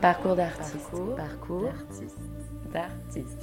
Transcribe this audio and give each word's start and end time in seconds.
Parcours 0.00 0.36
d'artiste. 0.36 0.90
Parcours, 1.16 1.72
d'artiste. 2.72 3.38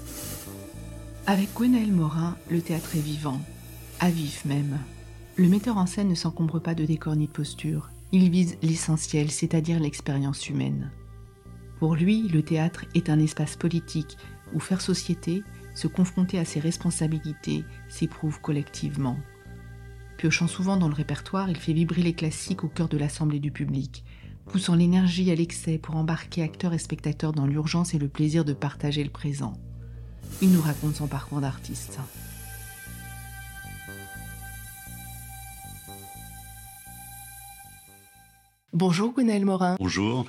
Avec 1.25 1.53
Gwenaël 1.53 1.91
Morin, 1.91 2.37
le 2.49 2.61
théâtre 2.61 2.95
est 2.95 3.01
vivant, 3.01 3.39
à 3.99 4.09
vif 4.09 4.45
même. 4.45 4.77
Le 5.35 5.47
metteur 5.47 5.77
en 5.77 5.85
scène 5.85 6.09
ne 6.09 6.15
s'encombre 6.15 6.59
pas 6.59 6.75
de 6.75 6.85
décor 6.85 7.15
ni 7.15 7.27
de 7.27 7.31
posture. 7.31 7.89
Il 8.11 8.29
vise 8.29 8.57
l'essentiel, 8.61 9.31
c'est-à-dire 9.31 9.79
l'expérience 9.79 10.47
humaine. 10.47 10.91
Pour 11.79 11.95
lui, 11.95 12.27
le 12.27 12.43
théâtre 12.43 12.85
est 12.93 13.09
un 13.09 13.19
espace 13.19 13.55
politique 13.55 14.17
où 14.53 14.59
faire 14.59 14.81
société, 14.81 15.43
se 15.73 15.87
confronter 15.87 16.37
à 16.37 16.45
ses 16.45 16.59
responsabilités, 16.59 17.63
s'éprouve 17.89 18.39
collectivement. 18.41 19.17
Piochant 20.17 20.47
souvent 20.47 20.77
dans 20.77 20.87
le 20.87 20.93
répertoire, 20.93 21.49
il 21.49 21.57
fait 21.57 21.73
vibrer 21.73 22.03
les 22.03 22.13
classiques 22.13 22.63
au 22.63 22.67
cœur 22.67 22.87
de 22.87 22.97
l'assemblée 22.97 23.39
du 23.39 23.51
public, 23.51 24.05
poussant 24.45 24.75
l'énergie 24.75 25.31
à 25.31 25.35
l'excès 25.35 25.77
pour 25.77 25.95
embarquer 25.95 26.43
acteurs 26.43 26.73
et 26.73 26.77
spectateurs 26.77 27.33
dans 27.33 27.45
l'urgence 27.45 27.93
et 27.93 27.99
le 27.99 28.07
plaisir 28.07 28.45
de 28.45 28.53
partager 28.53 29.03
le 29.03 29.09
présent. 29.09 29.53
Il 30.41 30.51
nous 30.51 30.61
raconte 30.61 30.95
son 30.95 31.07
parcours 31.07 31.41
d'artiste. 31.41 31.99
Bonjour 38.73 39.13
Gwenaël 39.13 39.45
Morin. 39.45 39.75
Bonjour. 39.79 40.25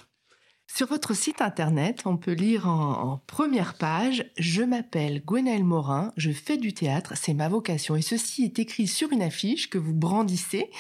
Sur 0.77 0.89
votre 0.89 1.15
site 1.15 1.41
internet, 1.41 2.03
on 2.05 2.17
peut 2.17 2.33
lire 2.33 2.67
en, 2.67 3.23
première 3.29 3.75
page 3.75 4.25
Je 4.37 4.61
m'appelle 4.61 5.23
Gwenaël 5.25 5.63
Morin, 5.63 6.13
je 6.17 6.33
fais 6.33 6.57
du 6.57 6.75
théâtre, 6.75 7.13
c'est 7.15 7.33
ma 7.33 7.49
vocation. 7.49 7.95
Et 7.95 8.03
ceci 8.03 8.43
est 8.43 8.59
écrit 8.59 8.89
sur 8.89 9.13
une 9.13 9.23
affiche 9.23 9.71
que 9.71 9.79
vous 9.79 9.95
brandissez. 9.95 10.73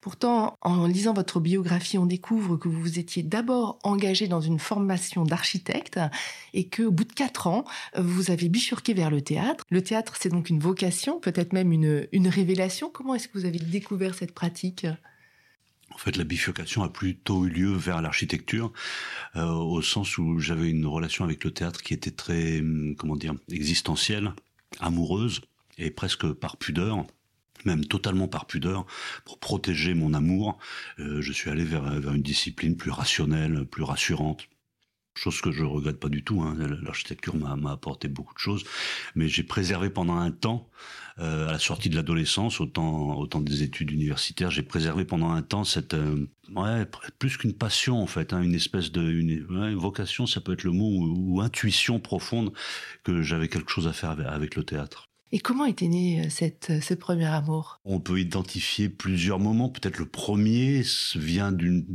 Pourtant, 0.00 0.56
en 0.60 0.86
lisant 0.86 1.14
votre 1.14 1.40
biographie, 1.40 1.98
on 1.98 2.06
découvre 2.06 2.58
que 2.58 2.68
vous 2.68 2.80
vous 2.80 3.00
étiez 3.00 3.24
d'abord 3.24 3.80
engagé 3.82 4.28
dans 4.28 4.40
une 4.40 4.60
formation 4.60 5.24
d'architecte 5.24 5.98
et 6.54 6.68
que, 6.68 6.84
au 6.84 6.92
bout 6.92 7.02
de 7.02 7.12
quatre 7.12 7.48
ans, 7.48 7.64
vous 7.98 8.30
avez 8.30 8.48
bifurqué 8.48 8.94
vers 8.94 9.10
le 9.10 9.20
théâtre. 9.20 9.64
Le 9.68 9.82
théâtre, 9.82 10.14
c'est 10.20 10.28
donc 10.28 10.48
une 10.48 10.60
vocation, 10.60 11.18
peut-être 11.18 11.52
même 11.52 11.72
une, 11.72 12.28
révélation. 12.28 12.88
Comment 12.88 13.16
est-ce 13.16 13.26
que 13.26 13.36
vous 13.36 13.46
avez 13.46 13.58
découvert 13.58 14.14
cette 14.14 14.32
pratique? 14.32 14.86
Fait, 16.02 16.16
la 16.16 16.24
bifurcation 16.24 16.82
a 16.82 16.88
plutôt 16.88 17.46
eu 17.46 17.50
lieu 17.50 17.72
vers 17.72 18.02
l'architecture, 18.02 18.72
euh, 19.36 19.46
au 19.46 19.82
sens 19.82 20.18
où 20.18 20.38
j'avais 20.38 20.70
une 20.70 20.86
relation 20.86 21.24
avec 21.24 21.44
le 21.44 21.52
théâtre 21.52 21.82
qui 21.82 21.94
était 21.94 22.10
très, 22.10 22.60
hum, 22.60 22.94
comment 22.96 23.16
dire, 23.16 23.34
existentielle, 23.50 24.32
amoureuse, 24.80 25.40
et 25.78 25.90
presque 25.90 26.30
par 26.32 26.56
pudeur 26.56 27.06
même 27.66 27.84
totalement 27.84 28.28
par 28.28 28.46
pudeur, 28.46 28.86
pour 29.26 29.38
protéger 29.38 29.92
mon 29.92 30.14
amour, 30.14 30.58
euh, 30.98 31.20
je 31.20 31.32
suis 31.32 31.50
allé 31.50 31.64
vers, 31.64 31.82
vers, 31.82 32.14
une 32.14 32.22
discipline 32.22 32.76
plus 32.76 32.90
rationnelle, 32.90 33.66
plus 33.66 33.82
rassurante. 33.82 34.48
Chose 35.20 35.42
que 35.42 35.52
je 35.52 35.64
regrette 35.64 36.00
pas 36.00 36.08
du 36.08 36.24
tout. 36.24 36.40
Hein. 36.40 36.56
L'architecture 36.82 37.36
m'a 37.36 37.72
apporté 37.72 38.08
beaucoup 38.08 38.32
de 38.32 38.38
choses, 38.38 38.64
mais 39.14 39.28
j'ai 39.28 39.42
préservé 39.42 39.90
pendant 39.90 40.16
un 40.16 40.30
temps 40.30 40.70
euh, 41.18 41.46
à 41.46 41.52
la 41.52 41.58
sortie 41.58 41.90
de 41.90 41.96
l'adolescence, 41.96 42.58
autant 42.58 43.18
autant 43.18 43.40
des 43.40 43.62
études 43.62 43.90
universitaires, 43.90 44.50
j'ai 44.50 44.62
préservé 44.62 45.04
pendant 45.04 45.30
un 45.30 45.42
temps 45.42 45.64
cette 45.64 45.92
euh, 45.92 46.26
ouais 46.56 46.86
plus 47.18 47.36
qu'une 47.36 47.52
passion 47.52 48.00
en 48.00 48.06
fait, 48.06 48.32
hein, 48.32 48.40
une 48.40 48.54
espèce 48.54 48.92
de 48.92 49.02
une, 49.02 49.44
vocation, 49.74 50.26
ça 50.26 50.40
peut 50.40 50.54
être 50.54 50.64
le 50.64 50.72
mot 50.72 50.88
ou 50.88 51.42
intuition 51.42 52.00
profonde 52.00 52.54
que 53.04 53.20
j'avais 53.20 53.48
quelque 53.48 53.70
chose 53.70 53.88
à 53.88 53.92
faire 53.92 54.16
avec 54.26 54.56
le 54.56 54.64
théâtre. 54.64 55.09
Et 55.32 55.38
comment 55.38 55.64
était 55.64 55.86
né 55.86 56.20
euh, 56.20 56.50
euh, 56.70 56.80
ce 56.80 56.94
premier 56.94 57.26
amour? 57.26 57.80
On 57.84 58.00
peut 58.00 58.18
identifier 58.18 58.88
plusieurs 58.88 59.38
moments. 59.38 59.68
Peut-être 59.68 59.98
le 59.98 60.06
premier 60.06 60.82
vient 61.14 61.52
d'une, 61.52 61.86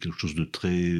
quelque 0.00 0.18
chose 0.18 0.34
de 0.34 0.44
très 0.44 0.92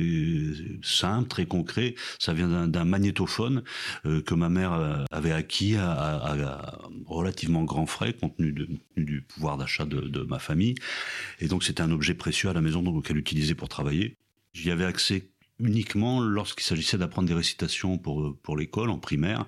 simple, 0.82 1.28
très 1.28 1.46
concret. 1.46 1.96
Ça 2.20 2.32
vient 2.32 2.68
d'un, 2.68 2.84
magnétophone 2.84 3.64
euh, 4.04 4.22
que 4.22 4.34
ma 4.34 4.48
mère 4.48 5.04
avait 5.10 5.32
acquis 5.32 5.74
à, 5.76 6.78
relativement 7.06 7.64
grand 7.64 7.86
frais, 7.86 8.12
compte 8.12 8.36
tenu 8.36 8.54
du 8.96 9.22
pouvoir 9.22 9.56
d'achat 9.56 9.84
de, 9.84 10.22
ma 10.22 10.38
famille. 10.38 10.76
Et 11.40 11.48
donc 11.48 11.64
c'était 11.64 11.82
un 11.82 11.90
objet 11.90 12.14
précieux 12.14 12.50
à 12.50 12.52
la 12.52 12.60
maison 12.60 12.82
donc, 12.82 13.06
qu'elle 13.06 13.18
utilisait 13.18 13.54
pour 13.54 13.68
travailler. 13.68 14.14
J'y 14.52 14.70
avais 14.70 14.84
accès 14.84 15.28
uniquement 15.58 16.20
lorsqu'il 16.20 16.64
s'agissait 16.64 16.98
d'apprendre 16.98 17.28
des 17.28 17.34
récitations 17.34 17.98
pour 17.98 18.56
l'école 18.56 18.90
en 18.90 18.98
primaire 18.98 19.46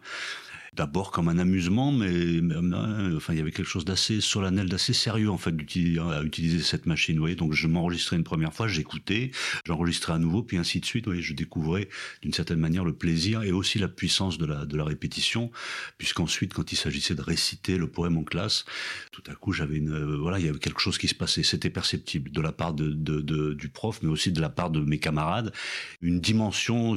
d'abord 0.74 1.10
comme 1.10 1.28
un 1.28 1.38
amusement, 1.38 1.92
mais, 1.92 2.08
euh, 2.08 3.16
enfin 3.16 3.32
il 3.32 3.38
y 3.38 3.40
avait 3.40 3.52
quelque 3.52 3.68
chose 3.68 3.84
d'assez 3.84 4.20
solennel, 4.20 4.68
d'assez 4.68 4.92
sérieux 4.92 5.30
en 5.30 5.38
fait 5.38 5.54
à 6.00 6.22
utiliser 6.22 6.60
cette 6.60 6.86
machine. 6.86 7.18
Voyez, 7.18 7.36
donc 7.36 7.52
je 7.52 7.66
m'enregistrais 7.66 8.16
une 8.16 8.24
première 8.24 8.52
fois, 8.52 8.68
j'écoutais, 8.68 9.30
j'enregistrais 9.66 10.14
à 10.14 10.18
nouveau, 10.18 10.42
puis 10.42 10.56
ainsi 10.56 10.80
de 10.80 10.84
suite. 10.84 11.06
Voyez, 11.06 11.22
je 11.22 11.34
découvrais 11.34 11.88
d'une 12.22 12.32
certaine 12.32 12.58
manière 12.58 12.84
le 12.84 12.94
plaisir 12.94 13.42
et 13.42 13.52
aussi 13.52 13.78
la 13.78 13.88
puissance 13.88 14.38
de 14.38 14.46
la 14.46 14.66
de 14.66 14.76
la 14.76 14.84
répétition, 14.84 15.50
puisqu'ensuite 15.96 16.54
quand 16.54 16.72
il 16.72 16.76
s'agissait 16.76 17.14
de 17.14 17.22
réciter 17.22 17.78
le 17.78 17.88
poème 17.88 18.16
en 18.18 18.24
classe, 18.24 18.64
tout 19.12 19.22
à 19.30 19.34
coup 19.34 19.52
j'avais 19.52 19.80
euh, 19.80 20.16
voilà 20.20 20.38
il 20.38 20.46
y 20.46 20.48
avait 20.48 20.58
quelque 20.58 20.80
chose 20.80 20.98
qui 20.98 21.08
se 21.08 21.14
passait, 21.14 21.42
c'était 21.42 21.70
perceptible 21.70 22.30
de 22.30 22.40
la 22.40 22.52
part 22.52 22.74
de, 22.74 23.52
du 23.52 23.68
prof, 23.68 24.00
mais 24.02 24.08
aussi 24.08 24.32
de 24.32 24.40
la 24.40 24.48
part 24.48 24.70
de 24.70 24.80
mes 24.80 24.98
camarades, 24.98 25.52
une 26.00 26.20
dimension 26.20 26.96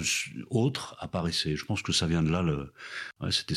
autre 0.49 0.95
apparaissait. 0.99 1.55
Je 1.55 1.65
pense 1.65 1.81
que 1.81 1.91
ça 1.91 2.07
vient 2.07 2.23
de 2.23 2.29
là 2.29 2.41
le, 2.41 2.71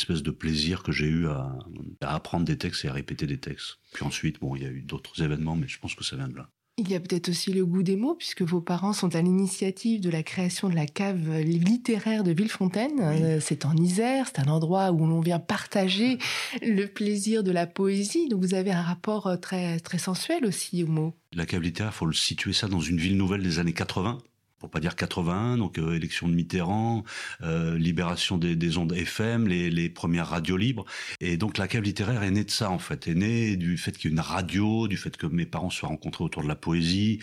espèce 0.05 0.23
de 0.23 0.31
plaisir 0.31 0.83
que 0.83 0.93
j'ai 0.93 1.07
eu 1.07 1.27
à, 1.29 1.59
apprendre 2.01 2.45
des 2.45 2.59
textes 2.59 2.85
et 2.85 2.89
à 2.89 2.93
répéter 2.93 3.27
des 3.27 3.39
textes. 3.39 3.79
Puis 3.93 4.05
ensuite, 4.05 4.41
bon, 4.41 4.55
il 4.57 4.63
y 4.63 4.67
a 4.67 4.71
eu 4.71 4.83
d'autres 4.83 5.23
événements, 5.23 5.57
mais 5.57 5.69
je 5.69 5.79
pense 5.79 5.95
que 5.95 6.05
ça 6.05 6.17
vient 6.17 6.29
de 6.29 6.37
là. 6.37 6.49
Il 6.77 6.91
y 6.91 6.97
a 6.97 7.01
peut-être 7.01 7.29
aussi 7.29 7.53
le 7.53 7.65
goût 7.65 7.85
des 7.85 7.95
mots, 7.95 8.17
puisque 8.17 8.43
vos 8.43 8.61
parents 8.61 8.93
sont 8.93 9.15
à 9.15 9.23
l'initiative 9.23 10.01
de 10.01 10.11
la 10.11 10.25
création 10.25 10.69
de 10.69 10.75
la 10.75 10.87
cave 10.87 11.39
littéraire 11.39 12.25
de 12.25 12.33
Villefontaine. 12.33 13.01
Euh, 13.01 13.39
c'est 13.41 13.65
en 13.65 13.77
Isère, 13.77 14.27
c'est 14.27 14.41
un 14.41 14.51
endroit 14.51 14.91
où 14.91 15.07
l'on 15.07 15.21
vient 15.21 15.39
partager 15.39 16.19
le 16.63 16.87
plaisir 16.87 17.45
de 17.45 17.53
la 17.53 17.69
poésie. 17.69 18.29
Donc 18.29 18.41
vous 18.41 18.55
avez 18.55 18.73
un 18.73 18.83
rapport 18.83 19.29
euh, 19.29 19.37
très, 19.37 19.79
très 19.79 19.99
sensuel 19.99 20.45
aussi 20.45 20.83
aux 20.83 20.89
mots. 20.89 21.15
La 21.33 21.47
cave 21.47 21.63
littéraire, 21.63 21.95
faut 21.95 22.07
le 22.07 22.13
situer 22.13 22.53
ça 22.53 22.67
dans 22.67 22.81
une 22.81 22.99
ville 22.99 23.17
nouvelle 23.17 23.43
des 23.45 23.61
années 23.61 23.73
80 23.73 24.19
pour 24.65 24.71
pas 24.71 24.81
dire 24.81 24.97
81, 24.97 25.59
donc 25.59 25.77
euh, 25.77 25.95
élection 25.95 26.27
de 26.27 26.33
Mitterrand, 26.33 27.05
euh, 27.43 27.77
libération 27.77 28.39
des, 28.39 28.57
des, 28.57 28.79
ondes 28.79 28.95
FM, 28.95 29.47
les, 29.47 29.69
les, 29.69 29.91
premières 29.91 30.29
radios 30.29 30.57
libres. 30.57 30.87
Et 31.21 31.37
donc 31.37 31.59
la 31.59 31.69
cave 31.69 31.83
littéraire 31.83 32.23
est 32.23 32.31
née 32.31 32.45
de 32.45 32.51
ça 32.51 32.71
en 32.71 32.79
fait, 32.79 33.07
est 33.07 33.15
née 33.15 33.57
du 33.57 33.77
fait 33.77 33.93
qu'il 33.93 34.11
y 34.11 34.15
ait 34.15 34.17
une 34.17 34.21
radio, 34.21 34.89
du 34.89 34.97
fait 34.97 35.19
que 35.19 35.27
mes 35.27 35.45
parents 35.45 35.69
soient 35.69 35.91
rencontrés 35.91 36.25
autour 36.25 36.43
de 36.43 36.49
la 36.49 36.55
poésie. 36.55 37.19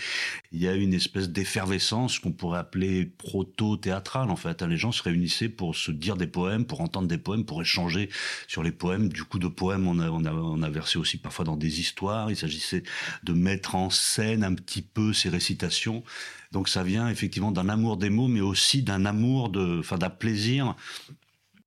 Il 0.51 0.61
y 0.61 0.67
a 0.67 0.75
une 0.75 0.93
espèce 0.93 1.29
d'effervescence 1.29 2.19
qu'on 2.19 2.31
pourrait 2.31 2.59
appeler 2.59 3.05
proto-théâtrale 3.05 4.29
en 4.29 4.35
fait. 4.35 4.61
Les 4.61 4.77
gens 4.77 4.91
se 4.91 5.01
réunissaient 5.01 5.49
pour 5.49 5.75
se 5.75 5.89
dire 5.89 6.17
des 6.17 6.27
poèmes, 6.27 6.65
pour 6.65 6.81
entendre 6.81 7.07
des 7.07 7.17
poèmes, 7.17 7.43
pour 7.43 7.59
échanger 7.59 8.09
sur 8.47 8.61
les 8.61 8.71
poèmes. 8.71 9.09
Du 9.09 9.23
coup 9.23 9.39
de 9.39 9.47
poèmes, 9.47 9.87
on 9.87 9.97
a, 9.97 10.11
on 10.11 10.25
a, 10.25 10.31
on 10.31 10.61
a 10.61 10.69
versé 10.69 10.99
aussi 10.99 11.17
parfois 11.17 11.43
dans 11.43 11.57
des 11.57 11.79
histoires. 11.79 12.29
Il 12.29 12.37
s'agissait 12.37 12.83
de 13.23 13.33
mettre 13.33 13.73
en 13.73 13.89
scène 13.89 14.43
un 14.43 14.53
petit 14.53 14.83
peu 14.83 15.11
ces 15.11 15.29
récitations. 15.29 16.03
Donc 16.51 16.69
ça 16.69 16.83
vient 16.83 17.09
effectivement 17.09 17.51
d'un 17.51 17.69
amour 17.69 17.97
des 17.97 18.09
mots, 18.09 18.27
mais 18.27 18.41
aussi 18.41 18.83
d'un 18.83 19.05
amour 19.05 19.49
de, 19.49 19.79
enfin 19.79 19.97
d'un 19.97 20.09
plaisir 20.09 20.75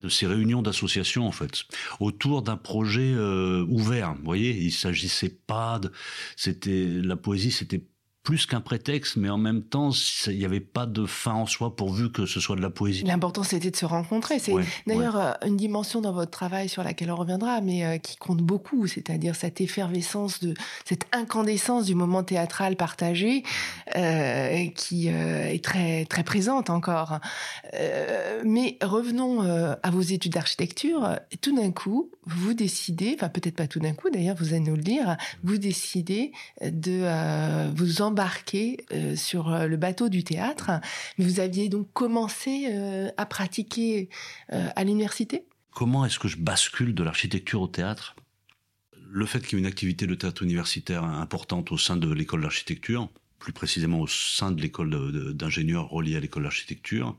de 0.02 0.08
ces 0.10 0.26
réunions 0.26 0.60
d'associations 0.60 1.26
en 1.26 1.32
fait 1.32 1.62
autour 1.98 2.42
d'un 2.42 2.58
projet 2.58 3.12
euh, 3.14 3.64
ouvert. 3.68 4.14
Vous 4.14 4.24
voyez, 4.24 4.54
il 4.54 4.72
s'agissait 4.72 5.30
pas 5.46 5.78
de, 5.78 5.90
c'était 6.36 6.86
la 6.86 7.16
poésie, 7.16 7.50
c'était 7.50 7.82
plus 8.24 8.46
qu'un 8.46 8.62
prétexte, 8.62 9.16
mais 9.16 9.28
en 9.28 9.36
même 9.36 9.62
temps, 9.62 9.90
il 10.26 10.38
n'y 10.38 10.46
avait 10.46 10.58
pas 10.58 10.86
de 10.86 11.04
fin 11.04 11.34
en 11.34 11.46
soi 11.46 11.76
pourvu 11.76 12.10
que 12.10 12.24
ce 12.24 12.40
soit 12.40 12.56
de 12.56 12.62
la 12.62 12.70
poésie. 12.70 13.04
L'important, 13.04 13.42
c'était 13.42 13.70
de 13.70 13.76
se 13.76 13.84
rencontrer. 13.84 14.38
C'est 14.38 14.54
d'ailleurs 14.86 15.16
euh, 15.16 15.32
une 15.46 15.58
dimension 15.58 16.00
dans 16.00 16.12
votre 16.12 16.30
travail 16.30 16.70
sur 16.70 16.82
laquelle 16.82 17.10
on 17.10 17.16
reviendra, 17.16 17.60
mais 17.60 17.84
euh, 17.84 17.98
qui 17.98 18.16
compte 18.16 18.38
beaucoup, 18.38 18.86
c'est-à-dire 18.86 19.36
cette 19.36 19.60
effervescence, 19.60 20.40
de 20.40 20.54
cette 20.86 21.04
incandescence 21.12 21.84
du 21.84 21.94
moment 21.94 22.22
théâtral 22.22 22.76
partagé, 22.76 23.42
euh, 23.94 24.66
qui 24.74 25.10
euh, 25.10 25.52
est 25.52 25.62
très 25.62 26.06
très 26.06 26.24
présente 26.24 26.70
encore. 26.70 27.18
mais 28.44 28.78
revenons 28.82 29.42
à 29.42 29.90
vos 29.90 30.00
études 30.00 30.32
d'architecture. 30.32 31.18
Tout 31.42 31.54
d'un 31.54 31.72
coup, 31.72 32.10
vous 32.24 32.54
décidez, 32.54 33.14
enfin 33.14 33.28
peut-être 33.28 33.56
pas 33.56 33.66
tout 33.66 33.80
d'un 33.80 33.92
coup, 33.92 34.08
d'ailleurs, 34.08 34.36
vous 34.38 34.54
allez 34.54 34.60
nous 34.60 34.76
le 34.76 34.82
dire, 34.82 35.16
vous 35.42 35.58
décidez 35.58 36.32
de 36.62 37.04
vous 37.74 38.00
en 38.00 38.13
embarqué 38.14 38.76
euh, 38.92 39.16
sur 39.16 39.52
euh, 39.52 39.66
le 39.66 39.76
bateau 39.76 40.08
du 40.08 40.22
théâtre. 40.22 40.70
Vous 41.18 41.40
aviez 41.40 41.68
donc 41.68 41.92
commencé 41.92 42.68
euh, 42.68 43.10
à 43.16 43.26
pratiquer 43.26 44.08
à 44.50 44.84
l'université? 44.84 45.46
Comment 45.72 46.04
est-ce 46.06 46.20
que 46.20 46.28
je 46.28 46.36
bascule 46.36 46.94
de 46.94 47.02
l'architecture 47.02 47.60
au 47.60 47.66
théâtre? 47.66 48.14
Le 49.10 49.26
fait 49.26 49.40
qu'il 49.40 49.58
y 49.58 49.60
ait 49.60 49.64
une 49.64 49.66
activité 49.66 50.06
de 50.06 50.14
théâtre 50.14 50.44
universitaire 50.44 51.02
importante 51.02 51.72
au 51.72 51.78
sein 51.78 51.96
de 51.96 52.12
l'école 52.12 52.42
d'architecture, 52.42 53.08
plus 53.40 53.52
précisément 53.52 54.00
au 54.00 54.06
sein 54.06 54.52
de 54.52 54.62
l'école 54.62 55.34
d'ingénieurs 55.34 55.88
reliée 55.88 56.16
à 56.16 56.20
l'école 56.20 56.44
d'architecture, 56.44 57.16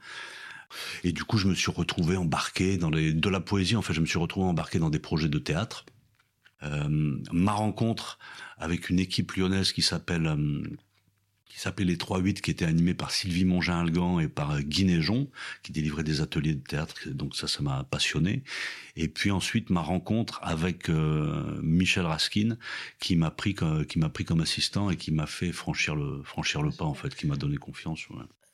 et 1.03 1.11
du 1.11 1.23
coup, 1.25 1.37
je 1.37 1.47
me 1.47 1.55
suis 1.55 1.71
retrouvé 1.71 2.15
embarqué 2.15 2.77
dans 2.77 2.89
de 2.89 3.29
la 3.29 3.39
poésie. 3.39 3.75
En 3.75 3.81
fait, 3.81 3.93
je 3.93 4.01
me 4.01 4.05
suis 4.05 4.19
retrouvé 4.19 4.47
embarqué 4.47 4.79
dans 4.79 4.89
des 4.89 4.99
projets 4.99 5.29
de 5.29 5.39
théâtre. 5.39 5.85
Ma 6.61 7.51
rencontre 7.51 8.17
avec 8.57 8.89
une 8.89 8.99
équipe 8.99 9.33
lyonnaise 9.33 9.71
qui 9.71 9.81
s'appelle 9.81 10.35
qui 11.47 11.59
s'appelait 11.59 11.85
Les 11.85 11.97
3-8, 11.97 12.41
qui 12.41 12.51
était 12.51 12.65
animé 12.65 12.93
par 12.93 13.11
Sylvie 13.11 13.45
Mongin-Algan 13.45 14.19
et 14.19 14.27
par 14.27 14.61
Guy 14.61 14.85
Néjon, 14.85 15.29
qui 15.63 15.71
délivrait 15.71 16.03
des 16.03 16.21
ateliers 16.21 16.55
de 16.55 16.63
théâtre. 16.63 16.95
Donc 17.07 17.35
ça, 17.35 17.47
ça 17.47 17.61
m'a 17.61 17.83
passionné. 17.83 18.43
Et 18.95 19.07
puis 19.07 19.31
ensuite, 19.31 19.69
ma 19.69 19.81
rencontre 19.81 20.39
avec 20.41 20.89
euh, 20.89 21.59
Michel 21.61 22.05
Raskin, 22.05 22.57
qui 22.99 23.15
m'a 23.15 23.31
pris, 23.31 23.55
qui 23.87 23.99
m'a 23.99 24.09
pris 24.09 24.25
comme 24.25 24.41
assistant 24.41 24.89
et 24.89 24.97
qui 24.97 25.11
m'a 25.11 25.27
fait 25.27 25.51
franchir 25.51 25.95
le, 25.95 26.21
franchir 26.23 26.61
le 26.61 26.71
pas, 26.71 26.85
en 26.85 26.93
fait, 26.93 27.15
qui 27.15 27.27
m'a 27.27 27.37
donné 27.37 27.57
confiance. 27.57 28.01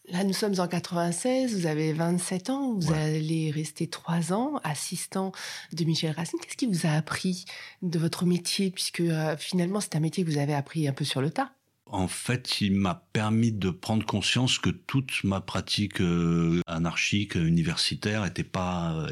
Là, 0.09 0.23
nous 0.23 0.33
sommes 0.33 0.59
en 0.59 0.67
96, 0.67 1.57
vous 1.57 1.67
avez 1.67 1.93
27 1.93 2.49
ans, 2.49 2.73
vous 2.73 2.91
allez 2.91 3.51
rester 3.51 3.87
trois 3.87 4.33
ans 4.33 4.59
assistant 4.63 5.31
de 5.73 5.83
Michel 5.85 6.11
Racine. 6.11 6.39
Qu'est-ce 6.41 6.57
qui 6.57 6.65
vous 6.65 6.85
a 6.85 6.91
appris 6.91 7.45
de 7.81 7.97
votre 7.97 8.25
métier, 8.25 8.71
puisque 8.71 8.99
euh, 8.99 9.37
finalement 9.37 9.79
c'est 9.79 9.95
un 9.95 9.99
métier 9.99 10.25
que 10.25 10.29
vous 10.29 10.39
avez 10.39 10.53
appris 10.53 10.87
un 10.87 10.93
peu 10.93 11.05
sur 11.05 11.21
le 11.21 11.29
tas 11.29 11.53
en 11.91 12.07
fait, 12.07 12.61
il 12.61 12.73
m'a 12.73 13.03
permis 13.13 13.51
de 13.51 13.69
prendre 13.69 14.05
conscience 14.05 14.59
que 14.59 14.69
toute 14.69 15.23
ma 15.23 15.41
pratique 15.41 16.01
euh, 16.01 16.61
anarchique, 16.65 17.35
universitaire, 17.35 18.23
n'était 18.23 18.43
pas, 18.43 19.07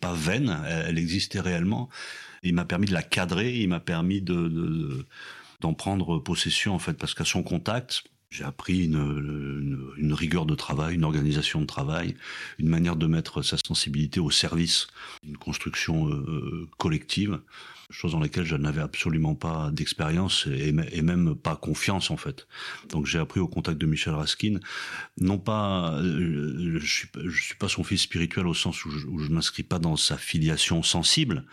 pas 0.00 0.14
vaine, 0.14 0.62
elle, 0.66 0.98
existait 0.98 1.40
réellement. 1.40 1.88
Il 2.42 2.54
m'a 2.54 2.64
permis 2.64 2.86
de 2.86 2.94
la 2.94 3.02
cadrer, 3.02 3.58
il 3.58 3.68
m'a 3.68 3.80
permis 3.80 4.22
de, 4.22 5.06
d'en 5.60 5.74
prendre 5.74 6.18
possession, 6.18 6.74
en 6.74 6.78
fait, 6.78 6.94
parce 6.94 7.14
qu'à 7.14 7.24
son 7.24 7.42
contact, 7.42 8.04
j'ai 8.30 8.44
appris 8.44 8.84
une, 8.84 10.12
rigueur 10.12 10.46
de 10.46 10.54
travail, 10.54 10.94
une 10.94 11.04
organisation 11.04 11.60
de 11.60 11.66
travail, 11.66 12.14
une 12.58 12.68
manière 12.68 12.96
de 12.96 13.06
mettre 13.06 13.42
sa 13.42 13.56
sensibilité 13.56 14.20
au 14.20 14.30
service 14.30 14.88
d'une 15.22 15.36
construction 15.36 16.08
euh, 16.08 16.68
collective 16.78 17.40
chose 17.90 18.12
dans 18.12 18.20
laquelle 18.20 18.44
je 18.44 18.56
n'avais 18.56 18.82
absolument 18.82 19.34
pas 19.34 19.70
d'expérience 19.70 20.46
et, 20.46 20.72
même 20.72 21.34
pas 21.34 21.56
confiance 21.56 22.10
en 22.10 22.16
fait. 22.16 22.46
Donc 22.90 23.06
j'ai 23.06 23.18
appris 23.18 23.40
au 23.40 23.48
contact 23.48 23.78
de 23.78 23.86
Michel 23.86 24.14
Raskin, 24.14 24.58
non 25.18 25.38
pas, 25.38 25.94
euh, 25.94 26.78
je 26.80 26.86
suis, 26.86 27.08
suis 27.30 27.54
pas 27.54 27.68
son 27.68 27.84
fils 27.84 28.02
spirituel 28.02 28.46
au 28.46 28.54
sens 28.54 28.84
où 28.84 28.90
je, 28.90 29.06
où 29.06 29.18
je 29.20 29.30
m'inscris 29.30 29.62
pas 29.62 29.78
dans 29.78 29.96
sa 29.96 30.18
filiation 30.18 30.82
sensible, 30.82 31.44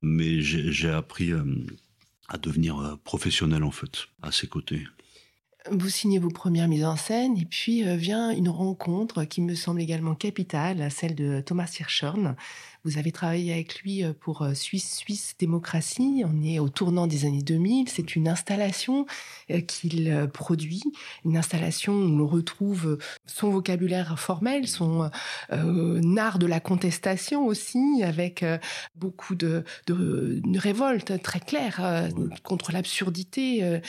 mais 0.00 0.40
j'ai 0.40 0.90
appris 0.90 1.32
euh, 1.32 1.42
à 2.28 2.38
devenir 2.38 2.96
professionnel 3.02 3.64
en 3.64 3.72
fait 3.72 4.06
à 4.22 4.30
ses 4.30 4.46
côtés. 4.46 4.86
Vous 5.70 5.90
signez 5.90 6.18
vos 6.18 6.30
premières 6.30 6.68
mises 6.68 6.84
en 6.84 6.96
scène 6.96 7.36
et 7.36 7.44
puis 7.44 7.82
vient 7.96 8.30
une 8.30 8.48
rencontre 8.48 9.24
qui 9.24 9.42
me 9.42 9.54
semble 9.54 9.82
également 9.82 10.14
capitale, 10.14 10.90
celle 10.90 11.14
de 11.14 11.40
Thomas 11.40 11.70
Hirschhorn, 11.78 12.34
vous 12.84 12.96
avez 12.96 13.12
travaillé 13.12 13.52
avec 13.52 13.82
lui 13.82 14.02
euh, 14.02 14.14
pour 14.18 14.40
euh, 14.40 14.54
Suisse 14.54 14.96
Suisse 14.96 15.34
Démocratie. 15.38 16.24
On 16.24 16.42
est 16.42 16.58
au 16.58 16.70
tournant 16.70 17.06
des 17.06 17.26
années 17.26 17.42
2000. 17.42 17.90
C'est 17.90 18.16
une 18.16 18.26
installation 18.26 19.04
euh, 19.50 19.60
qu'il 19.60 20.28
produit, 20.32 20.82
une 21.26 21.36
installation 21.36 21.92
où 21.92 22.16
l'on 22.16 22.26
retrouve 22.26 22.98
son 23.26 23.50
vocabulaire 23.50 24.18
formel, 24.18 24.66
son 24.66 25.10
art 25.50 26.38
de 26.38 26.46
la 26.46 26.60
contestation 26.60 27.46
aussi, 27.46 28.02
avec 28.02 28.44
beaucoup 28.94 29.34
de, 29.34 29.64
de, 29.86 30.40
révoltes 30.56 31.20
très 31.22 31.40
claires 31.40 32.08
contre 32.42 32.72
l'absurdité, 32.72 33.80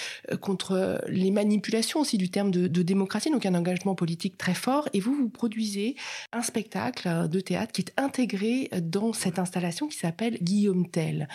contre 0.42 1.02
les 1.08 1.32
manipulations 1.32 1.61
aussi 1.96 2.18
du 2.18 2.30
terme 2.30 2.52
de, 2.52 2.68
démocratie. 2.82 3.32
Donc 3.32 3.46
un 3.46 3.56
engagement 3.56 3.96
politique 3.96 4.38
très 4.38 4.54
fort. 4.54 4.90
Et 4.94 5.00
vous, 5.00 5.14
vous 5.14 5.30
produisez 5.30 5.96
un 6.32 6.42
spectacle 6.42 7.28
de 7.30 7.40
théâtre 7.40 7.72
qui 7.72 7.82
est 7.82 7.94
intégré 7.98 8.70
dans 8.82 9.14
cette 9.14 9.40
installation 9.40 9.88
qui 9.88 9.98
s'appelle 9.98 10.38
Guillaume 10.42 10.90
Tell. 10.90 11.28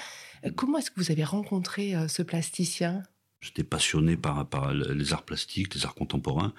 Euh, 0.44 0.50
comment 0.54 0.78
est-ce 0.78 0.90
que 0.90 1.00
vous 1.00 1.10
avez 1.10 1.24
rencontré 1.24 1.94
euh, 1.94 2.08
ce 2.08 2.22
plasticien? 2.22 3.02
J'étais 3.40 3.64
passionné 3.64 4.16
par, 4.16 4.72
les 4.72 5.12
arts 5.12 5.24
plastiques, 5.24 5.74
les 5.74 5.84
arts 5.84 5.94
contemporains, 5.94 6.52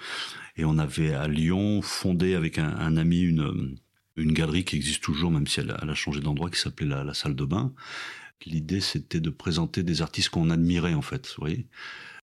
et 0.56 0.64
on 0.64 0.78
avait 0.78 1.14
à 1.14 1.28
Lyon 1.28 1.82
fondé 1.82 2.36
avec 2.36 2.60
un, 2.60 2.96
ami 2.96 3.20
une, 3.20 3.78
galerie 4.16 4.64
qui 4.64 4.78
existe 4.78 5.04
toujours, 5.04 5.32
même 5.32 5.48
si 5.48 5.60
elle, 5.60 5.72
a 5.72 5.94
changé 5.96 6.22
d'endroit, 6.22 6.50
qui 6.50 6.60
s'appelait 6.60 6.88
la, 6.88 7.14
salle 7.14 7.36
de 7.36 7.44
bain. 7.44 7.74
L'idée, 8.46 8.80
c'était 8.80 9.20
de 9.20 9.32
présenter 9.32 9.84
des 9.84 10.02
artistes 10.02 10.30
qu'on 10.30 10.50
admirait, 10.50 10.94
en 10.94 11.02
fait. 11.02 11.28
Vous 11.28 11.42
voyez 11.42 11.68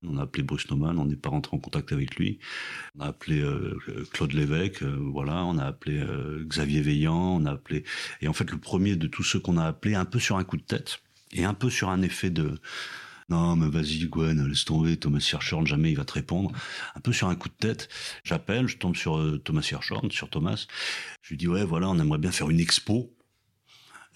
on 0.09 0.19
a 0.19 0.23
appelé 0.23 0.43
Bruce 0.43 0.71
Nauman, 0.71 0.99
on 0.99 1.07
n'est 1.07 1.17
pas 1.17 1.31
rentré 1.31 1.57
en 1.57 1.61
contact 1.61 1.93
avec 1.93 2.17
lui. 2.17 2.39
On 2.97 3.01
a 3.01 3.07
appelé 3.09 3.41
euh, 3.41 3.79
Claude 4.13 4.33
Lévesque, 4.33 4.83
euh, 4.83 4.97
voilà, 4.99 5.45
on 5.45 5.59
a 5.59 5.65
appelé 5.65 5.99
euh, 5.99 6.45
Xavier 6.47 6.81
Veillant, 6.81 7.37
on 7.41 7.45
a 7.47 7.53
appelé... 7.53 7.85
Et 8.21 8.29
en 8.29 8.33
fait, 8.33 8.51
le 8.51 8.59
premier 8.59 8.97
de 8.97 9.07
tous 9.07 9.23
ceux 9.23 9.41
qu'on 9.41 9.57
a 9.57 9.65
appelé, 9.65 9.95
un 9.95 10.05
peu 10.05 10.19
sur 10.19 10.37
un 10.37 10.45
coup 10.45 10.57
de 10.57 10.63
tête, 10.63 11.01
et 11.33 11.45
un 11.45 11.55
peu 11.55 11.71
sur 11.71 11.89
un 11.89 12.03
effet 12.03 12.31
de... 12.31 12.59
Non, 13.31 13.57
mais 13.57 13.71
vas-y, 13.71 14.07
Gwen, 14.07 14.47
laisse 14.47 14.67
tomber, 14.67 14.99
Thomas 14.99 15.27
Hirschhorn, 15.33 15.67
jamais 15.67 15.91
il 15.91 15.97
va 15.97 16.05
te 16.05 16.13
répondre. 16.13 16.53
Un 16.95 17.01
peu 17.01 17.11
sur 17.11 17.29
un 17.29 17.35
coup 17.35 17.49
de 17.49 17.55
tête, 17.55 17.89
j'appelle, 18.23 18.69
je 18.69 18.77
tombe 18.77 18.97
sur 18.97 19.41
Thomas 19.45 19.67
Hirschhorn, 19.71 20.11
sur 20.11 20.29
Thomas. 20.29 20.67
Je 21.23 21.31
lui 21.31 21.39
dis, 21.39 21.49
ouais, 21.49 21.65
voilà, 21.65 21.89
on 21.89 21.99
aimerait 21.99 22.19
bien 22.19 22.33
faire 22.33 22.51
une 22.51 22.61
expo 22.61 23.14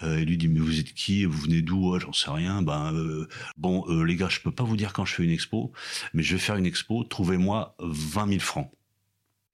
euh, 0.02 0.18
et 0.18 0.24
lui 0.24 0.36
dit 0.36 0.48
mais 0.48 0.60
vous 0.60 0.78
êtes 0.78 0.92
qui? 0.94 1.24
Vous 1.24 1.38
venez 1.38 1.62
d'où? 1.62 1.98
J'en 1.98 2.12
sais 2.12 2.30
rien. 2.30 2.62
Ben 2.62 2.92
euh, 2.94 3.28
bon 3.56 3.84
euh, 3.88 4.04
les 4.04 4.16
gars, 4.16 4.28
je 4.28 4.40
peux 4.40 4.52
pas 4.52 4.64
vous 4.64 4.76
dire 4.76 4.92
quand 4.92 5.04
je 5.04 5.14
fais 5.14 5.24
une 5.24 5.30
expo, 5.30 5.72
mais 6.14 6.22
je 6.22 6.34
vais 6.34 6.40
faire 6.40 6.56
une 6.56 6.66
expo. 6.66 7.04
Trouvez-moi 7.04 7.76
20 7.80 8.28
000 8.28 8.40
francs. 8.40 8.70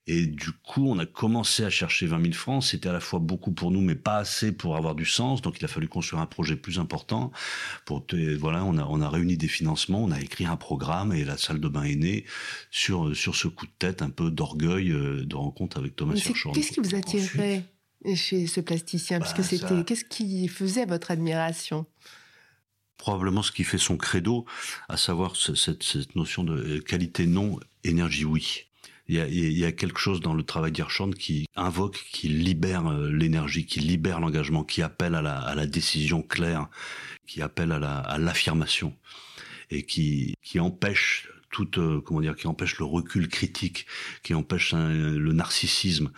Et 0.06 0.26
du 0.26 0.52
coup, 0.52 0.87
on 0.87 0.99
a 0.99 1.06
commencé 1.06 1.64
à 1.64 1.70
chercher 1.70 2.06
20 2.06 2.20
000 2.20 2.32
francs. 2.35 2.62
C'était 2.62 2.91
à 2.91 2.93
la 2.93 3.00
fois 3.00 3.20
beaucoup 3.20 3.52
pour 3.52 3.70
nous, 3.70 3.81
mais 3.81 3.94
pas 3.94 4.19
assez 4.19 4.52
pour 4.52 4.76
avoir 4.76 4.94
du 4.94 5.06
sens. 5.06 5.41
Donc, 5.41 5.58
il 5.58 5.64
a 5.64 5.69
fallu 5.69 5.88
construire 5.88 6.20
un 6.20 6.26
projet 6.26 6.56
plus 6.56 6.79
important. 6.79 7.32
Pour 7.87 8.05
voilà, 8.38 8.64
on 8.64 8.76
a 8.76 8.85
on 8.85 9.00
a 9.00 9.08
réuni 9.08 9.38
des 9.38 9.49
financements, 9.49 10.05
on 10.05 10.11
a 10.11 10.20
écrit 10.20 10.44
un 10.44 10.56
programme 10.56 11.14
et 11.14 11.25
la 11.25 11.38
salle 11.38 11.58
de 11.58 11.69
bain 11.69 11.85
est 11.85 11.96
née 11.96 12.26
sur 12.70 13.17
sur 13.17 13.35
ce 13.35 13.49
coup 13.49 13.64
de 13.64 13.73
tête 13.79 14.02
un 14.02 14.11
peu 14.11 14.31
d'orgueil 14.31 14.91
de 14.91 15.37
rencontre 15.37 15.79
avec 15.79 15.96
Thomas 15.96 16.17
Hirschhorn. 16.17 16.55
Qu'est-ce 16.55 16.73
qui 16.73 16.81
vous 16.81 16.94
attirait 16.94 17.64
chez 18.15 18.47
ce 18.47 18.61
plasticien 18.61 19.19
Parce 19.19 19.33
que 19.33 19.43
bah, 19.43 19.49
c'était 19.49 19.85
qu'est-ce 19.85 20.05
qui 20.05 20.49
faisait 20.49 20.87
votre 20.87 21.11
admiration? 21.11 21.87
Probablement 22.97 23.43
ce 23.43 23.53
qui 23.53 23.65
fait 23.65 23.79
son 23.79 23.97
credo, 23.97 24.45
à 24.89 24.97
savoir 24.97 25.37
cette, 25.37 26.17
notion 26.17 26.45
de 26.45 26.79
qualité 26.79 27.27
non, 27.27 27.59
énergie 27.83 28.25
oui. 28.25 28.67
Il 29.06 29.17
y, 29.19 29.65
a, 29.67 29.73
quelque 29.73 29.99
chose 29.99 30.21
dans 30.21 30.33
le 30.33 30.43
travail 30.45 30.73
d'Hirschhorn 30.73 31.15
qui 31.15 31.47
invoque, 31.56 32.03
qui 32.11 32.29
libère 32.29 32.87
euh, 32.87 33.11
l'énergie, 33.11 33.67
qui 33.67 33.81
libère 33.81 34.19
l'engagement, 34.19 34.65
qui 34.65 34.81
appelle 34.81 35.15
à 35.15 35.21
la, 35.21 35.67
décision 35.67 36.23
claire, 36.23 36.69
qui 37.27 37.43
appelle 37.43 37.73
à 37.73 38.17
l'affirmation 38.19 38.97
et 39.71 39.83
qui, 39.83 40.35
qui 40.43 40.59
empêche 40.59 41.29
toute 41.51 41.79
euh, 41.79 42.01
comment 42.01 42.21
dire 42.21 42.35
qui 42.35 42.47
empêche 42.47 42.79
le 42.79 42.87
recul 42.87 43.29
critique, 43.29 43.87
qui 44.23 44.33
empêche 44.33 44.73
le 44.73 45.32
narcissisme, 45.32 46.11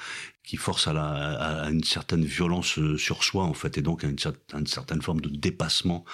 qui 0.46 0.56
force 0.56 0.86
à, 0.86 0.92
la, 0.92 1.04
à, 1.04 1.70
une 1.70 1.82
certaine 1.82 2.24
violence 2.24 2.78
euh, 2.78 2.96
sur 2.96 3.24
soi 3.24 3.44
en 3.44 3.52
fait 3.52 3.76
et 3.78 3.82
donc 3.82 4.04
à 4.04 4.08
une, 4.08 4.66
certaine 4.66 5.02
forme 5.02 5.20
de 5.20 5.28
dépassement 5.28 6.04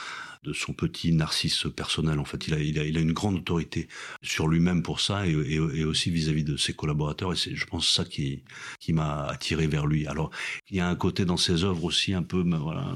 de 0.43 0.53
son 0.53 0.73
petit 0.73 1.13
narcisse 1.13 1.67
personnel 1.77 2.19
en 2.19 2.25
fait. 2.25 2.49
Il 2.49 2.55
a, 2.55 2.59
il 2.59 2.79
a, 2.79 2.85
il 2.85 2.97
a 2.97 3.01
une 3.01 3.13
grande 3.13 3.37
autorité 3.37 3.87
sur 4.23 4.49
lui-même 4.49 4.83
pour 4.83 5.01
ça 5.01 5.27
et, 5.27 5.31
et, 5.31 5.85
aussi 5.85 6.11
vis-à-vis 6.11 6.43
de 6.43 6.57
ses 6.57 6.73
collaborateurs 6.73 7.33
et 7.33 7.37
c'est 7.37 7.55
je 7.55 7.67
pense 7.67 7.89
ça 7.89 8.05
qui 8.05 8.43
qui 8.81 8.93
m'a 8.93 9.27
attiré 9.27 9.69
vers 9.69 9.87
lui. 9.87 10.07
Alors 10.07 10.31
il 10.71 10.79
y 10.79 10.81
a 10.81 10.89
un 10.89 10.97
côté 10.97 11.25
dans 11.25 11.37
ses 11.37 11.63
œuvres 11.63 11.85
aussi 11.85 12.15
un 12.15 12.25
peu 12.25 12.43
ben, 12.43 12.59
voilà 12.59 12.93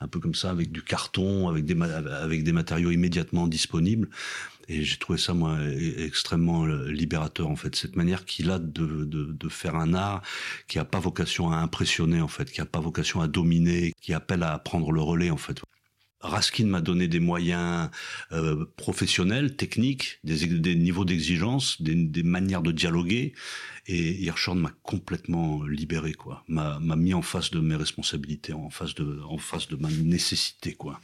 un 0.00 0.08
peu 0.08 0.18
comme 0.18 0.34
ça 0.34 0.50
avec 0.50 0.72
du 0.72 0.82
carton 0.82 1.48
avec 1.48 1.66
des 1.66 1.80
avec 1.80 2.42
des 2.42 2.52
matériaux 2.52 2.90
immédiatement 2.90 3.46
disponibles 3.46 4.08
et 4.68 4.82
j'ai 4.84 4.96
trouvé 4.96 5.18
ça, 5.18 5.34
moi, 5.34 5.56
e-, 5.58 6.04
extrêmement 6.04 6.64
euh, 6.64 6.90
libérateur, 6.90 7.48
en 7.48 7.56
fait. 7.56 7.74
Cette 7.76 7.96
manière 7.96 8.24
qu'il 8.24 8.50
a 8.50 8.58
de, 8.58 9.04
de, 9.04 9.48
faire 9.48 9.76
un 9.76 9.94
art 9.94 10.22
qui 10.68 10.78
n'a 10.78 10.84
pas 10.84 11.00
vocation 11.00 11.50
à 11.50 11.56
impressionner, 11.56 12.20
en 12.20 12.28
fait, 12.28 12.50
qui 12.50 12.60
n'a 12.60 12.66
pas 12.66 12.80
vocation 12.80 13.20
à 13.20 13.28
dominer, 13.28 13.92
qui 14.00 14.14
appelle 14.14 14.42
à 14.42 14.58
prendre 14.58 14.92
le 14.92 15.00
relais, 15.00 15.30
en 15.30 15.36
fait. 15.36 15.60
Raskin 16.22 16.66
m'a 16.66 16.80
donné 16.80 17.08
des 17.08 17.20
moyens 17.20 17.90
euh, 18.30 18.64
professionnels, 18.76 19.56
techniques, 19.56 20.20
des, 20.24 20.76
niveaux 20.76 21.04
d'exigence, 21.04 21.82
des, 21.82 21.94
des, 21.94 22.22
manières 22.22 22.62
de 22.62 22.70
dialoguer, 22.70 23.34
et 23.88 24.22
Hirschhorn 24.22 24.58
m'a 24.58 24.72
complètement 24.82 25.64
libéré, 25.64 26.12
quoi. 26.14 26.44
M'a 26.46 26.78
mis 26.78 27.14
en 27.14 27.22
face 27.22 27.50
de 27.50 27.60
mes 27.60 27.74
responsabilités, 27.74 28.52
en 28.52 28.70
face 28.70 28.94
de, 28.94 29.20
en 29.28 29.38
face 29.38 29.68
de 29.68 29.76
ma 29.76 29.90
nécessité, 29.90 30.74
quoi. 30.74 31.00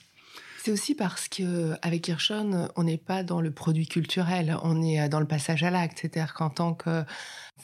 C'est 0.61 0.73
aussi 0.73 0.97
parce 0.97 1.29
que 1.29 1.75
avec 1.83 2.09
Hirschhorn, 2.09 2.69
on 2.75 2.83
n'est 2.83 2.99
pas 2.99 3.23
dans 3.23 3.41
le 3.41 3.53
produit 3.53 3.87
culturel, 3.87 4.57
on 4.65 4.83
est 4.83 5.01
euh, 5.01 5.09
dans 5.09 5.21
le 5.21 5.27
passage 5.27 5.63
à 5.63 5.71
l'acte. 5.71 5.99
C'est-à-dire 6.01 6.35
qu'en 6.35 6.51
tant 6.51 6.75
que 6.75 7.05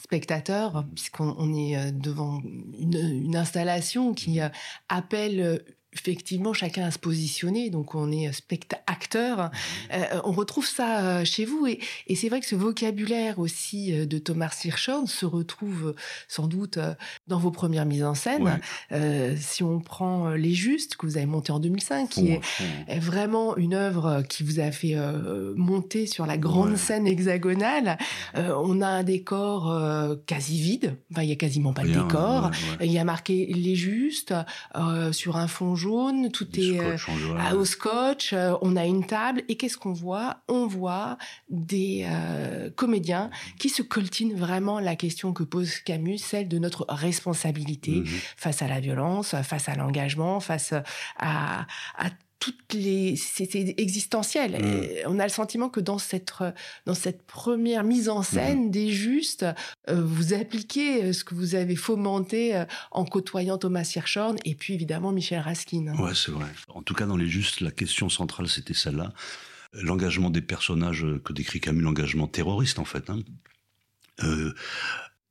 spectateur, 0.00 0.84
puisqu'on 0.94 1.52
est 1.54 1.76
euh, 1.76 1.90
devant 1.90 2.40
une, 2.78 3.34
installation 3.34 4.14
qui 4.14 4.40
euh, 4.40 4.48
appelle 4.88 5.64
effectivement 5.94 6.52
chacun 6.52 6.84
à 6.84 6.90
se 6.90 6.98
positionner, 6.98 7.70
donc 7.70 7.94
on 7.94 8.10
est 8.10 8.32
spectateur. 8.32 9.50
Euh, 9.92 10.20
on 10.24 10.32
retrouve 10.32 10.66
ça 10.66 11.00
euh, 11.00 11.24
chez 11.24 11.44
vous 11.44 11.66
et, 11.66 11.78
et 12.06 12.16
c'est 12.16 12.28
vrai 12.28 12.40
que 12.40 12.46
ce 12.46 12.54
vocabulaire 12.54 13.38
aussi 13.38 13.92
euh, 13.92 14.06
de 14.06 14.18
Thomas 14.18 14.54
Hirschhorn 14.64 15.06
se 15.06 15.26
retrouve 15.26 15.94
sans 16.28 16.46
doute 16.46 16.78
dans 17.28 17.38
vos 17.38 17.50
premières 17.50 17.86
mises 17.86 18.04
en 18.04 18.14
scène. 18.14 18.60
Euh, 18.92 19.34
si 19.38 19.62
on 19.62 19.80
prend 19.80 20.30
Les 20.30 20.54
Justes 20.54 20.96
que 20.96 21.06
vous 21.06 21.16
avez 21.16 21.26
monté 21.26 21.52
en 21.52 21.60
2005, 21.60 22.08
qui 22.08 22.32
est, 22.32 22.40
vraiment 22.98 23.56
une 23.56 23.74
œuvre 23.74 24.22
qui 24.28 24.42
vous 24.42 24.60
a 24.60 24.70
fait 24.70 24.96
monter 25.56 26.06
sur 26.06 26.26
la 26.26 26.38
grande 26.38 26.76
scène 26.76 27.06
hexagonale, 27.06 27.98
on 28.34 28.80
a 28.80 28.86
un 28.86 29.02
décor 29.02 29.74
quasi 30.26 30.60
vide. 30.60 30.96
Enfin, 31.12 31.22
il 31.22 31.28
y 31.28 31.32
a 31.32 31.36
quasiment 31.36 31.72
pas 31.72 31.82
de 31.82 31.92
décor. 31.92 32.50
Il 32.80 32.90
y 32.90 32.98
a 32.98 33.04
marqué 33.04 33.46
Les 33.46 33.74
Justes 33.74 34.34
sur 35.12 35.36
un 35.36 35.48
fond 35.48 35.74
jaune, 35.84 36.30
tout 36.30 36.48
est 36.58 36.80
euh, 36.80 36.96
au 37.54 37.64
scotch, 37.64 38.32
euh, 38.32 38.54
on 38.62 38.76
a 38.76 38.86
une 38.86 39.06
table 39.06 39.42
et 39.48 39.56
qu'est-ce 39.56 39.76
qu'on 39.76 39.92
voit? 39.92 40.38
On 40.48 40.66
voit 40.66 41.18
des 41.50 42.06
euh, 42.08 42.70
comédiens 42.74 43.30
qui 43.58 43.68
se 43.68 43.82
coltinent 43.82 44.34
vraiment 44.34 44.80
la 44.80 44.96
question 44.96 45.32
que 45.32 45.42
pose 45.42 45.78
Camus, 45.80 46.18
celle 46.18 46.48
de 46.48 46.58
notre 46.58 46.86
responsabilité 46.88 47.96
mhm. 47.96 48.06
face 48.36 48.62
à 48.62 48.68
la 48.68 48.80
violence, 48.80 49.34
face 49.42 49.68
à 49.68 49.74
l'engagement, 49.74 50.40
face 50.40 50.72
à, 51.18 51.66
à 51.98 52.10
toutes 52.44 52.74
les 52.74 53.16
c'est 53.16 53.54
existentiel. 53.54 54.62
Mmh. 54.62 55.06
on 55.06 55.18
a 55.18 55.22
le 55.22 55.30
sentiment 55.30 55.70
que 55.70 55.80
dans 55.80 55.96
cette 55.96 56.34
dans 56.84 56.94
cette 56.94 57.22
première 57.22 57.84
mise 57.84 58.10
en 58.10 58.22
scène 58.22 58.66
mmh. 58.66 58.70
des 58.70 58.90
justes, 58.90 59.46
euh, 59.88 60.04
vous 60.04 60.34
appliquez 60.34 61.04
euh, 61.04 61.12
ce 61.14 61.24
que 61.24 61.34
vous 61.34 61.54
avez 61.54 61.74
fomenté 61.74 62.54
euh, 62.54 62.66
en 62.90 63.06
côtoyant 63.06 63.56
Thomas 63.56 63.90
Hirschhorn 63.96 64.36
et 64.44 64.54
puis 64.54 64.74
évidemment 64.74 65.10
Michel 65.10 65.40
Raskin. 65.40 65.94
Ouais, 65.98 66.14
c'est 66.14 66.32
vrai. 66.32 66.46
En 66.68 66.82
tout 66.82 66.92
cas, 66.92 67.06
dans 67.06 67.16
les 67.16 67.28
justes, 67.28 67.62
la 67.62 67.70
question 67.70 68.10
centrale 68.10 68.48
c'était 68.48 68.74
celle-là. 68.74 69.14
L'engagement 69.72 70.28
des 70.28 70.42
personnages 70.42 71.06
que 71.24 71.32
décrit 71.32 71.60
Camus, 71.60 71.82
l'engagement 71.82 72.28
terroriste 72.28 72.78
en 72.78 72.84
fait. 72.84 73.08
Hein. 73.08 73.20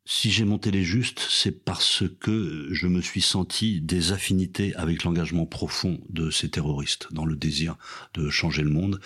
Si 0.05 0.31
j'ai 0.31 0.43
monté 0.43 0.69
les 0.69 0.83
justes, 0.83 1.25
c'est 1.29 1.63
parce 1.63 2.03
que 2.19 2.67
je 2.72 2.88
me 2.88 3.01
suis 3.01 3.22
senti 3.22 3.79
des 3.79 4.12
affinités 4.12 4.75
avec 4.75 5.05
l'engagement 5.05 5.45
profond 5.45 6.01
de 6.10 6.29
ces 6.29 6.50
terroristes, 6.50 7.07
dans 7.12 7.24
le 7.24 7.38
désir 7.38 7.77
de 8.13 8.29
changer 8.29 8.63
le 8.63 8.69
monde. 8.69 9.00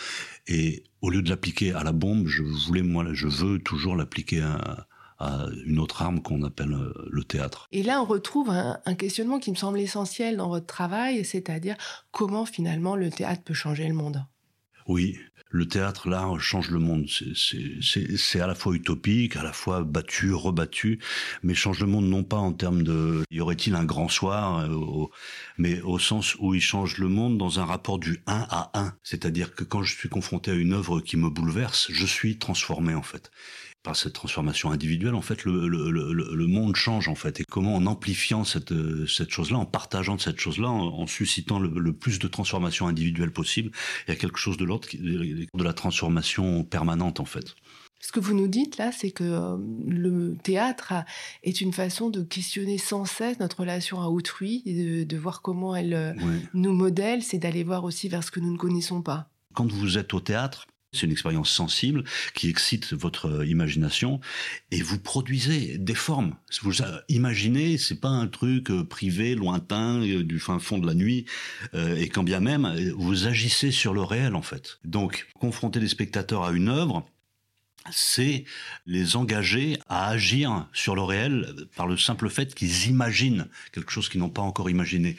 Et 0.47 0.83
au 1.01 1.11
lieu 1.11 1.21
de 1.21 1.29
l'appliquer 1.29 1.73
à 1.73 1.83
la 1.83 1.91
bombe, 1.91 2.27
je 2.27 2.41
voulais, 2.41 2.81
moi, 2.81 3.05
je 3.13 3.27
veux 3.27 3.59
toujours 3.59 3.95
l'appliquer 3.95 4.41
à, 4.41 4.87
une 5.65 5.79
autre 5.79 6.03
arme 6.03 6.21
qu'on 6.21 6.43
appelle 6.43 6.73
euh, 6.73 6.93
le 7.09 7.23
théâtre. 7.23 7.67
Et 7.71 7.81
là, 7.81 8.03
on 8.03 8.05
retrouve 8.05 8.51
un, 8.51 8.79
un 8.85 8.93
questionnement 8.93 9.39
qui 9.39 9.49
me 9.49 9.55
semble 9.55 9.79
essentiel 9.79 10.37
dans 10.37 10.47
votre 10.47 10.67
travail, 10.67 11.25
c'est-à-dire 11.25 11.75
comment 12.11 12.45
finalement 12.45 12.95
le 12.95 13.09
théâtre 13.09 13.41
peut 13.43 13.55
changer 13.55 13.87
le 13.87 13.95
monde? 13.95 14.23
Oui, 14.87 15.19
le 15.49 15.67
théâtre, 15.67 16.09
là, 16.09 16.29
change 16.39 16.69
le 16.71 16.79
monde. 16.79 17.07
C'est 17.09 18.39
à 18.39 18.47
la 18.47 18.55
fois 18.55 18.73
utopique, 18.75 19.35
à 19.35 19.43
la 19.43 19.53
fois 19.53 19.83
battu, 19.83 20.33
rebattu, 20.33 20.99
mais 21.43 21.53
change 21.53 21.79
le 21.79 21.87
monde 21.87 22.05
non 22.05 22.23
pas 22.23 22.37
en 22.37 22.53
termes 22.53 22.83
de 22.83 23.23
y 23.31 23.39
aurait-il 23.39 23.75
un 23.75 23.85
grand 23.85 24.09
soir, 24.09 24.59
euh, 24.59 25.05
mais 25.57 25.81
au 25.81 25.99
sens 25.99 26.35
où 26.39 26.53
il 26.53 26.61
change 26.61 26.97
le 26.97 27.07
monde 27.07 27.37
dans 27.37 27.59
un 27.59 27.65
rapport 27.65 27.99
du 27.99 28.21
1 28.27 28.47
à 28.49 28.71
1. 28.73 28.93
C'est-à-dire 29.03 29.55
que 29.55 29.63
quand 29.63 29.83
je 29.83 29.95
suis 29.95 30.09
confronté 30.09 30.51
à 30.51 30.55
une 30.55 30.73
œuvre 30.73 30.99
qui 31.01 31.17
me 31.17 31.29
bouleverse, 31.29 31.87
je 31.91 32.05
suis 32.05 32.37
transformé 32.37 32.93
en 32.93 33.03
fait 33.03 33.31
par 33.87 33.95
cette 33.95 34.11
transformation 34.11 34.69
individuelle, 34.71 35.15
en 35.15 35.21
fait, 35.21 35.45
le, 35.45 35.65
le, 35.69 35.89
le, 35.89 36.11
le, 36.11 36.47
monde 36.47 36.75
change, 36.75 37.07
en 37.07 37.15
fait. 37.15 37.39
Et 37.39 37.45
comment, 37.45 37.73
en 37.73 37.85
amplifiant 37.85 38.43
cette, 38.43 38.73
cette 39.07 39.29
chose-là, 39.29 39.57
en 39.57 39.65
partageant 39.65 40.17
cette 40.17 40.41
chose-là, 40.41 40.67
en, 40.67 41.07
suscitant 41.07 41.57
le, 41.57 41.93
plus 41.93 42.19
de 42.19 42.27
transformation 42.27 42.87
individuelle 42.87 43.31
possible, 43.31 43.71
il 44.05 44.11
y 44.11 44.13
a 44.13 44.17
quelque 44.17 44.39
chose 44.39 44.57
de 44.57 44.65
l'ordre 44.65 44.89
de 44.91 45.63
la 45.63 45.71
transformation 45.71 46.65
permanente, 46.65 47.21
en 47.21 47.25
fait. 47.25 47.55
Ce 48.01 48.11
que 48.11 48.19
vous 48.19 48.35
nous 48.35 48.49
dites 48.49 48.75
là, 48.75 48.91
c'est 48.91 49.11
que 49.11 49.23
euh, 49.23 49.57
le 49.87 50.35
théâtre 50.43 50.93
est 51.43 51.61
une 51.61 51.71
façon 51.71 52.09
de 52.09 52.23
questionner 52.23 52.77
sans 52.77 53.05
cesse 53.05 53.39
notre 53.39 53.61
relation 53.61 54.01
à 54.01 54.07
autrui, 54.07 54.63
et 54.65 55.05
de, 55.05 55.17
voir 55.17 55.41
comment 55.41 55.77
elle 55.77 55.93
euh, 55.93 56.13
nous 56.53 56.73
modèle, 56.73 57.23
c'est 57.23 57.37
d'aller 57.37 57.63
voir 57.63 57.85
aussi 57.85 58.09
vers 58.09 58.25
ce 58.25 58.31
que 58.31 58.41
nous 58.41 58.51
ne 58.51 58.57
connaissons 58.57 59.01
pas. 59.01 59.29
Quand 59.53 59.71
vous 59.71 59.97
êtes 59.97 60.13
au 60.13 60.19
théâtre, 60.19 60.67
c'est 60.93 61.05
une 61.05 61.11
expérience 61.11 61.49
sensible 61.49 62.03
qui 62.33 62.49
excite 62.49 62.93
votre 62.93 63.45
imagination 63.45 64.19
et 64.71 64.81
vous 64.81 64.99
produisez 64.99 65.77
des 65.77 65.95
formes. 65.95 66.35
Vous 66.61 66.75
imaginez, 67.09 67.77
c'est 67.77 67.99
pas 67.99 68.09
un 68.09 68.27
truc 68.27 68.71
euh, 68.71 68.83
privé, 68.83 69.35
lointain, 69.35 70.01
euh, 70.01 70.23
du 70.23 70.39
fin 70.39 70.59
fond 70.59 70.77
de 70.77 70.87
la 70.87 70.93
nuit, 70.93 71.25
euh, 71.73 71.95
et 71.95 72.09
quand 72.09 72.23
bien 72.23 72.39
même, 72.39 72.73
vous 72.97 73.27
agissez 73.27 73.71
sur 73.71 73.93
le 73.93 74.01
réel 74.01 74.35
en 74.35 74.41
fait. 74.41 74.79
Donc, 74.85 75.27
confronter 75.39 75.79
les 75.79 75.87
spectateurs 75.87 76.43
à 76.43 76.51
une 76.51 76.69
œuvre, 76.69 77.05
c'est 77.91 78.45
les 78.85 79.15
engager 79.15 79.79
à 79.87 80.09
agir 80.09 80.67
sur 80.73 80.95
le 80.95 81.01
réel 81.01 81.53
par 81.75 81.87
le 81.87 81.97
simple 81.97 82.29
fait 82.29 82.53
qu'ils 82.53 82.87
imaginent 82.87 83.47
quelque 83.71 83.91
chose 83.91 84.09
qu'ils 84.09 84.19
n'ont 84.19 84.29
pas 84.29 84.41
encore 84.41 84.69
imaginé. 84.69 85.15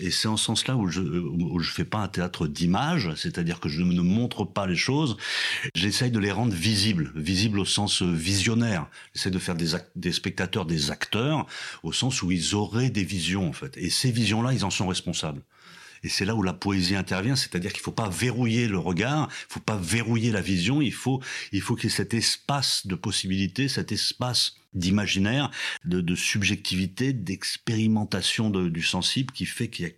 Et 0.00 0.10
c'est 0.10 0.28
en 0.28 0.36
ce 0.36 0.44
sens-là 0.44 0.76
où 0.76 0.88
je 0.88 1.00
je 1.00 1.70
fais 1.72 1.84
pas 1.84 1.98
un 1.98 2.08
théâtre 2.08 2.46
d'image, 2.46 3.10
c'est-à-dire 3.16 3.60
que 3.60 3.68
je 3.68 3.82
ne 3.82 4.00
montre 4.00 4.44
pas 4.44 4.66
les 4.66 4.76
choses, 4.76 5.16
j'essaye 5.74 6.10
de 6.10 6.18
les 6.18 6.32
rendre 6.32 6.54
visibles, 6.54 7.12
visibles 7.14 7.58
au 7.58 7.64
sens 7.64 8.02
visionnaire. 8.02 8.86
J'essaie 9.14 9.30
de 9.30 9.38
faire 9.38 9.54
des, 9.54 9.70
des 9.96 10.12
spectateurs 10.12 10.66
des 10.66 10.90
acteurs 10.90 11.46
au 11.82 11.92
sens 11.92 12.22
où 12.22 12.30
ils 12.30 12.54
auraient 12.54 12.90
des 12.90 13.04
visions 13.04 13.48
en 13.48 13.52
fait. 13.52 13.76
Et 13.76 13.90
ces 13.90 14.10
visions-là, 14.10 14.52
ils 14.52 14.64
en 14.64 14.70
sont 14.70 14.86
responsables. 14.86 15.42
Et 16.02 16.08
c'est 16.08 16.24
là 16.24 16.34
où 16.34 16.42
la 16.42 16.52
poésie 16.52 16.96
intervient, 16.96 17.36
c'est-à-dire 17.36 17.72
qu'il 17.72 17.80
ne 17.80 17.84
faut 17.84 17.92
pas 17.92 18.08
verrouiller 18.08 18.68
le 18.68 18.78
regard, 18.78 19.28
il 19.30 19.46
ne 19.48 19.52
faut 19.54 19.60
pas 19.60 19.76
verrouiller 19.76 20.30
la 20.30 20.40
vision, 20.40 20.80
il 20.80 20.92
faut, 20.92 21.22
il 21.52 21.60
faut 21.60 21.74
qu'il 21.74 21.90
y 21.90 21.92
ait 21.92 21.96
cet 21.96 22.14
espace 22.14 22.86
de 22.86 22.94
possibilités, 22.94 23.68
cet 23.68 23.92
espace 23.92 24.58
d'imaginaire, 24.74 25.50
de, 25.84 26.00
de, 26.00 26.14
subjectivité, 26.14 27.12
d'expérimentation 27.12 28.50
du 28.50 28.82
sensible 28.82 29.32
qui 29.32 29.46
fait 29.46 29.70
y 29.78 29.86
a, 29.86 29.88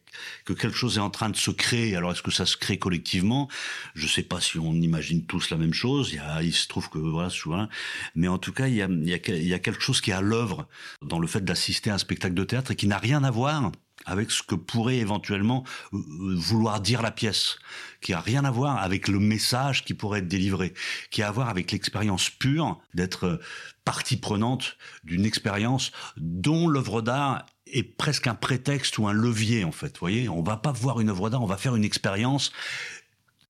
que 0.44 0.52
quelque 0.52 0.76
chose 0.76 0.96
est 0.96 1.00
en 1.00 1.10
train 1.10 1.28
de 1.28 1.36
se 1.36 1.50
créer. 1.50 1.96
Alors 1.96 2.12
est-ce 2.12 2.22
que 2.22 2.30
ça 2.30 2.46
se 2.46 2.56
crée 2.56 2.78
collectivement? 2.78 3.48
Je 3.94 4.04
ne 4.04 4.10
sais 4.10 4.22
pas 4.22 4.40
si 4.40 4.58
on 4.58 4.74
imagine 4.74 5.26
tous 5.26 5.50
la 5.50 5.56
même 5.56 5.74
chose. 5.74 6.10
Il, 6.12 6.16
y 6.16 6.18
a, 6.18 6.42
il 6.42 6.54
se 6.54 6.68
trouve 6.68 6.88
que 6.88 6.98
voilà 6.98 7.30
souvent, 7.30 7.68
mais 8.14 8.28
en 8.28 8.38
tout 8.38 8.52
cas 8.52 8.68
il 8.68 8.74
y 8.74 8.82
a, 8.82 8.88
il 8.88 9.08
y 9.08 9.14
a, 9.14 9.18
il 9.26 9.46
y 9.46 9.54
a 9.54 9.58
quelque 9.58 9.82
chose 9.82 10.00
qui 10.00 10.10
est 10.10 10.14
à 10.14 10.20
l'œuvre 10.20 10.68
dans 11.02 11.18
le 11.18 11.26
fait 11.26 11.44
d'assister 11.44 11.90
à 11.90 11.94
un 11.94 11.98
spectacle 11.98 12.34
de 12.34 12.44
théâtre 12.44 12.70
et 12.70 12.76
qui 12.76 12.86
n'a 12.86 12.98
rien 12.98 13.24
à 13.24 13.30
voir 13.30 13.72
avec 14.06 14.30
ce 14.30 14.42
que 14.42 14.54
pourrait 14.54 14.98
éventuellement 14.98 15.64
euh, 15.92 15.96
euh, 15.98 16.34
vouloir 16.36 16.80
dire 16.80 17.02
la 17.02 17.10
pièce, 17.10 17.58
qui 18.00 18.12
a 18.12 18.20
rien 18.20 18.44
à 18.44 18.50
voir 18.50 18.78
avec 18.82 19.08
le 19.08 19.18
message 19.18 19.84
qui 19.84 19.94
pourrait 19.94 20.20
être 20.20 20.28
délivré, 20.28 20.74
qui 21.10 21.22
a 21.22 21.28
à 21.28 21.32
voir 21.32 21.48
avec 21.48 21.72
l'expérience 21.72 22.30
pure 22.30 22.80
d'être 22.94 23.24
euh, 23.24 23.40
partie 23.84 24.16
prenante 24.16 24.76
d'une 25.04 25.24
expérience 25.24 25.92
dont 26.16 26.68
l'œuvre 26.68 27.02
d'art 27.02 27.46
est 27.66 27.82
presque 27.82 28.26
un 28.26 28.34
prétexte 28.34 28.98
ou 28.98 29.06
un 29.06 29.12
levier 29.12 29.64
en 29.64 29.72
fait. 29.72 29.94
Vous 29.94 30.00
voyez, 30.00 30.28
on 30.28 30.42
va 30.42 30.56
pas 30.56 30.72
voir 30.72 31.00
une 31.00 31.08
œuvre 31.08 31.30
d'art, 31.30 31.42
on 31.42 31.46
va 31.46 31.56
faire 31.56 31.76
une 31.76 31.84
expérience 31.84 32.52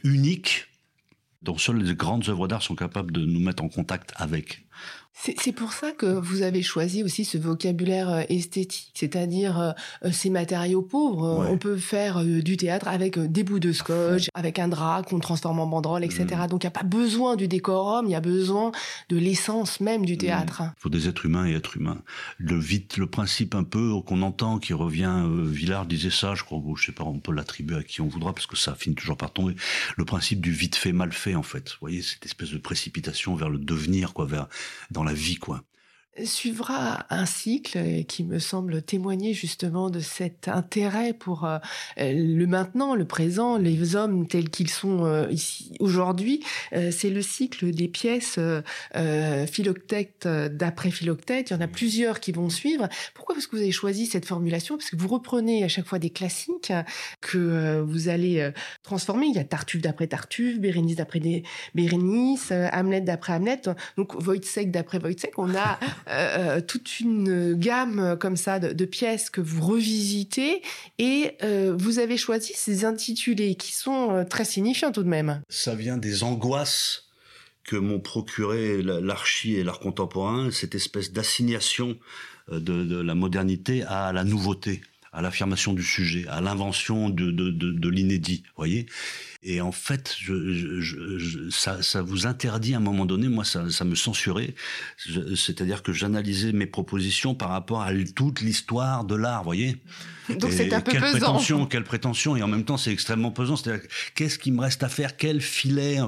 unique 0.03 0.67
dont 1.43 1.57
seules 1.57 1.79
les 1.79 1.95
grandes 1.95 2.29
œuvres 2.29 2.49
d'art 2.49 2.63
sont 2.63 2.75
capables 2.75 3.13
de 3.13 3.25
nous 3.25 3.41
mettre 3.41 3.63
en 3.63 3.69
contact 3.69 4.13
avec. 4.17 4.67
C'est 5.23 5.53
pour 5.53 5.75
ça 5.75 5.93
que 5.93 6.07
vous 6.07 6.41
avez 6.41 6.63
choisi 6.63 7.03
aussi 7.03 7.27
ce 7.27 7.37
vocabulaire 7.37 8.09
euh, 8.09 8.23
esthétique, 8.31 8.91
c'est-à-dire 8.95 9.61
euh, 9.61 9.73
euh, 10.05 10.13
ces 10.13 10.31
matériaux 10.31 10.81
pauvres. 10.81 11.47
On 11.51 11.59
peut 11.59 11.77
faire 11.77 12.25
du 12.25 12.57
théâtre 12.57 12.89
avec 12.89 13.19
des 13.19 13.45
bouts 13.45 13.59
de 13.59 13.73
scotch, 13.73 14.29
avec 14.33 14.59
un 14.59 14.69
drap 14.69 15.03
qu'on 15.03 15.19
transforme 15.19 15.61
en 15.61 15.67
banderole, 15.67 16.05
etc. 16.05 16.25
Mm. 16.25 16.47
Donc 16.47 16.65
il 16.65 16.67
n'y 16.67 16.69
a 16.69 16.79
pas 16.79 16.85
besoin 16.85 17.37
du 17.37 17.49
décorum, 17.49 18.07
il 18.07 18.13
y 18.13 18.15
a 18.15 18.21
besoin 18.21 18.73
de 19.11 19.19
l'essence 19.19 19.81
même 19.81 20.07
du 20.07 20.15
mm. 20.15 20.19
théâtre. 20.19 20.63
Il 20.79 20.81
faut 20.81 20.89
des 20.89 21.07
êtres 21.07 21.27
humains 21.27 21.47
et 21.47 21.53
êtres 21.53 21.77
humains. 21.77 21.99
Le 22.39 22.59
vite, 22.59 22.97
le 22.97 23.07
principe 23.07 23.55
un 23.55 23.65
peu 23.65 24.01
qu'on 24.01 24.23
entend, 24.23 24.59
qui 24.59 24.73
revient, 24.73 25.27
Villard 25.45 25.85
disait 25.85 26.11
ça, 26.11 26.35
je 26.35 26.45
crois, 26.45 26.63
je 26.77 26.87
sais 26.87 26.93
pas, 26.93 27.05
on 27.05 27.19
peut 27.19 27.33
l'attribuer 27.33 27.77
à 27.77 27.83
qui 27.83 28.01
on 28.01 28.09
voudra 28.09 28.33
parce 28.33 28.47
que 28.47 28.57
ça 28.57 28.75
finit 28.75 28.95
toujours 28.95 29.19
par 29.19 29.33
tomber. 29.33 29.55
Le 29.99 30.05
principe 30.07 30.41
du 30.41 30.53
vite 30.53 30.77
fait 30.77 30.93
mal 30.93 31.13
fait 31.13 31.35
en 31.35 31.43
fait. 31.43 31.71
Vous 31.73 31.79
voyez 31.83 32.01
cette 32.01 32.25
espèce 32.25 32.51
de 32.51 32.59
précipitation 32.59 33.35
vers 33.35 33.51
le 33.51 33.59
devenir, 33.59 34.15
quoi, 34.15 34.25
vers 34.25 34.47
dans 34.91 35.05
la 35.05 35.10
vie, 35.13 35.37
quoi 35.37 35.63
suivra 36.25 37.07
un 37.11 37.25
cycle 37.25 38.05
qui 38.05 38.25
me 38.25 38.39
semble 38.39 38.83
témoigner 38.83 39.33
justement 39.33 39.91
de 39.91 40.01
cet 40.01 40.49
intérêt 40.49 41.13
pour 41.13 41.45
euh, 41.45 41.59
le 41.99 42.45
maintenant, 42.47 42.95
le 42.95 43.05
présent, 43.05 43.59
les 43.59 43.97
hommes 43.97 44.27
tels 44.27 44.51
qu'ils 44.51 44.71
sont 44.71 45.05
euh, 45.05 45.31
ici 45.31 45.73
aujourd'hui. 45.79 46.43
Euh, 46.73 46.91
c'est 46.91 47.11
le 47.11 47.23
cycle 47.23 47.71
des 47.71 47.89
pièces 47.89 48.39
Philoctète 49.51 50.27
d'après 50.27 50.91
Philoctète. 50.91 51.51
Il 51.51 51.53
y 51.55 51.57
en 51.57 51.61
a 51.61 51.69
plusieurs 51.69 52.21
qui 52.21 52.33
vont 52.33 52.51
suivre. 52.51 52.89
Pourquoi? 53.15 53.37
Est-ce 53.37 53.49
que 53.49 53.57
vous 53.57 53.63
avez 53.63 53.73
choisi 53.73 54.07
cette 54.07 54.27
formulation 54.27 54.77
Parce 54.77 54.91
que 54.91 54.97
vous 54.97 55.09
reprenez 55.09 55.65
à 55.65 55.69
chaque 55.69 55.87
fois 55.87 55.99
des 55.99 56.11
classiques 56.11 56.73
que 57.21 57.81
vous 57.81 58.09
allez 58.09 58.51
transformer. 58.83 59.27
Il 59.27 59.35
y 59.35 59.39
a 59.39 59.45
Tartuffe 59.45 59.81
d'après 59.81 60.07
Tartuffe, 60.07 60.59
Bérénice 60.59 60.97
d'après 60.97 61.21
Bérénice, 61.75 62.53
Hamlet 62.73 63.01
d'après 63.01 63.35
Hamlet. 63.35 63.63
Donc 63.97 64.15
Wojciech 64.15 64.71
d'après 64.71 64.99
Wojciech. 64.99 65.39
On 65.39 65.55
a 65.55 65.79
euh, 66.09 66.61
toute 66.61 67.01
une 67.01 67.55
gamme 67.55 68.17
comme 68.19 68.37
ça 68.37 68.59
de, 68.59 68.85
pièces 68.85 69.31
que 69.31 69.41
vous 69.41 69.65
revisitez 69.65 70.63
et 70.99 71.37
vous 71.77 71.99
avez 71.99 72.17
choisi 72.17 72.53
ces 72.55 72.85
intitulés 72.85 73.55
qui 73.55 73.73
sont 73.73 74.25
très 74.29 74.45
signifiants 74.45 74.91
tout 74.91 75.03
de 75.03 75.09
même. 75.09 75.43
Ça 75.49 75.75
vient 75.75 75.97
des 75.97 76.25
angoisses 76.25 77.09
que 77.63 77.77
m'ont 77.77 78.01
procuré 78.01 78.83
l'archi 78.83 79.55
et 79.55 79.63
l'art 79.63 79.79
contemporain, 79.79 80.51
cette 80.51 80.75
espèce 80.75 81.13
d'assignation 81.13 81.99
de, 82.51 83.01
la 83.01 83.15
modernité 83.15 83.85
à 83.85 84.13
la 84.13 84.25
nouveauté 84.25 84.81
à 85.13 85.23
l'affirmation 85.23 85.73
du 85.73 85.83
sujet, 85.83 86.25
à 86.29 86.41
l'invention 86.41 87.11
de, 87.11 87.31
de 87.31 87.89
l'inédit, 87.89 88.45
voyez. 88.57 88.87
Et 89.43 89.63
en 89.63 89.73
fait, 89.73 90.15
je, 90.19 90.81
je, 90.81 91.19
je, 91.19 91.51
ça, 91.51 91.83
ça, 91.83 92.03
vous 92.03 92.27
interdit 92.27 92.75
à 92.75 92.77
un 92.77 92.81
moment 92.81 93.07
donné, 93.07 93.29
moi, 93.29 93.45
ça, 93.45 93.71
ça 93.71 93.87
me 93.87 93.95
censurait. 93.95 94.55
C'est-à-dire 95.35 95.83
que 95.83 95.95
j'analysais 95.95 96.53
mes 96.53 96.67
propositions 96.67 97.35
par 97.35 97.49
rapport 97.49 97.81
à 97.81 97.91
toute 98.15 98.43
l'histoire 98.43 99.05
de 99.05 99.15
l'art, 99.15 99.43
voyez. 99.43 99.79
Donc 100.29 100.53
c'est 100.53 100.73
un 100.75 100.81
peu 100.83 100.93
quelle 100.93 101.01
pesant. 101.01 101.11
prétention, 101.19 101.67
quelle 101.71 101.85
prétention, 101.85 102.37
et 102.37 102.43
en 102.43 102.49
même 102.49 102.65
temps 102.65 102.77
c'est 102.77 102.93
extrêmement 102.93 103.31
pesant. 103.31 103.57
C'est-à-dire 103.57 103.89
qu'est-ce 104.15 104.39
qui 104.39 104.53
me 104.53 104.61
reste 104.61 104.83
à 104.83 104.89
faire, 104.89 105.17
quel 105.17 105.41
filet? 105.41 105.99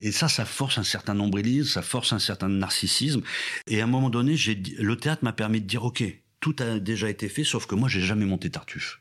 Et 0.00 0.10
ça, 0.10 0.28
ça 0.28 0.46
force 0.46 0.78
un 0.78 0.82
certain 0.82 1.14
nombrilisme, 1.14 1.68
ça 1.68 1.82
force 1.82 2.14
un 2.14 2.18
certain 2.18 2.48
narcissisme. 2.48 3.20
Et 3.66 3.82
à 3.82 3.84
un 3.84 3.88
moment 3.88 4.10
donné, 4.10 4.36
j'ai, 4.36 4.60
le 4.78 4.96
théâtre 4.96 5.22
m'a 5.22 5.34
permis 5.34 5.60
de 5.60 5.66
dire, 5.66 5.84
ok, 5.84 6.02
tout 6.40 6.56
a 6.60 6.78
déjà 6.78 7.10
été 7.10 7.28
fait, 7.28 7.44
sauf 7.44 7.66
que 7.66 7.74
moi, 7.74 7.88
j'ai 7.88 8.00
jamais 8.00 8.24
monté 8.24 8.48
Tartuffe. 8.50 9.00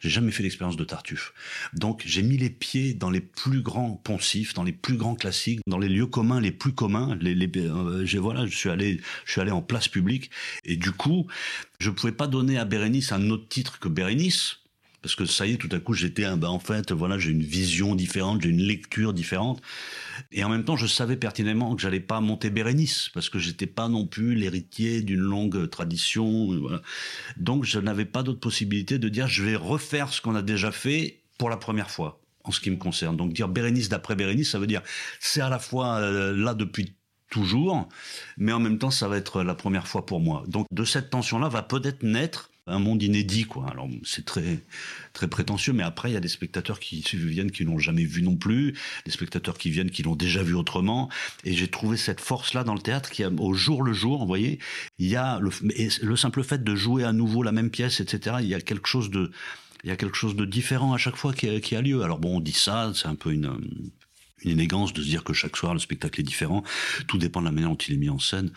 J'ai 0.00 0.10
jamais 0.10 0.32
fait 0.32 0.42
l'expérience 0.42 0.76
de 0.76 0.84
Tartuffe. 0.84 1.32
Donc, 1.72 2.02
j'ai 2.06 2.22
mis 2.22 2.36
les 2.36 2.50
pieds 2.50 2.94
dans 2.94 3.10
les 3.10 3.20
plus 3.20 3.62
grands 3.62 3.92
poncifs, 3.92 4.54
dans 4.54 4.62
les 4.62 4.72
plus 4.72 4.96
grands 4.96 5.14
classiques, 5.14 5.60
dans 5.66 5.78
les 5.78 5.88
lieux 5.88 6.06
communs 6.06 6.40
les 6.40 6.52
plus 6.52 6.72
communs. 6.72 7.16
Les, 7.20 7.34
les 7.34 7.50
euh, 7.56 8.06
voilà, 8.18 8.46
je 8.46 8.56
suis 8.56 8.70
allé, 8.70 9.00
je 9.24 9.32
suis 9.32 9.40
allé 9.40 9.50
en 9.50 9.62
place 9.62 9.88
publique, 9.88 10.30
et 10.64 10.76
du 10.76 10.92
coup, 10.92 11.26
je 11.78 11.90
pouvais 11.90 12.12
pas 12.12 12.26
donner 12.26 12.58
à 12.58 12.64
Bérénice 12.64 13.12
un 13.12 13.30
autre 13.30 13.48
titre 13.48 13.78
que 13.78 13.88
Bérénice 13.88 14.58
parce 15.02 15.14
que 15.14 15.24
ça 15.24 15.46
y 15.46 15.52
est, 15.52 15.56
tout 15.56 15.68
à 15.72 15.78
coup, 15.78 15.94
j'étais, 15.94 16.24
ben, 16.36 16.48
en 16.48 16.58
fait, 16.58 16.92
voilà, 16.92 17.18
j'ai 17.18 17.30
une 17.30 17.42
vision 17.42 17.94
différente, 17.94 18.42
j'ai 18.42 18.48
une 18.48 18.62
lecture 18.62 19.12
différente. 19.12 19.62
Et 20.32 20.44
en 20.44 20.48
même 20.48 20.64
temps, 20.64 20.76
je 20.76 20.86
savais 20.86 21.16
pertinemment 21.16 21.74
que 21.74 21.82
j'allais 21.82 22.00
pas 22.00 22.20
monter 22.20 22.50
Bérénice, 22.50 23.10
parce 23.14 23.28
que 23.28 23.38
j'étais 23.38 23.66
pas 23.66 23.88
non 23.88 24.06
plus 24.06 24.34
l'héritier 24.34 25.02
d'une 25.02 25.20
longue 25.20 25.68
tradition. 25.70 26.48
Donc, 27.36 27.64
je 27.64 27.78
n'avais 27.78 28.04
pas 28.04 28.22
d'autre 28.22 28.40
possibilité 28.40 28.98
de 28.98 29.08
dire, 29.08 29.28
je 29.28 29.44
vais 29.44 29.56
refaire 29.56 30.12
ce 30.12 30.20
qu'on 30.20 30.34
a 30.34 30.42
déjà 30.42 30.72
fait 30.72 31.20
pour 31.38 31.50
la 31.50 31.56
première 31.56 31.90
fois, 31.90 32.20
en 32.44 32.50
ce 32.50 32.60
qui 32.60 32.70
me 32.70 32.76
concerne. 32.76 33.16
Donc, 33.16 33.32
dire 33.32 33.48
Bérénice 33.48 33.88
d'après 33.88 34.16
Bérénice, 34.16 34.50
ça 34.50 34.58
veut 34.58 34.66
dire, 34.66 34.82
c'est 35.20 35.40
à 35.40 35.48
la 35.48 35.58
fois 35.58 35.96
euh, 35.98 36.36
là 36.36 36.54
depuis 36.54 36.94
toujours, 37.30 37.88
mais 38.36 38.52
en 38.52 38.60
même 38.60 38.78
temps, 38.78 38.90
ça 38.90 39.08
va 39.08 39.16
être 39.16 39.42
la 39.42 39.54
première 39.54 39.88
fois 39.88 40.06
pour 40.06 40.20
moi. 40.20 40.44
Donc, 40.46 40.66
de 40.70 40.84
cette 40.84 41.10
tension-là 41.10 41.48
va 41.48 41.62
peut-être 41.62 42.02
naître 42.02 42.50
un 42.66 42.78
monde 42.80 43.02
inédit, 43.02 43.44
quoi. 43.44 43.68
Alors 43.70 43.88
c'est 44.02 44.24
très 44.24 44.64
très 45.12 45.28
prétentieux, 45.28 45.72
mais 45.72 45.84
après 45.84 46.10
il 46.10 46.14
y 46.14 46.16
a 46.16 46.20
des 46.20 46.28
spectateurs 46.28 46.80
qui 46.80 47.00
viennent 47.14 47.50
qui 47.50 47.64
l'ont 47.64 47.78
jamais 47.78 48.04
vu 48.04 48.22
non 48.22 48.36
plus, 48.36 48.74
des 49.04 49.12
spectateurs 49.12 49.56
qui 49.56 49.70
viennent 49.70 49.90
qui 49.90 50.02
l'ont 50.02 50.16
déjà 50.16 50.42
vu 50.42 50.54
autrement. 50.54 51.08
Et 51.44 51.52
j'ai 51.52 51.68
trouvé 51.68 51.96
cette 51.96 52.20
force-là 52.20 52.64
dans 52.64 52.74
le 52.74 52.80
théâtre 52.80 53.10
qui, 53.10 53.24
au 53.24 53.54
jour 53.54 53.82
le 53.82 53.92
jour, 53.92 54.20
vous 54.20 54.26
voyez, 54.26 54.58
il 54.98 55.06
y 55.06 55.16
a 55.16 55.38
le, 55.38 55.50
le 56.02 56.16
simple 56.16 56.42
fait 56.42 56.64
de 56.64 56.74
jouer 56.74 57.04
à 57.04 57.12
nouveau 57.12 57.42
la 57.42 57.52
même 57.52 57.70
pièce, 57.70 58.00
etc. 58.00 58.36
Il 58.40 58.48
y 58.48 58.54
a 58.54 58.60
quelque 58.60 58.88
chose 58.88 59.10
de 59.10 59.30
il 59.84 59.90
y 59.90 59.92
a 59.92 59.96
quelque 59.96 60.16
chose 60.16 60.34
de 60.34 60.44
différent 60.44 60.92
à 60.94 60.98
chaque 60.98 61.16
fois 61.16 61.32
qui 61.32 61.48
a, 61.48 61.60
qui 61.60 61.76
a 61.76 61.82
lieu. 61.82 62.02
Alors 62.02 62.18
bon, 62.18 62.38
on 62.38 62.40
dit 62.40 62.52
ça, 62.52 62.90
c'est 62.94 63.06
un 63.06 63.14
peu 63.14 63.32
une 63.32 63.56
une 64.42 64.50
élégance 64.52 64.92
de 64.92 65.02
se 65.02 65.06
dire 65.06 65.24
que 65.24 65.32
chaque 65.32 65.56
soir 65.56 65.72
le 65.72 65.80
spectacle 65.80 66.20
est 66.20 66.24
différent. 66.24 66.62
Tout 67.06 67.18
dépend 67.18 67.40
de 67.40 67.46
la 67.46 67.52
manière 67.52 67.70
dont 67.70 67.76
il 67.76 67.94
est 67.94 67.98
mis 67.98 68.10
en 68.10 68.18
scène 68.18 68.50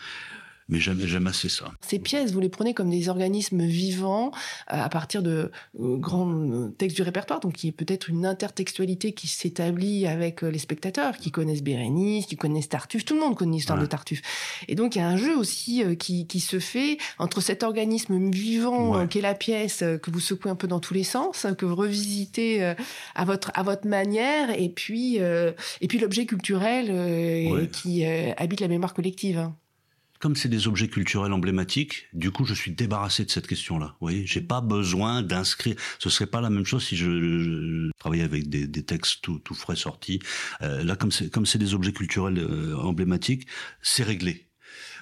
mais 0.70 0.78
j'aime 0.78 1.26
assez 1.26 1.48
ça. 1.48 1.72
Ces 1.80 1.98
pièces, 1.98 2.32
vous 2.32 2.40
les 2.40 2.48
prenez 2.48 2.74
comme 2.74 2.90
des 2.90 3.08
organismes 3.08 3.64
vivants 3.64 4.30
euh, 4.72 4.82
à 4.82 4.88
partir 4.88 5.22
de 5.22 5.50
euh, 5.80 5.96
grands 5.96 6.30
euh, 6.30 6.68
textes 6.68 6.96
du 6.96 7.02
répertoire, 7.02 7.40
donc 7.40 7.54
qui 7.54 7.68
est 7.68 7.72
peut-être 7.72 8.08
une 8.08 8.24
intertextualité 8.24 9.12
qui 9.12 9.26
s'établit 9.26 10.06
avec 10.06 10.42
les 10.42 10.58
spectateurs, 10.58 11.16
qui 11.16 11.32
connaissent 11.32 11.62
Bérénice, 11.62 12.26
qui 12.26 12.36
connaissent 12.36 12.68
Tartuffe, 12.68 13.04
tout 13.04 13.14
le 13.14 13.20
monde 13.20 13.36
connaît 13.36 13.56
l'histoire 13.56 13.78
de 13.78 13.86
Tartuffe. 13.86 14.22
Et 14.68 14.76
donc 14.76 14.94
il 14.94 15.00
y 15.00 15.02
a 15.02 15.08
un 15.08 15.16
jeu 15.16 15.36
aussi 15.36 15.82
qui, 15.98 16.26
qui 16.26 16.40
se 16.40 16.60
fait 16.60 16.98
entre 17.18 17.40
cet 17.40 17.62
organisme 17.62 18.30
vivant 18.30 18.96
ouais. 18.96 19.08
qu'est 19.08 19.20
la 19.20 19.34
pièce, 19.34 19.78
que 19.78 20.10
vous 20.10 20.20
secouez 20.20 20.50
un 20.50 20.56
peu 20.56 20.68
dans 20.68 20.80
tous 20.80 20.94
les 20.94 21.04
sens, 21.04 21.46
que 21.58 21.66
vous 21.66 21.74
revisitez 21.74 22.74
à 23.14 23.24
votre 23.24 23.50
à 23.54 23.62
votre 23.62 23.88
manière, 23.88 24.50
et 24.56 24.68
puis 24.68 25.16
et 25.16 25.88
puis 25.88 25.98
l'objet 25.98 26.26
culturel 26.26 26.90
ouais. 26.90 27.68
qui 27.72 28.04
habite 28.04 28.60
la 28.60 28.68
mémoire 28.68 28.94
collective 28.94 29.50
comme 30.20 30.36
c'est 30.36 30.48
des 30.48 30.68
objets 30.68 30.88
culturels 30.88 31.32
emblématiques, 31.32 32.08
du 32.12 32.30
coup, 32.30 32.44
je 32.44 32.52
suis 32.52 32.70
débarrassé 32.70 33.24
de 33.24 33.30
cette 33.30 33.46
question-là. 33.46 33.96
Vous 34.00 34.06
voyez, 34.06 34.26
j'ai 34.26 34.42
pas 34.42 34.60
besoin 34.60 35.22
d'inscrire. 35.22 35.76
Ce 35.98 36.10
serait 36.10 36.26
pas 36.26 36.42
la 36.42 36.50
même 36.50 36.66
chose 36.66 36.84
si 36.84 36.96
je, 36.96 37.90
travaillais 37.98 38.22
avec 38.22 38.48
des, 38.48 38.82
textes 38.84 39.22
tout, 39.22 39.54
frais 39.54 39.76
sortis. 39.76 40.20
Euh, 40.60 40.84
là, 40.84 40.94
comme 40.94 41.10
c'est 41.10 41.30
comme 41.30 41.46
c'est 41.46 41.58
des 41.58 41.74
objets 41.74 41.92
culturels 41.92 42.38
euh, 42.38 42.76
emblématiques, 42.76 43.46
c'est 43.82 44.02
réglé. 44.02 44.46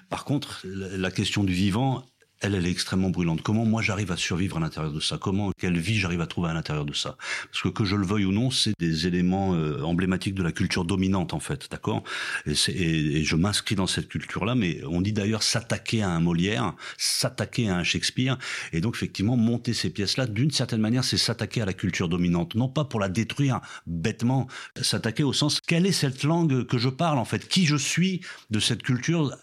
Par 0.08 0.24
contre, 0.24 0.62
la 0.64 1.10
question 1.10 1.44
du 1.44 1.52
vivant, 1.52 2.06
elle, 2.40 2.54
elle 2.54 2.66
est 2.66 2.70
extrêmement 2.70 3.10
brûlante. 3.10 3.42
Comment 3.42 3.64
moi 3.64 3.82
j'arrive 3.82 4.12
à 4.12 4.16
survivre 4.16 4.56
à 4.58 4.60
l'intérieur 4.60 4.92
de 4.92 5.00
ça? 5.00 5.18
Comment, 5.18 5.52
quelle 5.58 5.78
vie 5.78 5.98
j'arrive 5.98 6.20
à 6.20 6.26
trouver 6.26 6.50
à 6.50 6.54
l'intérieur 6.54 6.84
de 6.84 6.92
ça? 6.92 7.16
Parce 7.50 7.62
que 7.62 7.68
que 7.68 7.84
je 7.84 7.96
le 7.96 8.06
veuille 8.06 8.24
ou 8.24 8.32
non, 8.32 8.50
c'est 8.50 8.72
des 8.78 9.06
éléments 9.06 9.54
euh, 9.54 9.82
emblématiques 9.82 10.34
de 10.34 10.42
la 10.42 10.52
culture 10.52 10.84
dominante 10.84 11.34
en 11.34 11.40
fait, 11.40 11.68
d'accord? 11.70 12.04
Et, 12.46 12.52
et, 12.68 13.18
et, 13.18 13.24
je 13.24 13.36
m'inscris 13.36 13.74
dans 13.74 13.86
cette 13.86 14.08
culture-là, 14.08 14.54
mais 14.54 14.80
on 14.84 15.00
dit 15.00 15.12
d'ailleurs 15.12 15.42
s'attaquer 15.42 16.02
à 16.02 16.10
un 16.10 16.20
Molière, 16.20 16.74
s'attaquer 16.96 17.68
à 17.68 17.76
un 17.76 17.84
Shakespeare, 17.84 18.38
et 18.72 18.80
donc 18.80 18.94
effectivement 18.94 19.36
monter 19.36 19.74
ces 19.74 19.90
pièces-là, 19.90 20.26
d'une 20.26 20.50
certaine 20.50 20.80
manière, 20.80 21.04
c'est 21.04 21.16
s'attaquer 21.16 21.62
à 21.62 21.66
la 21.66 21.72
culture 21.72 22.08
dominante, 22.08 22.54
non 22.54 22.68
pas 22.68 22.84
pour 22.84 23.00
la 23.00 23.08
détruire 23.08 23.60
bêtement, 23.86 24.46
s'attaquer 24.80 25.24
au 25.24 25.32
sens 25.32 25.60
quelle 25.60 25.86
est 25.86 25.92
cette 25.92 26.22
langue 26.22 26.64
que 26.66 26.78
je 26.78 26.88
parle 26.88 27.18
en 27.18 27.24
fait, 27.24 27.48
qui 27.48 27.66
je 27.66 27.76
suis 27.76 28.20
de 28.50 28.60
cette 28.60 28.82
culture 28.82 29.36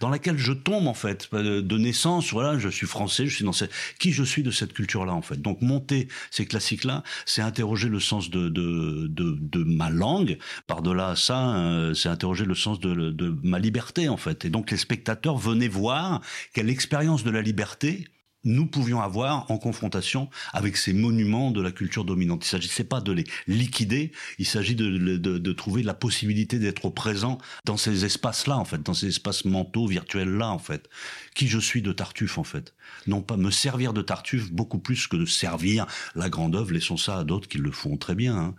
dans 0.00 0.08
laquelle 0.08 0.38
je 0.38 0.52
tombe 0.52 0.86
en 0.86 0.94
fait 0.94 1.28
de 1.34 1.78
naissance 1.78 2.32
voilà, 2.38 2.56
je 2.56 2.68
suis 2.68 2.86
français, 2.86 3.26
je 3.26 3.34
suis 3.34 3.44
dans 3.44 3.52
cette, 3.52 3.72
qui 3.98 4.12
je 4.12 4.22
suis 4.22 4.44
de 4.44 4.52
cette 4.52 4.72
culture-là, 4.72 5.12
en 5.12 5.22
fait. 5.22 5.42
Donc, 5.42 5.60
monter 5.60 6.06
ces 6.30 6.46
classiques-là, 6.46 7.02
c'est 7.26 7.42
interroger 7.42 7.88
le 7.88 7.98
sens 7.98 8.30
de, 8.30 8.48
de, 8.48 9.08
de, 9.08 9.64
ma 9.64 9.90
langue. 9.90 10.38
Par-delà 10.68 11.16
ça, 11.16 11.56
euh, 11.56 11.94
c'est 11.94 12.08
interroger 12.08 12.44
le 12.44 12.54
sens 12.54 12.78
de 12.78 13.36
ma 13.42 13.58
liberté, 13.58 14.08
en 14.08 14.16
fait. 14.16 14.44
Et 14.44 14.50
donc, 14.50 14.70
les 14.70 14.76
spectateurs 14.76 15.36
venaient 15.36 15.66
voir 15.66 16.20
quelle 16.52 16.70
expérience 16.70 17.24
de 17.24 17.30
la 17.32 17.42
liberté 17.42 18.06
nous 18.48 18.66
pouvions 18.66 19.00
avoir 19.00 19.50
en 19.50 19.58
confrontation 19.58 20.28
avec 20.52 20.76
ces 20.76 20.92
monuments 20.92 21.50
de 21.50 21.60
la 21.60 21.70
culture 21.70 22.04
dominante. 22.04 22.44
Il 22.44 22.46
ne 22.46 22.50
s'agissait 22.50 22.84
pas 22.84 23.00
de 23.00 23.12
les 23.12 23.24
liquider, 23.46 24.12
il 24.38 24.46
s'agit 24.46 24.74
de, 24.74 25.16
de, 25.16 25.52
trouver 25.52 25.82
la 25.82 25.94
possibilité 25.94 26.58
d'être 26.58 26.88
présent 26.90 27.38
dans 27.64 27.76
ces 27.76 28.04
espaces-là, 28.04 28.56
en 28.56 28.64
fait, 28.64 28.82
dans 28.82 28.94
ces 28.94 29.08
espaces 29.08 29.44
mentaux, 29.44 29.86
virtuels-là, 29.86 30.50
en 30.50 30.58
fait. 30.58 30.88
Qui 31.34 31.48
je 31.48 31.58
suis 31.58 31.82
de 31.82 31.92
Tartuffe, 31.92 32.38
en 32.38 32.44
fait? 32.44 32.74
Non 33.06 33.22
pas 33.22 33.36
me 33.36 33.50
servir 33.50 33.92
de 33.92 34.02
Tartuffe 34.02 34.50
beaucoup 34.50 34.78
plus 34.78 35.06
que 35.06 35.16
de 35.16 35.26
servir 35.26 35.86
la 36.14 36.30
grande 36.30 36.56
œuvre, 36.56 36.72
laissons 36.72 36.96
ça 36.96 37.18
à 37.18 37.24
d'autres 37.24 37.48
qui 37.48 37.58
le 37.58 37.70
font 37.70 37.96
très 37.96 38.14
bien. 38.14 38.36
Hein. 38.36 38.54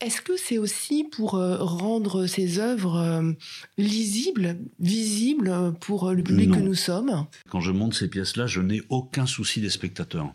Est-ce 0.00 0.22
que 0.22 0.36
c'est 0.36 0.58
aussi 0.58 1.04
pour 1.04 1.34
euh, 1.34 1.58
rendre 1.58 2.26
ces 2.26 2.58
œuvres 2.58 2.96
euh, 2.96 3.32
lisibles, 3.76 4.58
visibles 4.78 5.74
pour 5.80 6.10
le 6.10 6.22
public 6.22 6.48
non. 6.48 6.56
que 6.56 6.62
nous 6.62 6.74
sommes? 6.74 7.26
Quand 7.50 7.60
je 7.60 7.70
monte 7.70 7.94
ces 7.94 8.08
pièces-là, 8.08 8.46
je 8.46 8.60
n'ai 8.60 8.80
aucun 8.88 9.26
souci 9.26 9.60
des 9.60 9.68
spectateurs. 9.70 10.32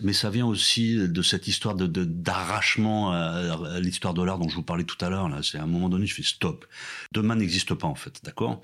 Mais 0.00 0.12
ça 0.12 0.30
vient 0.30 0.46
aussi 0.46 0.96
de 0.96 1.22
cette 1.22 1.48
histoire 1.48 1.74
de 1.74 1.86
d'arrachement 1.86 3.10
à 3.10 3.80
l'histoire 3.80 4.14
de 4.14 4.22
l'art 4.22 4.38
dont 4.38 4.48
je 4.48 4.54
vous 4.54 4.62
parlais 4.62 4.84
tout 4.84 5.04
à 5.04 5.10
l'heure. 5.10 5.28
Là, 5.28 5.40
c'est 5.42 5.58
à 5.58 5.64
un 5.64 5.66
moment 5.66 5.88
donné, 5.88 6.06
je 6.06 6.14
fais 6.14 6.22
stop. 6.22 6.66
Demain 7.12 7.34
n'existe 7.34 7.74
pas 7.74 7.88
en 7.88 7.96
fait, 7.96 8.20
d'accord? 8.22 8.62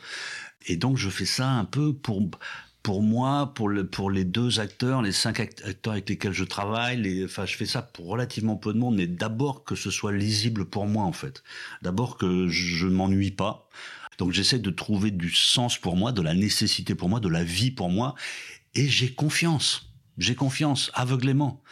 Et 0.67 0.77
donc 0.77 0.97
je 0.97 1.11
fais 1.11 1.25
ça 1.25 1.51
un 1.51 1.65
peu 1.65 1.93
pour 1.93 2.23
pour 2.85 3.03
moi, 3.03 3.53
pour, 3.55 3.71
le, 3.71 3.87
pour 3.87 4.11
les 4.11 4.25
deux 4.25 4.61
acteurs, 4.61 5.01
les 5.01 5.11
cinq 5.11 5.41
acteurs 5.41 5.95
avec 5.95 6.07
lesquels 6.07 6.35
je 6.35 6.45
travaille, 6.45 6.99
les, 6.99 7.25
enfin, 7.25 7.47
je 7.47 7.57
fais 7.57 7.65
ça 7.65 7.81
pour 7.81 8.07
relativement 8.07 8.57
peu 8.57 8.75
de 8.75 8.79
monde, 8.79 8.97
mais 8.97 9.07
d'abord 9.07 9.65
que 9.65 9.75
ce 9.75 9.91
soit 9.91 10.13
lisible 10.13 10.67
pour 10.67 10.87
moi, 10.87 11.05
en 11.05 11.13
fait. 11.13 11.43
D'abord 11.81 12.19
que 12.19 12.47
je 12.47 12.87
ne 12.87 12.93
m'ennuie 12.93 13.31
pas. 13.31 13.71
Donc 14.19 14.33
j'essaie 14.33 14.59
de 14.59 14.71
trouver 14.71 15.11
du 15.11 15.31
sens 15.33 15.79
pour 15.79 15.97
moi, 15.97 16.13
de 16.13 16.21
la 16.21 16.35
nécessité 16.35 16.95
pour 16.95 17.09
moi, 17.09 17.21
de 17.21 17.29
la 17.29 17.43
vie 17.43 17.71
pour 17.71 17.89
moi, 17.89 18.15
et 18.75 18.87
j'ai 18.87 19.15
confiance. 19.15 19.91
J'ai 20.19 20.35
confiance 20.35 20.91
aveuglément 20.93 21.63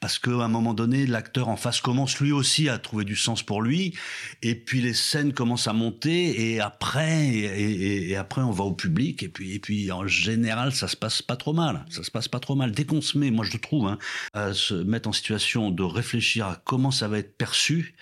parce 0.00 0.18
qu'à 0.18 0.30
un 0.30 0.48
moment 0.48 0.74
donné, 0.74 1.06
l'acteur 1.06 1.48
en 1.48 1.56
face 1.56 1.80
commence 1.80 2.18
lui 2.18 2.32
aussi 2.32 2.68
à 2.68 2.78
trouver 2.78 3.04
du 3.04 3.16
sens 3.16 3.42
pour 3.42 3.62
lui, 3.62 3.94
et 4.42 4.54
puis 4.54 4.80
les 4.80 4.94
scènes 4.94 5.32
commencent 5.32 5.68
à 5.68 5.72
monter, 5.74 6.52
et 6.52 6.60
après, 6.60 7.28
et, 7.28 8.16
après 8.16 8.40
on 8.40 8.50
va 8.50 8.64
au 8.64 8.72
public, 8.72 9.22
et 9.22 9.28
puis, 9.28 9.54
et 9.54 9.58
puis 9.58 9.92
en 9.92 10.06
général, 10.06 10.72
ça 10.72 10.88
se 10.88 10.96
passe 10.96 11.20
pas 11.22 11.36
trop 11.36 11.52
mal. 11.52 11.84
Ça 11.90 12.02
se 12.02 12.10
passe 12.10 12.28
pas 12.28 12.40
trop 12.40 12.54
mal. 12.54 12.72
Dès 12.72 12.84
qu'on 12.84 13.02
se 13.02 13.18
met, 13.18 13.30
moi 13.30 13.44
je 13.44 13.52
le 13.52 13.58
trouve, 13.58 13.86
hein, 13.86 13.98
à 14.32 14.54
se 14.54 14.74
mettre 14.74 15.08
en 15.08 15.12
situation 15.12 15.70
de 15.70 15.82
réfléchir 15.82 16.46
à 16.46 16.62
comment 16.64 16.90
ça 16.90 17.06
va 17.06 17.18
être 17.18 17.36
perçu, 17.36 17.94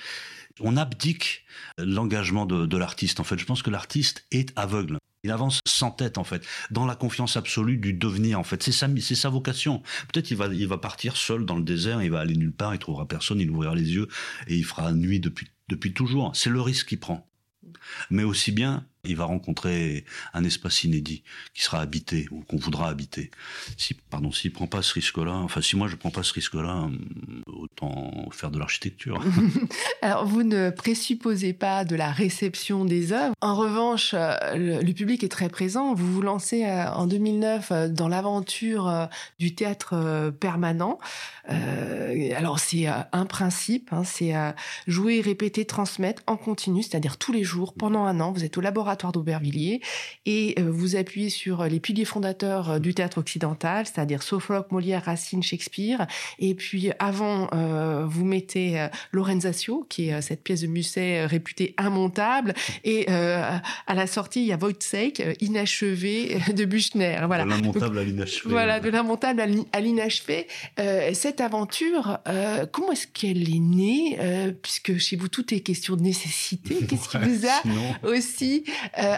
on 0.61 0.77
abdique 0.77 1.45
l'engagement 1.79 2.47
de 2.47 2.77
l'artiste. 2.77 3.21
En 3.21 3.25
fait, 3.25 3.39
je 3.39 3.45
pense 3.45 3.63
que 3.63 3.71
l'artiste 3.71 4.27
est 4.31 4.53
aveugle. 4.57 4.99
Il 5.29 5.31
avance 5.31 5.61
sans 5.67 5.91
tête 5.91 6.17
en 6.17 6.25
fait, 6.25 6.43
dans 6.71 6.87
la 6.87 6.97
confiance 6.97 7.37
absolue 7.37 7.77
du 7.77 7.93
devenir 7.93 8.41
en 8.41 8.45
fait. 8.45 8.63
C'est 8.63 8.73
sa, 8.73 8.89
c'est 8.99 9.15
sa 9.15 9.29
vocation. 9.29 9.83
Peut-être 10.11 10.31
il 10.31 10.39
va, 10.39 10.47
il 10.47 10.67
va 10.67 10.79
partir 10.79 11.19
seul 11.19 11.45
dans 11.45 11.57
le 11.57 11.63
désert, 11.63 12.03
il 12.03 12.11
va 12.11 12.21
aller 12.21 12.35
nulle 12.35 12.51
part, 12.51 12.75
il 12.75 12.79
trouvera 12.79 13.07
personne, 13.07 13.39
il 13.39 13.51
ouvrira 13.51 13.75
les 13.75 13.93
yeux 13.93 14.09
et 14.47 14.57
il 14.57 14.65
fera 14.65 14.91
nuit 14.95 15.21
depuis, 15.21 15.49
depuis 15.69 15.93
toujours. 15.93 16.35
C'est 16.35 16.49
le 16.49 16.63
risque 16.63 16.89
qu'il 16.89 16.99
prend. 16.99 17.29
Mais 18.09 18.23
aussi 18.23 18.53
bien, 18.53 18.87
il 19.05 19.17
va 19.17 19.25
rencontrer 19.25 20.07
un 20.33 20.45
espace 20.45 20.85
inédit 20.85 21.25
qui 21.53 21.63
sera 21.63 21.81
habité 21.81 22.27
ou 22.31 22.41
qu'on 22.41 22.57
voudra 22.57 22.89
habiter. 22.89 23.31
Si, 23.77 23.93
pardon, 23.93 24.33
s'il 24.33 24.53
prend 24.53 24.67
pas 24.67 24.81
ce 24.81 24.95
risque-là, 24.95 25.35
enfin, 25.35 25.61
si 25.61 25.77
moi 25.77 25.89
je 25.89 25.97
prends 25.97 26.11
pas 26.11 26.23
ce 26.23 26.33
risque-là, 26.33 26.89
autant 27.79 28.31
faire 28.31 28.51
de 28.51 28.59
l'architecture. 28.59 29.23
Alors, 30.03 30.27
vous 30.27 30.43
ne 30.43 30.71
présupposez 30.71 31.53
pas 31.53 31.85
de 31.85 31.97
la 31.97 32.11
réception 32.11 32.85
des 32.85 33.13
œuvres. 33.13 33.35
En 33.41 33.55
revanche, 33.55 34.15
euh, 34.15 34.37
le, 34.55 34.93
public 34.93 35.23
est 35.23 35.29
très 35.29 35.49
présent. 35.49 35.95
Vous 35.95 36.13
vous 36.13 36.23
lancez 36.23 36.65
euh, 36.65 36.91
en 36.91 37.07
2009 37.07 37.71
euh, 37.71 37.89
dans 37.89 38.09
l'aventure 38.09 39.09
du 39.39 39.55
théâtre 39.55 40.31
permanent. 40.41 40.99
alors, 41.49 42.59
c'est 42.59 42.87
un 42.87 43.27
principe, 43.27 43.93
hein, 43.93 44.03
c'est 44.05 44.35
jouer, 44.87 45.21
répéter, 45.21 45.65
transmettre 45.65 46.23
en 46.27 46.37
continu, 46.37 46.83
c'est-à-dire 46.83 47.17
tous 47.17 47.33
les 47.33 47.45
jours, 47.45 47.75
pendant 47.75 48.05
un 48.05 48.21
an. 48.21 48.33
Vous 48.33 48.45
êtes 48.45 48.57
au 48.59 48.61
laboratoire 48.61 49.13
d'Aubervilliers 49.13 49.81
et 50.27 50.61
vous 50.61 50.97
appuyez 50.97 51.31
sur 51.31 51.65
les 51.65 51.81
piliers 51.81 52.05
fondateurs 52.05 52.81
du 52.81 52.95
théâtre 52.95 53.19
occidental, 53.19 53.87
c'est-à-dire 53.87 54.23
Sophocle, 54.23 54.69
Molière, 54.71 55.05
Racine, 55.05 55.43
Shakespeare. 55.43 56.07
Et 56.39 56.55
puis, 56.55 56.91
avant 56.99 57.49
euh, 57.69 58.05
vous 58.07 58.25
mettez 58.25 58.81
euh, 58.81 58.89
Lorenzatio, 59.13 59.87
qui 59.89 60.09
est 60.09 60.15
euh, 60.15 60.21
cette 60.21 60.43
pièce 60.43 60.61
de 60.63 60.67
Musset 60.67 61.27
réputée 61.27 61.75
immontable, 61.81 62.55
et 62.85 63.09
à 63.09 63.95
la 63.95 64.07
sortie, 64.07 64.41
il 64.41 64.47
y 64.47 64.53
a 64.53 64.57
Wojciech, 64.57 65.23
inachevé 65.41 66.39
de 66.55 66.65
Buchner. 66.65 67.21
Voilà. 67.27 67.45
De 67.45 67.51
l'immontable 67.51 67.99
à 67.99 68.05
l'inachevé. 68.05 68.51
Voilà, 68.51 68.81
de 68.81 68.89
l'immontable 68.89 69.41
à 69.73 69.81
l'inachevé. 69.81 70.47
cette 71.13 71.41
aventure, 71.41 72.19
comment 72.73 72.93
est-ce 72.93 73.07
qu'elle 73.07 73.49
est 73.49 73.59
née 73.59 74.19
Puisque 74.63 74.99
chez 74.99 75.17
vous, 75.17 75.29
tout 75.29 75.55
est 75.55 75.61
question 75.61 75.97
de 75.97 76.03
nécessité. 76.03 76.77
Qu'est-ce 76.89 77.09
qui 77.09 77.19
vous 77.19 77.47
a 77.47 78.09
aussi 78.09 78.65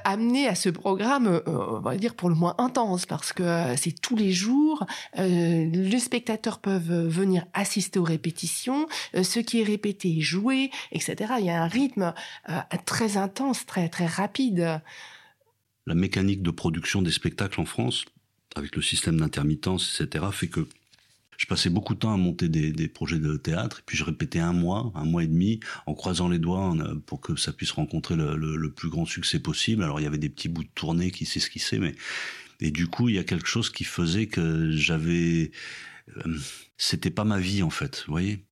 amené 0.04 0.46
à 0.46 0.54
ce 0.54 0.68
programme, 0.68 1.40
on 1.46 1.80
va 1.80 1.96
dire 1.96 2.14
pour 2.14 2.28
le 2.28 2.34
moins 2.34 2.54
intense, 2.58 3.06
parce 3.06 3.32
que 3.32 3.42
c'est 3.76 4.00
tous 4.00 4.16
les 4.16 4.32
jours. 4.32 4.86
les 5.16 5.98
spectateurs 5.98 6.58
peuvent 6.58 7.06
venir 7.08 7.46
assister 7.54 7.98
aux 7.98 8.04
répétitions 8.04 8.39
euh, 9.14 9.22
ce 9.22 9.40
qui 9.40 9.60
est 9.60 9.64
répété 9.64 10.20
joué, 10.20 10.70
etc. 10.92 11.34
Il 11.38 11.46
y 11.46 11.50
a 11.50 11.62
un 11.62 11.68
rythme 11.68 12.14
euh, 12.48 12.60
très 12.84 13.16
intense, 13.16 13.66
très 13.66 13.88
très 13.88 14.06
rapide. 14.06 14.80
La 15.86 15.94
mécanique 15.94 16.42
de 16.42 16.50
production 16.50 17.02
des 17.02 17.10
spectacles 17.10 17.60
en 17.60 17.64
France, 17.64 18.04
avec 18.56 18.76
le 18.76 18.82
système 18.82 19.18
d'intermittence, 19.18 20.00
etc., 20.00 20.26
fait 20.32 20.48
que 20.48 20.68
je 21.40 21.46
passais 21.46 21.70
beaucoup 21.70 21.94
de 21.94 22.00
temps 22.00 22.12
à 22.12 22.18
monter 22.18 22.50
des, 22.50 22.88
projets 22.88 23.18
de 23.18 23.38
théâtre, 23.38 23.78
et 23.78 23.82
puis 23.86 23.96
je 23.96 24.04
répétais 24.04 24.40
un 24.40 24.52
mois, 24.52 24.92
un 24.94 25.06
mois 25.06 25.24
et 25.24 25.26
demi, 25.26 25.58
en 25.86 25.94
croisant 25.94 26.28
les 26.28 26.38
doigts 26.38 26.76
pour 27.06 27.22
que 27.22 27.34
ça 27.34 27.54
puisse 27.54 27.70
rencontrer 27.70 28.14
le, 28.14 28.70
plus 28.70 28.90
grand 28.90 29.06
succès 29.06 29.38
possible. 29.38 29.82
Alors 29.82 30.00
il 30.00 30.02
y 30.02 30.06
avait 30.06 30.18
des 30.18 30.28
petits 30.28 30.50
bouts 30.50 30.64
de 30.64 30.68
tournée 30.74 31.10
qui 31.10 31.24
s'esquissaient, 31.24 31.78
mais 31.78 31.94
et 32.60 32.70
du 32.70 32.88
coup 32.88 33.08
il 33.08 33.14
y 33.14 33.18
a 33.18 33.24
quelque 33.24 33.46
chose 33.46 33.70
qui 33.70 33.84
faisait 33.84 34.26
que 34.26 34.70
j'avais 34.70 35.50
euh, 36.18 36.38
c'était 36.80 37.10
pas 37.10 37.24
ma 37.24 37.38
vie 37.38 37.62
en 37.62 37.70
fait, 37.70 38.04
vous 38.06 38.12
voyez. 38.12 38.46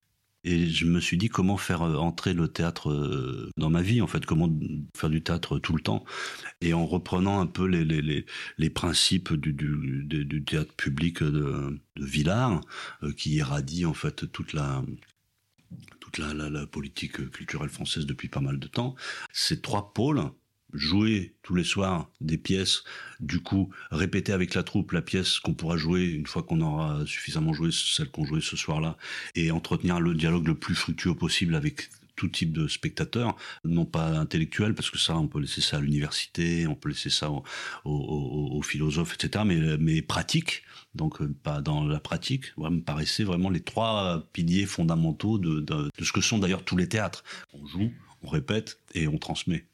Et 0.44 0.68
je 0.68 0.84
me 0.84 1.00
suis 1.00 1.16
dit 1.18 1.28
comment 1.28 1.56
faire 1.56 1.82
euh, 1.82 1.96
entrer 1.96 2.32
le 2.32 2.46
théâtre 2.46 2.90
euh, 2.90 3.50
dans 3.56 3.70
ma 3.70 3.82
vie, 3.82 4.00
en 4.00 4.06
fait, 4.06 4.24
comment 4.24 4.48
faire 4.96 5.10
du 5.10 5.22
théâtre 5.22 5.58
tout 5.58 5.74
le 5.74 5.80
temps. 5.80 6.04
Et 6.60 6.74
en 6.74 6.86
reprenant 6.86 7.40
un 7.40 7.46
peu 7.46 7.66
les, 7.66 7.84
les, 7.84 8.24
les, 8.56 8.70
principes 8.70 9.32
du, 9.32 9.52
du, 9.52 10.44
théâtre 10.44 10.72
public 10.74 11.22
de, 11.22 11.80
de 11.96 12.04
Villars, 12.04 12.60
qui 13.16 13.32
irradie 13.32 13.84
en 13.84 13.94
fait 13.94 14.30
toute 14.30 14.52
la, 14.52 14.82
toute 15.98 16.18
la, 16.18 16.32
la, 16.34 16.66
politique 16.66 17.30
culturelle 17.30 17.68
française 17.68 18.06
depuis 18.06 18.28
pas 18.28 18.40
mal 18.40 18.58
de 18.58 18.68
temps. 18.68 18.94
Ces 19.32 19.60
trois 19.60 19.92
pôles, 19.92 20.22
jouer 20.72 21.34
tous 21.42 21.54
les 21.54 21.64
soirs 21.64 22.10
des 22.20 22.38
pièces, 22.38 22.84
du 23.20 23.40
coup 23.40 23.70
répéter 23.90 24.32
avec 24.32 24.54
la 24.54 24.62
troupe 24.62 24.92
la 24.92 25.02
pièce 25.02 25.38
qu'on 25.38 25.54
pourra 25.54 25.76
jouer 25.76 26.04
une 26.04 26.26
fois 26.26 26.42
qu'on 26.42 26.60
aura 26.60 27.04
suffisamment 27.06 27.52
joué 27.52 27.70
celle 27.72 28.10
qu'on 28.10 28.24
jouait 28.24 28.40
ce 28.40 28.56
soir-là, 28.56 28.96
et 29.34 29.50
entretenir 29.50 30.00
le 30.00 30.14
dialogue 30.14 30.46
le 30.46 30.54
plus 30.54 30.74
fructueux 30.74 31.14
possible 31.14 31.54
avec 31.54 31.88
tout 32.18 32.28
type 32.28 32.52
de 32.52 32.66
spectateurs, 32.66 33.36
non 33.64 33.86
pas 33.86 34.08
intellectuels, 34.18 34.74
parce 34.74 34.90
que 34.90 34.98
ça, 34.98 35.16
on 35.16 35.28
peut 35.28 35.40
laisser 35.40 35.60
ça 35.60 35.76
à 35.76 35.80
l'université, 35.80 36.66
on 36.66 36.74
peut 36.74 36.88
laisser 36.88 37.10
ça 37.10 37.30
aux, 37.84 38.62
philosophes, 38.62 39.14
etc., 39.14 39.44
mais, 39.46 39.78
mais 39.78 40.02
pratique, 40.02 40.64
donc 40.96 41.22
euh, 41.22 41.32
pas 41.44 41.60
dans 41.60 41.84
la 41.84 42.00
pratique, 42.00 42.46
me 42.58 42.80
paraissaient 42.80 43.22
vraiment 43.22 43.50
les 43.50 43.60
trois 43.60 44.26
piliers 44.32 44.66
fondamentaux 44.66 45.38
de 45.38 45.90
ce 46.02 46.12
que 46.12 46.20
sont 46.20 46.38
d'ailleurs 46.38 46.64
tous 46.64 46.76
les 46.76 46.88
théâtres. 46.88 47.22
On 47.52 47.64
joue, 47.66 47.92
on 48.22 48.28
répète 48.28 48.80
et 48.94 49.06
on 49.06 49.18
transmet. 49.18 49.64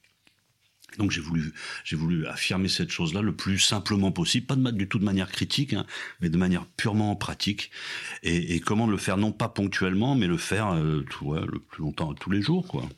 Donc 0.98 1.10
j'ai 1.10 1.20
voulu, 1.20 1.52
j'ai 1.84 1.96
voulu 1.96 2.26
affirmer 2.26 2.68
cette 2.68 2.90
chose-là 2.90 3.22
le 3.22 3.34
plus 3.34 3.58
simplement 3.58 4.12
possible, 4.12 4.46
pas 4.46 4.56
de, 4.56 4.70
du 4.70 4.88
tout 4.88 4.98
de 4.98 5.04
manière 5.04 5.30
critique, 5.30 5.72
hein, 5.72 5.86
mais 6.20 6.28
de 6.28 6.36
manière 6.36 6.66
purement 6.66 7.14
pratique. 7.16 7.70
Et, 8.22 8.54
et, 8.54 8.60
comment 8.60 8.86
le 8.86 8.96
faire 8.96 9.16
non 9.16 9.32
pas 9.32 9.48
ponctuellement, 9.48 10.14
mais 10.14 10.26
le 10.26 10.36
faire 10.36 10.74
euh, 10.74 11.04
tout, 11.10 11.26
ouais, 11.26 11.40
le 11.40 11.58
plus 11.58 11.82
longtemps, 11.82 12.14
tous 12.14 12.30
les 12.30 12.42
jours, 12.42 12.66
quoi. 12.66 12.88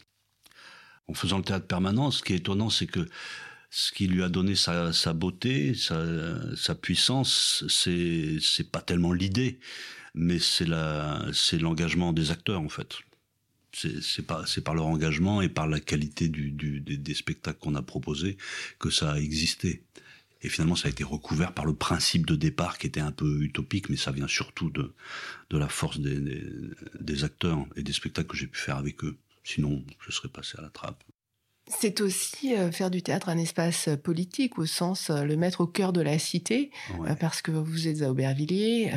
En 1.08 1.14
faisant 1.14 1.38
le 1.38 1.44
théâtre 1.44 1.66
permanent, 1.66 2.10
ce 2.10 2.22
qui 2.22 2.32
est 2.32 2.36
étonnant, 2.36 2.68
c'est 2.68 2.86
que 2.86 3.06
ce 3.70 3.92
qui 3.92 4.08
lui 4.08 4.22
a 4.22 4.28
donné 4.28 4.54
sa, 4.54 4.92
sa 4.92 5.12
beauté, 5.12 5.74
sa, 5.74 6.04
sa 6.56 6.74
puissance, 6.74 7.64
c'est 7.68 8.38
c'est 8.40 8.70
pas 8.70 8.80
tellement 8.80 9.12
l'idée, 9.12 9.60
mais 10.14 10.38
c'est 10.38 10.66
l'engagement 11.58 12.12
des 12.12 12.30
acteurs 12.30 12.60
en 12.60 12.68
fait 12.68 12.96
c'est 13.72 14.22
par, 14.24 14.74
leur 14.74 14.86
engagement 14.86 15.42
et 15.42 15.48
par 15.48 15.66
la 15.66 15.80
qualité 15.80 16.28
des, 16.28 17.14
spectacles 17.14 17.58
qu'on 17.58 17.74
a 17.74 17.82
proposés 17.82 18.36
que 18.78 18.90
ça 18.90 19.12
a 19.12 19.18
existé. 19.18 19.82
Et 20.42 20.48
finalement, 20.48 20.76
ça 20.76 20.88
a 20.88 20.90
été 20.90 21.04
recouvert 21.04 21.52
par 21.52 21.64
le 21.64 21.74
principe 21.74 22.26
de 22.26 22.36
départ 22.36 22.78
qui 22.78 22.86
était 22.86 23.00
un 23.00 23.12
peu 23.12 23.42
utopique, 23.42 23.88
mais 23.88 23.96
ça 23.96 24.12
vient 24.12 24.28
surtout 24.28 24.70
de, 24.70 24.92
la 25.50 25.68
force 25.68 25.98
des 25.98 27.24
acteurs 27.24 27.66
et 27.76 27.82
des 27.82 27.92
spectacles 27.92 28.28
que 28.28 28.36
j'ai 28.36 28.46
pu 28.46 28.58
faire 28.58 28.76
avec 28.76 29.02
eux. 29.04 29.16
Sinon, 29.44 29.84
je 30.00 30.12
serais 30.12 30.28
passé 30.28 30.56
à 30.58 30.62
la 30.62 30.70
trappe. 30.70 31.02
C'est 31.68 32.00
aussi 32.00 32.54
euh, 32.54 32.70
faire 32.70 32.92
du 32.92 33.02
théâtre 33.02 33.28
un 33.28 33.38
espace 33.38 33.88
euh, 33.88 33.96
politique, 33.96 34.56
au 34.56 34.66
sens 34.66 35.10
euh, 35.10 35.24
le 35.24 35.36
mettre 35.36 35.62
au 35.62 35.66
cœur 35.66 35.92
de 35.92 36.00
la 36.00 36.16
cité, 36.16 36.70
parce 37.18 37.42
que 37.42 37.50
vous 37.50 37.88
êtes 37.88 38.02
à 38.02 38.10
Aubervilliers, 38.10 38.92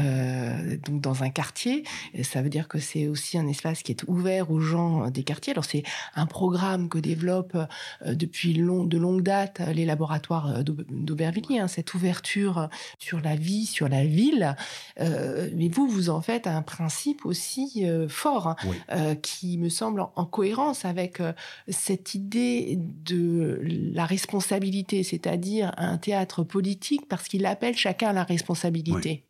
donc 0.85 1.01
dans 1.01 1.23
un 1.23 1.29
quartier. 1.29 1.83
Ça 2.23 2.41
veut 2.41 2.49
dire 2.49 2.67
que 2.67 2.79
c'est 2.79 3.07
aussi 3.07 3.37
un 3.37 3.47
espace 3.47 3.81
qui 3.81 3.91
est 3.91 4.03
ouvert 4.07 4.51
aux 4.51 4.59
gens 4.59 5.09
des 5.09 5.23
quartiers. 5.23 5.51
Alors 5.51 5.65
c'est 5.65 5.83
un 6.15 6.25
programme 6.25 6.89
que 6.89 6.97
développent 6.97 7.57
depuis 8.05 8.53
long, 8.53 8.83
de 8.83 8.97
longue 8.97 9.21
date 9.21 9.61
les 9.73 9.85
laboratoires 9.85 10.63
d'Aubervilliers, 10.63 11.59
hein, 11.59 11.67
cette 11.67 11.93
ouverture 11.93 12.69
sur 12.99 13.19
la 13.21 13.35
vie, 13.35 13.65
sur 13.65 13.89
la 13.89 14.05
ville. 14.05 14.55
mais 14.99 15.69
vous, 15.69 15.87
vous 15.87 16.09
en 16.09 16.21
faites 16.21 16.47
un 16.47 16.61
principe 16.61 17.25
aussi 17.25 17.85
fort, 18.07 18.55
hein, 18.89 19.15
qui 19.15 19.57
me 19.57 19.69
semble 19.69 20.05
en 20.15 20.25
cohérence 20.25 20.85
avec 20.85 21.21
cette 21.67 22.15
idée 22.15 22.58
de 22.75 23.59
la 23.93 24.05
responsabilité, 24.05 25.03
c'est-à-dire 25.03 25.71
un 25.77 25.97
théâtre 25.97 26.43
politique, 26.43 27.07
parce 27.07 27.27
qu'il 27.27 27.45
appelle 27.45 27.77
chacun 27.77 28.09
à 28.09 28.13
la 28.13 28.23
responsabilité. 28.23 29.23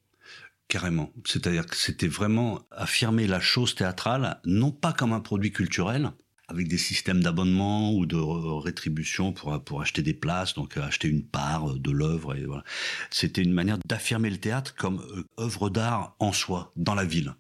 Carrément. 0.67 1.09
C'est-à-dire 1.25 1.65
que 1.65 1.75
c'était 1.75 2.07
vraiment 2.07 2.59
affirmer 2.71 3.25
la 3.25 3.39
chose 3.39 3.73
théâtrale, 3.73 4.39
non 4.45 4.71
pas 4.71 4.93
comme 4.93 5.13
un 5.13 5.19
produit 5.19 5.51
culturel, 5.51 6.11
avec 6.49 6.67
des 6.67 6.77
systèmes 6.77 7.21
d'abonnement 7.21 7.93
ou 7.93 8.05
de 8.05 8.17
rétribution 8.17 9.31
pour 9.31 9.61
pour 9.63 9.81
acheter 9.81 10.01
des 10.01 10.13
places, 10.13 10.53
donc 10.53 10.77
euh, 10.77 10.83
acheter 10.83 11.07
une 11.07 11.23
part 11.23 11.75
de 11.75 11.91
l'œuvre 11.91 12.35
et 12.35 12.45
voilà. 12.45 12.63
C'était 13.09 13.41
une 13.41 13.53
manière 13.53 13.77
d'affirmer 13.85 14.29
le 14.29 14.37
théâtre 14.37 14.75
comme 14.75 15.01
euh, 15.15 15.23
œuvre 15.39 15.69
d'art 15.69 16.15
en 16.19 16.31
soi 16.33 16.71
dans 16.75 16.95
la 16.95 17.05
ville. 17.05 17.35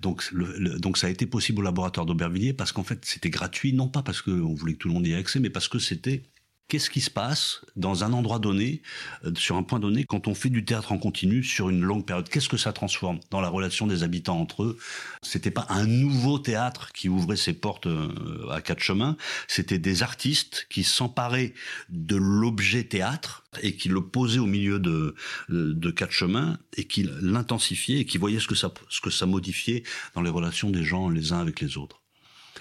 Donc 0.00 0.28
le, 0.32 0.78
donc 0.78 0.98
ça 0.98 1.06
a 1.06 1.10
été 1.10 1.26
possible 1.26 1.60
au 1.60 1.62
laboratoire 1.62 2.06
d'Aubervilliers 2.06 2.52
parce 2.52 2.72
qu'en 2.72 2.84
fait 2.84 3.04
c'était 3.04 3.30
gratuit, 3.30 3.72
non 3.72 3.88
pas 3.88 4.02
parce 4.02 4.22
qu'on 4.22 4.54
voulait 4.54 4.74
que 4.74 4.78
tout 4.78 4.88
le 4.88 4.94
monde 4.94 5.06
y 5.06 5.12
ait 5.12 5.16
accès, 5.16 5.40
mais 5.40 5.50
parce 5.50 5.68
que 5.68 5.78
c'était 5.78 6.22
Qu'est-ce 6.68 6.88
qui 6.88 7.02
se 7.02 7.10
passe 7.10 7.60
dans 7.76 8.04
un 8.04 8.12
endroit 8.14 8.38
donné, 8.38 8.80
euh, 9.24 9.32
sur 9.36 9.56
un 9.56 9.62
point 9.62 9.78
donné, 9.78 10.04
quand 10.04 10.28
on 10.28 10.34
fait 10.34 10.48
du 10.48 10.64
théâtre 10.64 10.92
en 10.92 10.98
continu 10.98 11.44
sur 11.44 11.68
une 11.68 11.82
longue 11.82 12.06
période? 12.06 12.28
Qu'est-ce 12.28 12.48
que 12.48 12.56
ça 12.56 12.72
transforme 12.72 13.20
dans 13.30 13.42
la 13.42 13.48
relation 13.48 13.86
des 13.86 14.02
habitants 14.02 14.40
entre 14.40 14.62
eux? 14.62 14.78
C'était 15.22 15.50
pas 15.50 15.66
un 15.68 15.86
nouveau 15.86 16.38
théâtre 16.38 16.90
qui 16.92 17.10
ouvrait 17.10 17.36
ses 17.36 17.52
portes 17.52 17.86
euh, 17.86 18.48
à 18.50 18.62
quatre 18.62 18.80
chemins, 18.80 19.16
c'était 19.46 19.78
des 19.78 20.02
artistes 20.02 20.66
qui 20.70 20.84
s'emparaient 20.84 21.52
de 21.90 22.16
l'objet 22.16 22.84
théâtre 22.84 23.44
et 23.62 23.76
qui 23.76 23.90
le 23.90 24.00
posaient 24.00 24.38
au 24.38 24.46
milieu 24.46 24.78
de, 24.78 25.14
de 25.48 25.90
quatre 25.90 26.12
chemins 26.12 26.58
et 26.76 26.84
qui 26.84 27.08
l'intensifiaient 27.20 27.98
et 27.98 28.06
qui 28.06 28.16
voyaient 28.18 28.40
ce 28.40 28.48
que 28.48 28.54
ça, 28.54 28.72
ce 28.88 29.00
que 29.00 29.10
ça 29.10 29.26
modifiait 29.26 29.82
dans 30.14 30.22
les 30.22 30.30
relations 30.30 30.70
des 30.70 30.82
gens 30.82 31.08
les 31.08 31.32
uns 31.32 31.40
avec 31.40 31.60
les 31.60 31.76
autres. 31.76 32.00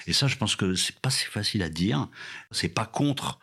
Et 0.08 0.14
ça, 0.14 0.28
je 0.28 0.36
pense 0.36 0.56
que 0.56 0.76
c'est 0.76 1.00
pas 1.00 1.10
si 1.10 1.26
facile 1.26 1.64
à 1.64 1.70
dire. 1.70 2.10
C'est 2.52 2.70
pas 2.70 2.86
contre 2.86 3.40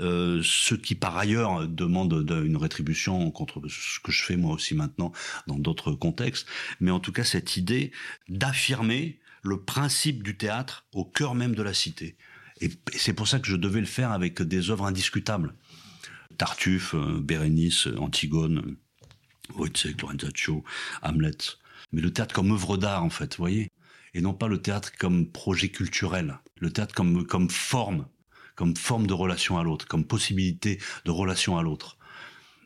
euh, 0.00 0.40
ce 0.42 0.74
qui 0.74 0.94
par 0.94 1.16
ailleurs 1.16 1.68
demande 1.68 2.26
une 2.44 2.56
rétribution 2.56 3.30
contre 3.30 3.62
ce 3.68 4.00
que 4.00 4.10
je 4.10 4.22
fais 4.22 4.36
moi 4.36 4.54
aussi 4.54 4.74
maintenant 4.74 5.12
dans 5.46 5.58
d'autres 5.58 5.92
contextes, 5.92 6.46
mais 6.80 6.90
en 6.90 7.00
tout 7.00 7.12
cas 7.12 7.24
cette 7.24 7.56
idée 7.56 7.92
d'affirmer 8.28 9.20
le 9.42 9.60
principe 9.60 10.22
du 10.22 10.36
théâtre 10.36 10.86
au 10.92 11.04
cœur 11.04 11.34
même 11.34 11.54
de 11.54 11.62
la 11.62 11.74
cité. 11.74 12.16
Et 12.60 12.70
c'est 12.96 13.12
pour 13.12 13.28
ça 13.28 13.38
que 13.38 13.46
je 13.46 13.56
devais 13.56 13.80
le 13.80 13.86
faire 13.86 14.10
avec 14.10 14.42
des 14.42 14.70
œuvres 14.70 14.86
indiscutables. 14.86 15.54
Tartuffe, 16.38 16.94
euh, 16.94 17.20
Bérénice, 17.20 17.88
Antigone, 17.98 18.76
Wojciech, 19.54 20.00
Lorenzaccio, 20.00 20.64
Hamlet. 21.02 21.36
Mais 21.92 22.00
le 22.00 22.12
théâtre 22.12 22.34
comme 22.34 22.52
œuvre 22.52 22.76
d'art, 22.76 23.04
en 23.04 23.10
fait, 23.10 23.36
vous 23.36 23.42
voyez 23.42 23.70
Et 24.14 24.20
non 24.20 24.34
pas 24.34 24.48
le 24.48 24.60
théâtre 24.60 24.92
comme 24.98 25.30
projet 25.30 25.68
culturel. 25.68 26.38
Le 26.58 26.72
théâtre 26.72 26.94
comme, 26.94 27.26
comme 27.26 27.50
forme, 27.50 28.06
comme 28.54 28.76
forme 28.76 29.06
de 29.06 29.12
relation 29.12 29.58
à 29.58 29.62
l'autre, 29.62 29.86
comme 29.86 30.04
possibilité 30.04 30.78
de 31.04 31.10
relation 31.10 31.58
à 31.58 31.62
l'autre, 31.62 31.96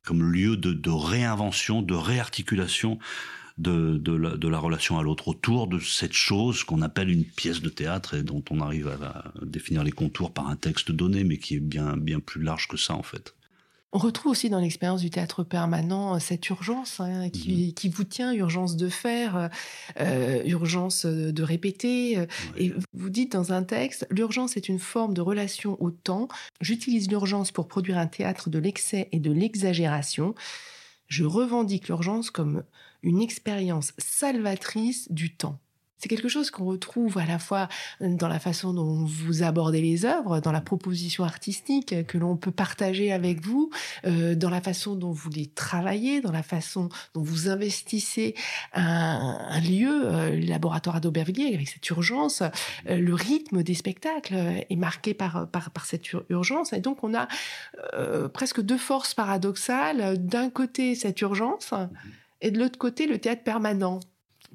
comme 0.05 0.22
lieu 0.22 0.57
de, 0.57 0.90
réinvention, 0.90 1.83
de 1.83 1.94
réarticulation 1.94 2.98
de, 3.59 4.48
la, 4.48 4.59
relation 4.59 4.98
à 4.98 5.03
l'autre 5.03 5.29
autour 5.29 5.66
de 5.66 5.79
cette 5.81 6.12
chose 6.12 6.62
qu'on 6.62 6.81
appelle 6.83 7.11
une 7.11 7.24
pièce 7.24 7.61
de 7.61 7.68
théâtre 7.68 8.14
et 8.14 8.22
dont 8.22 8.44
on 8.51 8.61
arrive 8.61 8.88
à, 8.88 9.33
définir 9.42 9.83
les 9.83 9.92
contours 9.92 10.33
par 10.33 10.48
un 10.48 10.57
texte 10.57 10.92
donné, 10.92 11.24
mais 11.24 11.38
qui 11.38 11.57
est 11.57 11.61
bien, 11.61 11.96
bien 11.96 12.20
plus 12.20 12.42
large 12.42 12.68
que 12.68 12.77
ça 12.77 12.94
en 12.94 13.03
fait. 13.03 13.35
On 13.92 13.98
retrouve 13.98 14.33
aussi 14.33 14.51
dans 14.51 14.61
l'expérience 14.61 15.01
du 15.01 15.09
théâtre 15.09 15.44
permanent 15.44 16.14
euh, 16.14 16.18
cette 16.18 16.46
urgence 16.51 17.01
hein, 17.01 17.31
qui, 17.31 17.68
mmh. 17.68 17.72
qui, 17.72 17.88
vous 17.88 18.05
tient, 18.05 18.33
urgence 18.33 18.77
de 18.77 18.88
faire, 18.88 19.37
euh, 19.37 19.48
euh 20.01 20.42
urgence 20.44 21.07
de 21.07 21.42
répéter. 21.42 22.27
Et 22.57 22.72
vous 22.92 23.11
dites 23.11 23.33
dans 23.33 23.53
un 23.53 23.62
texte, 23.62 24.07
l'urgence 24.11 24.57
est 24.57 24.68
une 24.68 24.79
forme 24.79 25.14
de 25.14 25.22
relation 25.22 25.81
au 25.83 25.90
temps. 25.90 26.29
J'utilise 26.61 27.09
l'urgence 27.09 27.51
pour 27.51 27.66
produire 27.66 27.96
un 27.96 28.07
théâtre 28.07 28.51
de 28.51 28.59
l'excès 28.59 29.09
et 29.12 29.20
de 29.20 29.33
l'exagération. 29.33 30.35
Je 31.07 31.24
revendique 31.24 31.88
l'urgence 31.88 32.31
comme 32.31 32.64
une 33.03 33.22
expérience 33.22 33.94
salvatrice 33.96 35.11
du 35.11 35.35
temps. 35.35 35.61
C'est 35.98 36.08
quelque 36.08 36.28
chose 36.28 36.50
qu'on 36.50 36.64
retrouve 36.64 37.18
à 37.18 37.26
la 37.26 37.38
fois 37.38 37.68
dans 38.00 38.28
la 38.28 38.38
façon 38.38 38.72
dont 38.72 39.04
vous 39.04 39.42
abordez 39.42 39.80
les 39.80 40.04
œuvres, 40.04 40.40
dans 40.40 40.52
la 40.52 40.61
proposition 40.61 41.24
artistique 41.24 42.06
que 42.06 42.18
l'on 42.18 42.37
peut 42.37 42.52
partager 42.52 43.12
avec 43.12 43.40
vous, 43.40 43.70
euh, 44.06 44.37
dans 44.37 44.50
la 44.50 44.61
façon 44.61 44.94
dont 44.94 45.11
vous 45.11 45.30
les 45.30 45.46
travaillez, 45.46 46.20
dans 46.20 46.30
la 46.30 46.44
façon 46.44 46.88
dont 47.14 47.22
vous 47.22 47.48
investissez 47.48 48.34
un, 48.74 49.61
lieu, 49.61 50.02
euh, 50.04 50.30
le 50.30 50.46
laboratoire 50.46 51.00
d'Aubervilliers, 51.00 51.54
avec 51.54 51.68
cette 51.68 51.88
urgence. 51.90 52.42
Euh, 52.88 52.98
le 52.98 53.14
rythme 53.14 53.64
des 53.64 53.74
spectacles 53.74 54.37
est 54.70 54.76
marqué 54.76 55.14
par, 55.14 55.50
par, 55.50 55.70
par 55.70 55.84
cette 55.84 56.12
urgence. 56.30 56.72
Et 56.72 56.80
donc 56.80 57.02
on 57.02 57.14
a 57.14 57.26
presque 58.32 58.61
deux 58.61 58.78
forces 58.78 59.14
paradoxales. 59.14 60.24
D'un 60.24 60.50
côté, 60.50 60.94
cette 60.94 61.20
urgence 61.20 61.74
et 62.40 62.50
de 62.50 62.58
l'autre 62.58 62.78
côté, 62.78 63.06
le 63.06 63.18
théâtre 63.18 63.42
permanent. 63.42 64.00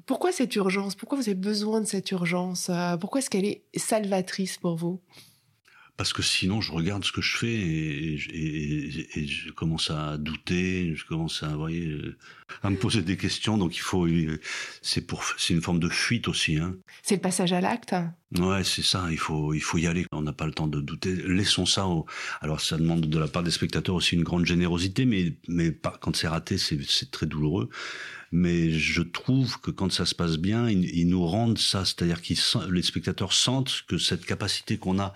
Pourquoi 0.06 0.32
cette 0.32 0.54
urgence? 0.56 0.94
Pourquoi 0.94 1.16
vous 1.18 1.28
avez 1.28 1.34
besoin 1.34 1.80
de 1.80 1.86
cette 1.86 2.10
urgence? 2.10 2.68
Euh, 2.70 2.96
Pourquoi 2.96 3.20
est-ce 3.20 3.30
qu'elle 3.30 3.46
est 3.46 3.62
salvatrice 3.76 4.58
pour 4.58 4.76
vous? 4.76 5.00
Parce 5.96 6.12
que 6.12 6.22
sinon 6.22 6.60
je 6.60 6.72
regarde 6.72 7.04
ce 7.04 7.12
que 7.12 7.22
je 7.22 7.36
fais 7.36 7.54
et, 7.54 8.16
je 9.26 9.50
commence 9.52 9.90
à 9.90 10.18
douter, 10.18 10.94
je 10.96 11.04
commence 11.04 11.42
à, 11.42 11.48
voyez, 11.48 11.96
à 12.62 12.70
me 12.70 12.76
poser 12.76 13.02
des 13.02 13.16
questions. 13.16 13.58
Donc 13.58 13.76
il 13.76 13.80
faut, 13.80 14.06
c'est 14.82 15.06
pour, 15.06 15.24
c'est 15.38 15.54
une 15.54 15.62
forme 15.62 15.78
de 15.78 15.88
fuite 15.88 16.28
aussi. 16.28 16.58
Hein. 16.58 16.76
C'est 17.02 17.16
le 17.16 17.20
passage 17.20 17.52
à 17.52 17.60
l'acte. 17.60 17.94
Ouais, 18.36 18.64
c'est 18.64 18.82
ça. 18.82 19.06
Il 19.10 19.18
faut, 19.18 19.54
il 19.54 19.60
faut 19.60 19.78
y 19.78 19.86
aller. 19.86 20.06
On 20.10 20.22
n'a 20.22 20.32
pas 20.32 20.46
le 20.46 20.52
temps 20.52 20.66
de 20.66 20.80
douter. 20.80 21.14
Laissons 21.14 21.66
ça. 21.66 21.86
Au... 21.86 22.06
Alors 22.40 22.60
ça 22.60 22.76
demande 22.76 23.02
de 23.02 23.18
la 23.18 23.28
part 23.28 23.44
des 23.44 23.52
spectateurs 23.52 23.94
aussi 23.94 24.16
une 24.16 24.24
grande 24.24 24.46
générosité, 24.46 25.04
mais 25.04 25.36
mais 25.46 25.70
pas, 25.70 25.96
quand 26.00 26.16
c'est 26.16 26.28
raté, 26.28 26.58
c'est 26.58 27.10
très 27.10 27.26
douloureux 27.26 27.68
mais 28.36 28.70
je 28.70 29.02
trouve 29.02 29.60
que 29.60 29.70
quand 29.70 29.92
ça 29.92 30.06
se 30.06 30.14
passe 30.14 30.38
bien, 30.38 30.68
ils, 30.68 31.06
nous 31.06 31.24
rendent 31.24 31.56
ça, 31.56 31.84
c'est-à-dire 31.84 32.20
que 32.20 32.34
les 32.68 32.82
spectateurs 32.82 33.32
sentent 33.32 33.84
que 33.86 33.96
cette 33.96 34.26
capacité 34.26 34.76
qu'on 34.76 34.98
a 34.98 35.12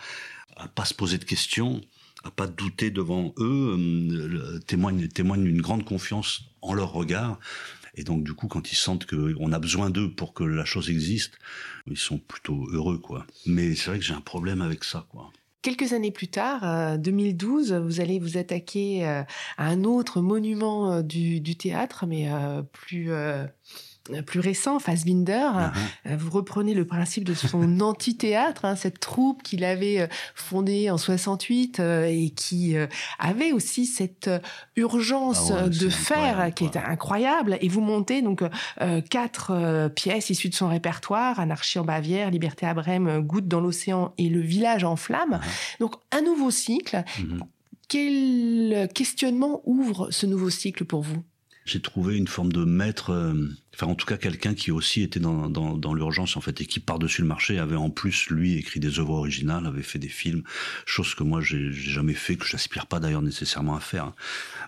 à 0.58 0.68
pas 0.68 0.84
se 0.84 0.94
poser 0.94 1.18
de 1.18 1.24
questions, 1.24 1.80
à 2.24 2.30
pas 2.30 2.46
douter 2.46 2.90
devant 2.90 3.32
eux, 3.38 3.76
euh, 3.78 4.58
témoigne 4.66 5.08
témoigne 5.08 5.44
d'une 5.44 5.62
grande 5.62 5.84
confiance 5.84 6.42
en 6.62 6.74
leur 6.74 6.92
regard. 6.92 7.38
Et 7.94 8.04
donc 8.04 8.24
du 8.24 8.34
coup, 8.34 8.48
quand 8.48 8.70
ils 8.70 8.76
sentent 8.76 9.06
qu'on 9.06 9.52
a 9.52 9.58
besoin 9.58 9.90
d'eux 9.90 10.10
pour 10.10 10.34
que 10.34 10.44
la 10.44 10.64
chose 10.64 10.90
existe, 10.90 11.38
ils 11.86 11.96
sont 11.96 12.18
plutôt 12.18 12.68
heureux, 12.70 12.98
quoi. 12.98 13.26
Mais 13.46 13.74
c'est 13.74 13.90
vrai 13.90 13.98
que 13.98 14.04
j'ai 14.04 14.14
un 14.14 14.20
problème 14.20 14.60
avec 14.60 14.84
ça, 14.84 15.06
quoi. 15.10 15.30
Quelques 15.62 15.92
années 15.92 16.12
plus 16.12 16.28
tard, 16.28 16.98
2012, 16.98 17.72
euh, 17.72 17.80
vous 17.80 18.00
allez 18.00 18.20
vous 18.20 18.36
attaquer 18.36 19.06
euh, 19.06 19.22
à 19.56 19.68
un 19.68 19.82
autre 19.82 20.20
monument 20.20 21.02
du, 21.02 21.56
théâtre, 21.56 22.06
mais 22.06 22.28
plus 22.72 23.10
plus 24.26 24.40
récent, 24.40 24.78
Fassbinder, 24.78 25.50
uh-huh. 26.04 26.16
vous 26.16 26.30
reprenez 26.30 26.74
le 26.74 26.86
principe 26.86 27.24
de 27.24 27.34
son 27.34 27.80
amphithéâtre, 27.80 28.64
hein, 28.64 28.76
cette 28.76 29.00
troupe 29.00 29.42
qu'il 29.42 29.64
avait 29.64 30.00
euh, 30.00 30.06
fondée 30.34 30.90
en 30.90 30.98
68 30.98 31.80
euh, 31.80 32.04
et 32.04 32.30
qui 32.30 32.76
euh, 32.76 32.86
avait 33.18 33.52
aussi 33.52 33.86
cette 33.86 34.30
urgence 34.76 35.52
ah 35.52 35.68
de 35.68 35.88
faire 35.88 36.52
qui 36.54 36.64
est 36.64 36.76
incroyable. 36.76 37.58
Et 37.60 37.68
vous 37.68 37.80
montez 37.80 38.22
donc 38.22 38.42
quatre 39.10 39.88
pièces 39.94 40.30
issues 40.30 40.48
de 40.48 40.54
son 40.54 40.68
répertoire 40.68 41.40
Anarchie 41.40 41.78
en 41.78 41.84
Bavière, 41.84 42.30
Liberté 42.30 42.66
à 42.66 42.74
Brême, 42.74 43.20
Goutte 43.20 43.48
dans 43.48 43.60
l'océan 43.60 44.12
et 44.18 44.28
Le 44.28 44.40
village 44.40 44.84
en 44.84 44.96
flammes. 44.96 45.40
Uh-huh. 45.42 45.80
Donc 45.80 45.94
un 46.12 46.22
nouveau 46.22 46.50
cycle. 46.50 47.02
Mm-hmm. 47.18 47.40
Quel 47.88 48.88
questionnement 48.92 49.62
ouvre 49.64 50.08
ce 50.10 50.26
nouveau 50.26 50.50
cycle 50.50 50.84
pour 50.84 51.02
vous? 51.02 51.22
J'ai 51.68 51.80
trouvé 51.80 52.16
une 52.16 52.28
forme 52.28 52.52
de 52.52 52.64
maître 52.64 53.12
enfin 53.78 53.92
en 53.92 53.94
tout 53.94 54.06
cas 54.06 54.16
quelqu'un 54.16 54.54
qui 54.54 54.72
aussi 54.72 55.02
était 55.02 55.20
dans, 55.20 55.48
dans, 55.48 55.76
dans 55.76 55.94
l'urgence 55.94 56.36
en 56.36 56.40
fait 56.40 56.60
et 56.60 56.66
qui 56.66 56.80
par-dessus 56.80 57.22
le 57.22 57.28
marché 57.28 57.58
avait 57.58 57.76
en 57.76 57.90
plus 57.90 58.28
lui 58.28 58.56
écrit 58.56 58.80
des 58.80 58.98
œuvres 58.98 59.14
originales, 59.14 59.66
avait 59.66 59.82
fait 59.82 60.00
des 60.00 60.08
films, 60.08 60.42
chose 60.84 61.14
que 61.14 61.22
moi 61.22 61.40
j'ai 61.40 61.70
jamais 61.72 62.14
fait, 62.14 62.36
que 62.36 62.44
j'aspire 62.44 62.86
pas 62.86 62.98
d'ailleurs 62.98 63.22
nécessairement 63.22 63.76
à 63.76 63.80
faire. 63.80 64.12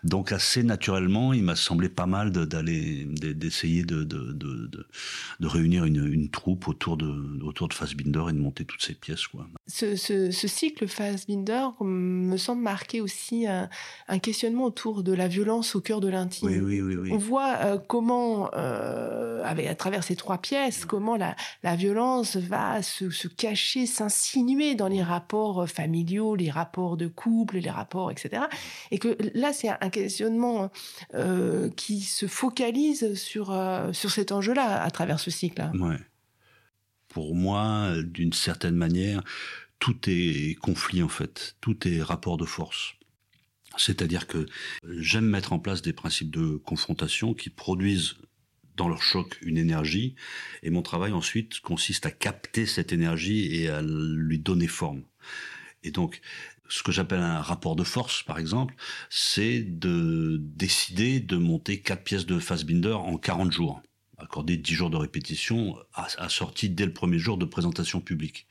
Donc 0.04 0.30
assez 0.30 0.62
naturellement, 0.62 1.32
il 1.32 1.42
m'a 1.42 1.56
semblé 1.56 1.88
pas 1.88 2.06
mal 2.06 2.30
d'aller 2.30 3.04
d'essayer 3.04 3.82
de, 3.82 4.04
de, 4.04 4.32
de, 4.32 4.70
de, 4.70 5.46
réunir 5.46 5.84
une, 5.84 6.06
une, 6.06 6.30
troupe 6.30 6.68
autour 6.68 6.96
de 6.96 7.42
autour 7.42 7.68
de 7.68 7.74
Fassbinder 7.74 8.22
et 8.28 8.32
de 8.32 8.38
monter 8.38 8.64
toutes 8.64 8.82
ces 8.82 8.94
pièces 8.94 9.26
quoi. 9.26 9.48
Ce, 9.66 9.96
ce, 9.96 10.30
ce 10.30 10.48
cycle 10.48 10.86
Fassbinder 10.86 11.66
me 11.80 12.36
semble 12.36 12.62
marquer 12.62 13.00
aussi 13.00 13.46
un, 13.46 13.68
un, 14.06 14.18
questionnement 14.20 14.66
autour 14.66 15.02
de 15.02 15.12
la 15.12 15.26
violence 15.26 15.74
au 15.74 15.80
cœur 15.80 16.00
de 16.00 16.08
l'intime. 16.08 16.48
Oui, 16.48 16.58
oui, 16.60 16.80
oui, 16.80 16.89
oui, 16.96 17.12
On 17.12 17.18
voit 17.18 17.57
euh, 17.64 17.79
comment 17.79 18.50
euh, 18.55 19.31
euh, 19.40 19.44
avec, 19.44 19.66
à 19.66 19.74
travers 19.74 20.05
ces 20.05 20.16
trois 20.16 20.38
pièces, 20.38 20.85
comment 20.85 21.16
la, 21.16 21.35
la 21.62 21.76
violence 21.76 22.37
va 22.37 22.83
se, 22.83 23.11
se 23.11 23.29
cacher, 23.29 23.87
s'insinuer 23.87 24.74
dans 24.74 24.88
les 24.88 25.03
rapports 25.03 25.68
familiaux, 25.68 26.35
les 26.35 26.50
rapports 26.50 26.96
de 26.96 27.07
couple, 27.07 27.59
les 27.59 27.70
rapports, 27.70 28.11
etc. 28.11 28.44
Et 28.90 28.98
que 28.98 29.16
là, 29.35 29.53
c'est 29.53 29.68
un 29.68 29.90
questionnement 29.90 30.70
euh, 31.14 31.70
qui 31.70 32.00
se 32.00 32.26
focalise 32.26 33.14
sur, 33.14 33.50
euh, 33.50 33.92
sur 33.92 34.11
cet 34.11 34.33
enjeu-là 34.33 34.83
à 34.83 34.90
travers 34.90 35.20
ce 35.20 35.31
cycle. 35.31 35.62
Ouais. 35.74 35.96
Pour 37.09 37.35
moi, 37.35 37.94
d'une 38.05 38.33
certaine 38.33 38.76
manière, 38.76 39.22
tout 39.79 39.96
est 40.07 40.55
conflit 40.61 41.03
en 41.03 41.09
fait, 41.09 41.57
tout 41.61 41.88
est 41.88 42.03
rapport 42.03 42.37
de 42.37 42.44
force. 42.44 42.94
C'est-à-dire 43.76 44.26
que 44.26 44.46
j'aime 44.98 45.26
mettre 45.26 45.52
en 45.52 45.59
place 45.59 45.83
des 45.83 45.92
principes 45.92 46.30
de 46.30 46.56
confrontation 46.56 47.35
qui 47.35 47.50
produisent 47.50 48.16
dans 48.76 48.88
leur 48.88 49.02
choc 49.02 49.38
une 49.42 49.59
énergie, 49.59 50.14
et 50.62 50.70
mon 50.70 50.83
travail 50.83 51.12
ensuite 51.12 51.61
consiste 51.61 52.06
à 52.06 52.11
capter 52.11 52.66
cette 52.66 52.92
énergie 52.92 53.54
et 53.54 53.68
à 53.68 53.83
lui 53.83 54.38
donner 54.38 54.66
forme. 54.66 55.02
Et 55.83 55.90
donc, 55.90 56.20
ce 56.68 56.83
que 56.83 56.92
j'appelle 56.92 57.20
un 57.20 57.42
rapport 57.42 57.76
de 57.76 57.85
force, 57.85 58.22
par 58.22 58.38
exemple, 58.38 58.74
c'est 59.11 59.61
de 59.61 60.38
décider 60.40 61.20
de 61.20 61.37
monter 61.37 61.80
quatre 61.80 62.04
pièces 62.04 62.26
de 62.26 62.38
Fassbinder 62.38 62.92
en 62.92 63.18
40 63.18 63.52
jours, 63.52 63.83
accorder 64.18 64.56
10 64.56 64.74
jours 64.74 64.90
de 64.90 64.96
répétition, 64.96 65.76
assortis 65.94 66.70
dès 66.70 66.87
le 66.87 66.92
premier 66.92 67.18
jour 67.18 67.38
de 67.38 67.44
présentation 67.44 68.00
publique. 68.00 68.46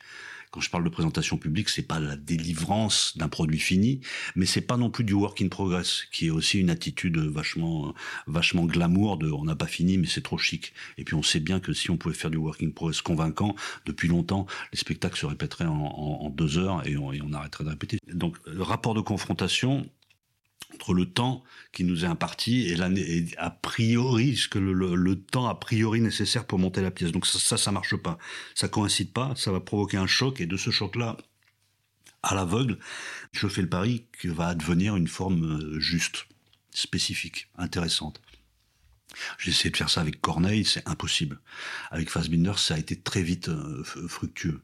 Quand 0.52 0.62
je 0.62 0.70
parle 0.70 0.84
de 0.84 0.90
présentation 0.90 1.38
publique, 1.38 1.70
c'est 1.70 1.84
pas 1.84 2.00
la 2.00 2.16
délivrance 2.16 3.16
d'un 3.18 3.30
produit 3.30 3.60
fini, 3.60 4.02
mais 4.36 4.46
c'est 4.46 4.62
pas 4.62 4.78
non 4.78 4.90
plus 4.90 5.04
du 5.04 5.14
work 5.14 5.42
in 5.42 5.48
progress, 5.48 6.06
qui 6.12 6.28
est 6.28 6.32
aussi 6.32 6.60
une 6.60 6.72
attitude 6.72 7.18
vachement, 7.18 7.94
vachement 8.26 8.66
glamour 8.66 9.18
de 9.18 9.30
on 9.30 9.44
n'a 9.44 9.56
pas 9.56 9.68
fini, 9.68 9.98
mais 9.98 10.08
c'est 10.08 10.24
trop 10.24 10.38
chic. 10.38 10.74
Et 10.98 11.04
puis 11.04 11.16
on 11.16 11.22
sait 11.22 11.40
bien 11.40 11.60
que 11.60 11.74
si 11.74 11.92
on 11.92 11.98
pouvait 11.98 12.16
faire 12.16 12.32
du 12.32 12.38
work 12.38 12.64
in 12.64 12.72
progress 12.72 13.02
convaincant, 13.02 13.56
depuis 13.86 14.08
longtemps, 14.08 14.48
les 14.74 14.80
spectacles 14.80 15.20
se 15.20 15.26
répéteraient 15.28 15.66
en, 15.66 16.30
deux 16.30 16.58
heures 16.58 16.88
et 16.88 16.98
on, 16.98 17.12
et 17.12 17.22
on 17.22 17.34
arrêterait 17.34 17.64
de 17.64 17.70
répéter. 17.70 18.00
Donc, 18.12 18.38
rapport 18.46 18.94
de 18.94 19.02
confrontation, 19.02 19.88
entre 20.74 20.94
le 20.94 21.06
temps 21.06 21.44
qui 21.72 21.84
nous 21.84 22.06
est 22.06 22.08
imparti 22.08 22.68
et, 22.68 22.78
et 22.80 23.38
a 23.38 23.50
priori 23.50 24.36
ce 24.36 24.48
que 24.48 24.60
le, 24.60 25.16
temps 25.16 25.48
a 25.48 25.56
priori 25.56 26.02
nécessaire 26.02 26.46
pour 26.46 26.60
monter 26.60 26.82
la 26.82 26.92
pièce. 26.92 27.12
Donc 27.12 27.26
ça, 27.26 27.40
ça, 27.40 27.58
ça 27.58 27.72
marche 27.72 27.96
pas. 27.96 28.18
Ça 28.56 28.68
coïncide 28.68 29.12
pas. 29.12 29.34
Ça 29.36 29.52
va 29.52 29.60
provoquer 29.60 29.98
un 29.98 30.08
choc 30.08 30.42
et 30.42 30.46
de 30.46 30.58
ce 30.58 30.70
choc-là, 30.70 31.18
à 32.24 32.36
l'aveugle, 32.36 32.78
je 33.32 33.48
fais 33.48 33.62
le 33.62 33.70
pari 33.70 34.06
que 34.12 34.28
va 34.28 34.48
advenir 34.48 34.96
une 34.96 35.08
forme 35.08 35.80
juste, 35.80 36.26
spécifique, 36.72 37.50
intéressante. 37.58 38.22
J'ai 39.38 39.52
essayé 39.52 39.72
de 39.72 39.78
faire 39.78 39.90
ça 39.90 40.02
avec 40.02 40.22
Corneille, 40.22 40.66
c'est 40.66 40.88
impossible. 40.88 41.40
Avec 41.92 42.10
Fassbinder, 42.10 42.54
ça 42.58 42.76
a 42.76 42.78
été 42.78 43.00
très 43.00 43.24
vite 43.24 43.50
fructueux. 44.08 44.62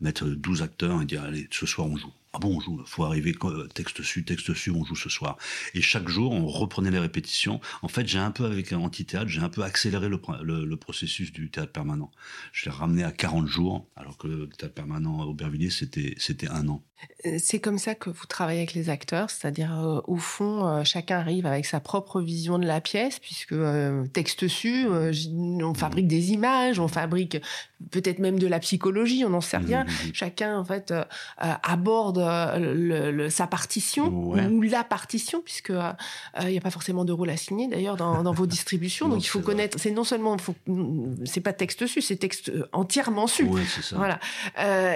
Mettre 0.00 0.26
12 0.26 0.62
acteurs 0.62 1.02
et 1.02 1.06
dire, 1.06 1.22
allez, 1.22 1.48
ce 1.50 1.66
soir 1.66 1.88
on 1.88 1.96
joue. 1.96 2.12
Ah 2.34 2.38
bon, 2.40 2.56
on 2.56 2.60
joue, 2.60 2.82
faut 2.84 3.04
arriver, 3.04 3.34
texte 3.74 3.98
dessus, 3.98 4.24
texte 4.24 4.50
dessus, 4.50 4.70
on 4.70 4.84
joue 4.84 4.96
ce 4.96 5.08
soir. 5.08 5.38
Et 5.74 5.80
chaque 5.80 6.08
jour, 6.08 6.32
on 6.32 6.46
reprenait 6.46 6.90
les 6.90 6.98
répétitions. 6.98 7.60
En 7.82 7.88
fait, 7.88 8.06
j'ai 8.06 8.18
un 8.18 8.30
peu, 8.30 8.44
avec 8.44 8.72
un 8.72 8.78
anti-théâtre, 8.78 9.28
j'ai 9.28 9.40
un 9.40 9.48
peu 9.48 9.62
accéléré 9.62 10.08
le, 10.08 10.20
le, 10.42 10.76
processus 10.76 11.32
du 11.32 11.50
théâtre 11.50 11.72
permanent. 11.72 12.10
Je 12.52 12.66
l'ai 12.66 12.70
ramené 12.70 13.02
à 13.02 13.12
40 13.12 13.46
jours, 13.46 13.88
alors 13.96 14.18
que 14.18 14.26
le 14.26 14.48
théâtre 14.48 14.74
permanent 14.74 15.22
à 15.22 15.24
Aubervilliers, 15.24 15.70
c'était, 15.70 16.14
c'était 16.18 16.48
un 16.48 16.68
an. 16.68 16.82
Euh, 17.26 17.36
c'est 17.38 17.60
comme 17.60 17.78
ça 17.78 17.94
que 17.94 18.10
vous 18.10 18.26
travaillez 18.26 18.60
avec 18.60 18.74
les 18.74 18.90
acteurs, 18.90 19.30
c'est-à-dire 19.30 19.78
euh, 19.78 20.00
au 20.06 20.16
fond, 20.16 20.66
euh, 20.66 20.84
chacun 20.84 21.18
arrive 21.18 21.46
avec 21.46 21.64
sa 21.64 21.80
propre 21.80 22.20
vision 22.20 22.58
de 22.58 22.66
la 22.66 22.80
pièce, 22.80 23.18
puisque 23.18 23.54
texte 24.12 24.44
dessus, 24.44 24.86
on 24.88 25.74
fabrique 25.74 26.08
des 26.08 26.32
images, 26.32 26.78
on 26.78 26.88
fabrique 26.88 27.38
peut-être 27.90 28.18
même 28.18 28.38
de 28.38 28.46
la 28.46 28.58
psychologie, 28.58 29.24
on 29.24 29.30
n'en 29.30 29.40
sait 29.40 29.56
rien. 29.56 29.84
Mmh, 29.84 29.88
mmh, 29.88 30.08
mmh. 30.08 30.14
Chacun 30.14 30.58
en 30.58 30.64
fait 30.64 30.92
aborde 31.38 32.17
le, 32.18 33.28
sa 33.28 33.46
partition 33.46 34.06
ou 34.08 34.62
la 34.62 34.84
partition, 34.84 35.40
puisque 35.42 35.72
il 36.42 36.48
n'y 36.48 36.58
a 36.58 36.60
pas 36.60 36.70
forcément 36.70 37.04
de 37.04 37.12
rôle 37.12 37.30
à 37.30 37.36
signer 37.36 37.68
d'ailleurs 37.68 37.96
dans, 37.96 38.32
vos 38.32 38.46
distributions. 38.46 39.08
donc 39.10 39.24
il 39.24 39.28
faut 39.28 39.40
connaître. 39.40 39.78
C'est 39.80 39.90
non 39.90 40.04
seulement, 40.04 40.36
c'est 41.24 41.40
pas 41.40 41.52
texte 41.52 41.86
su, 41.86 42.00
c'est 42.00 42.16
texte 42.16 42.52
entièrement 42.72 43.26
su. 43.26 43.48
Voilà. 43.92 44.18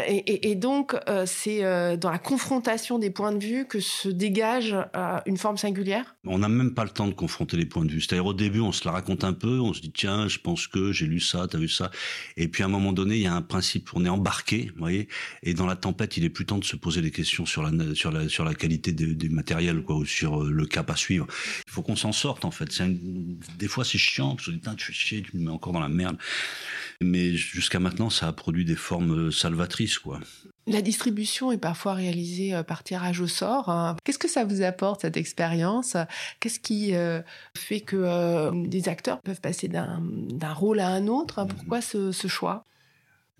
Et, 0.06 0.50
et, 0.50 0.54
donc 0.54 0.96
c'est 1.26 1.62
dans 1.96 2.10
la 2.10 2.18
confrontation 2.18 2.98
des 2.98 3.10
points 3.10 3.32
de 3.32 3.44
vue 3.44 3.66
que 3.66 3.80
se 3.80 4.08
dégage 4.08 4.74
euh, 4.96 5.20
une 5.26 5.36
forme 5.36 5.56
singulière 5.56 6.16
On 6.24 6.38
n'a 6.38 6.48
même 6.48 6.74
pas 6.74 6.84
le 6.84 6.90
temps 6.90 7.06
de 7.06 7.14
confronter 7.14 7.56
les 7.56 7.66
points 7.66 7.84
de 7.84 7.90
vue. 7.90 8.00
C'est-à-dire 8.00 8.26
au 8.26 8.34
début, 8.34 8.60
on 8.60 8.72
se 8.72 8.84
la 8.84 8.92
raconte 8.92 9.24
un 9.24 9.32
peu, 9.32 9.60
on 9.60 9.72
se 9.72 9.80
dit 9.80 9.92
tiens, 9.92 10.28
je 10.28 10.38
pense 10.38 10.66
que 10.66 10.92
j'ai 10.92 11.06
lu 11.06 11.20
ça, 11.20 11.46
t'as 11.48 11.58
vu 11.58 11.68
ça, 11.68 11.90
et 12.36 12.48
puis 12.48 12.62
à 12.62 12.66
un 12.66 12.68
moment 12.68 12.92
donné, 12.92 13.16
il 13.16 13.22
y 13.22 13.26
a 13.26 13.34
un 13.34 13.42
principe, 13.42 13.90
on 13.94 14.04
est 14.04 14.08
embarqué, 14.08 14.70
vous 14.74 14.80
voyez, 14.80 15.08
et 15.42 15.54
dans 15.54 15.66
la 15.66 15.76
tempête, 15.76 16.16
il 16.16 16.24
est 16.24 16.30
plus 16.30 16.46
temps 16.46 16.58
de 16.58 16.64
se 16.64 16.76
poser 16.76 17.00
des 17.00 17.10
questions 17.12 17.46
sur 17.46 17.62
la 17.62 18.54
qualité 18.54 18.92
du 18.92 19.28
matériel, 19.30 19.82
quoi, 19.82 19.96
ou 19.96 20.04
sur 20.04 20.42
euh, 20.42 20.50
le 20.50 20.66
cap 20.66 20.90
à 20.90 20.96
suivre. 20.96 21.26
Il 21.66 21.72
faut 21.72 21.82
qu'on 21.82 21.96
s'en 21.96 22.12
sorte 22.12 22.44
en 22.44 22.50
fait. 22.50 22.82
Des 23.58 23.68
fois, 23.68 23.84
c'est 23.84 23.98
chiant, 23.98 24.34
parce 24.34 24.48
que 24.48 24.74
tu 24.74 24.84
fais 24.86 24.92
chier, 24.92 25.22
tu 25.22 25.36
me 25.36 25.44
mets 25.44 25.50
encore 25.50 25.72
dans 25.72 25.80
la 25.80 25.88
merde. 25.88 26.16
Mais 27.00 27.34
jusqu'à 27.34 27.78
maintenant, 27.78 28.10
ça 28.10 28.28
a 28.28 28.32
produit 28.32 28.64
des 28.64 28.76
formes 28.76 29.28
euh, 29.28 29.30
salvatrices, 29.30 29.98
quoi. 29.98 30.20
La 30.68 30.80
distribution 30.80 31.50
est 31.50 31.58
parfois 31.58 31.94
réalisée 31.94 32.54
euh, 32.54 32.62
par 32.62 32.84
tirage 32.84 33.20
au 33.20 33.26
sort. 33.26 33.68
Hein. 33.68 33.96
Qu'est-ce 34.04 34.18
que 34.18 34.28
ça 34.28 34.44
vous 34.44 34.62
apporte, 34.62 35.02
cette 35.02 35.16
expérience? 35.16 35.96
Qu'est-ce 36.40 36.60
qui 36.60 36.92
fait 37.56 37.80
que 37.80 38.66
des 38.66 38.88
acteurs 38.88 39.20
peuvent 39.22 39.40
passer 39.40 39.68
d'un 39.68 40.52
rôle 40.52 40.80
à 40.80 40.88
un 40.88 41.08
autre? 41.08 41.44
Pourquoi 41.46 41.80
ce, 41.80 42.12
choix? 42.28 42.64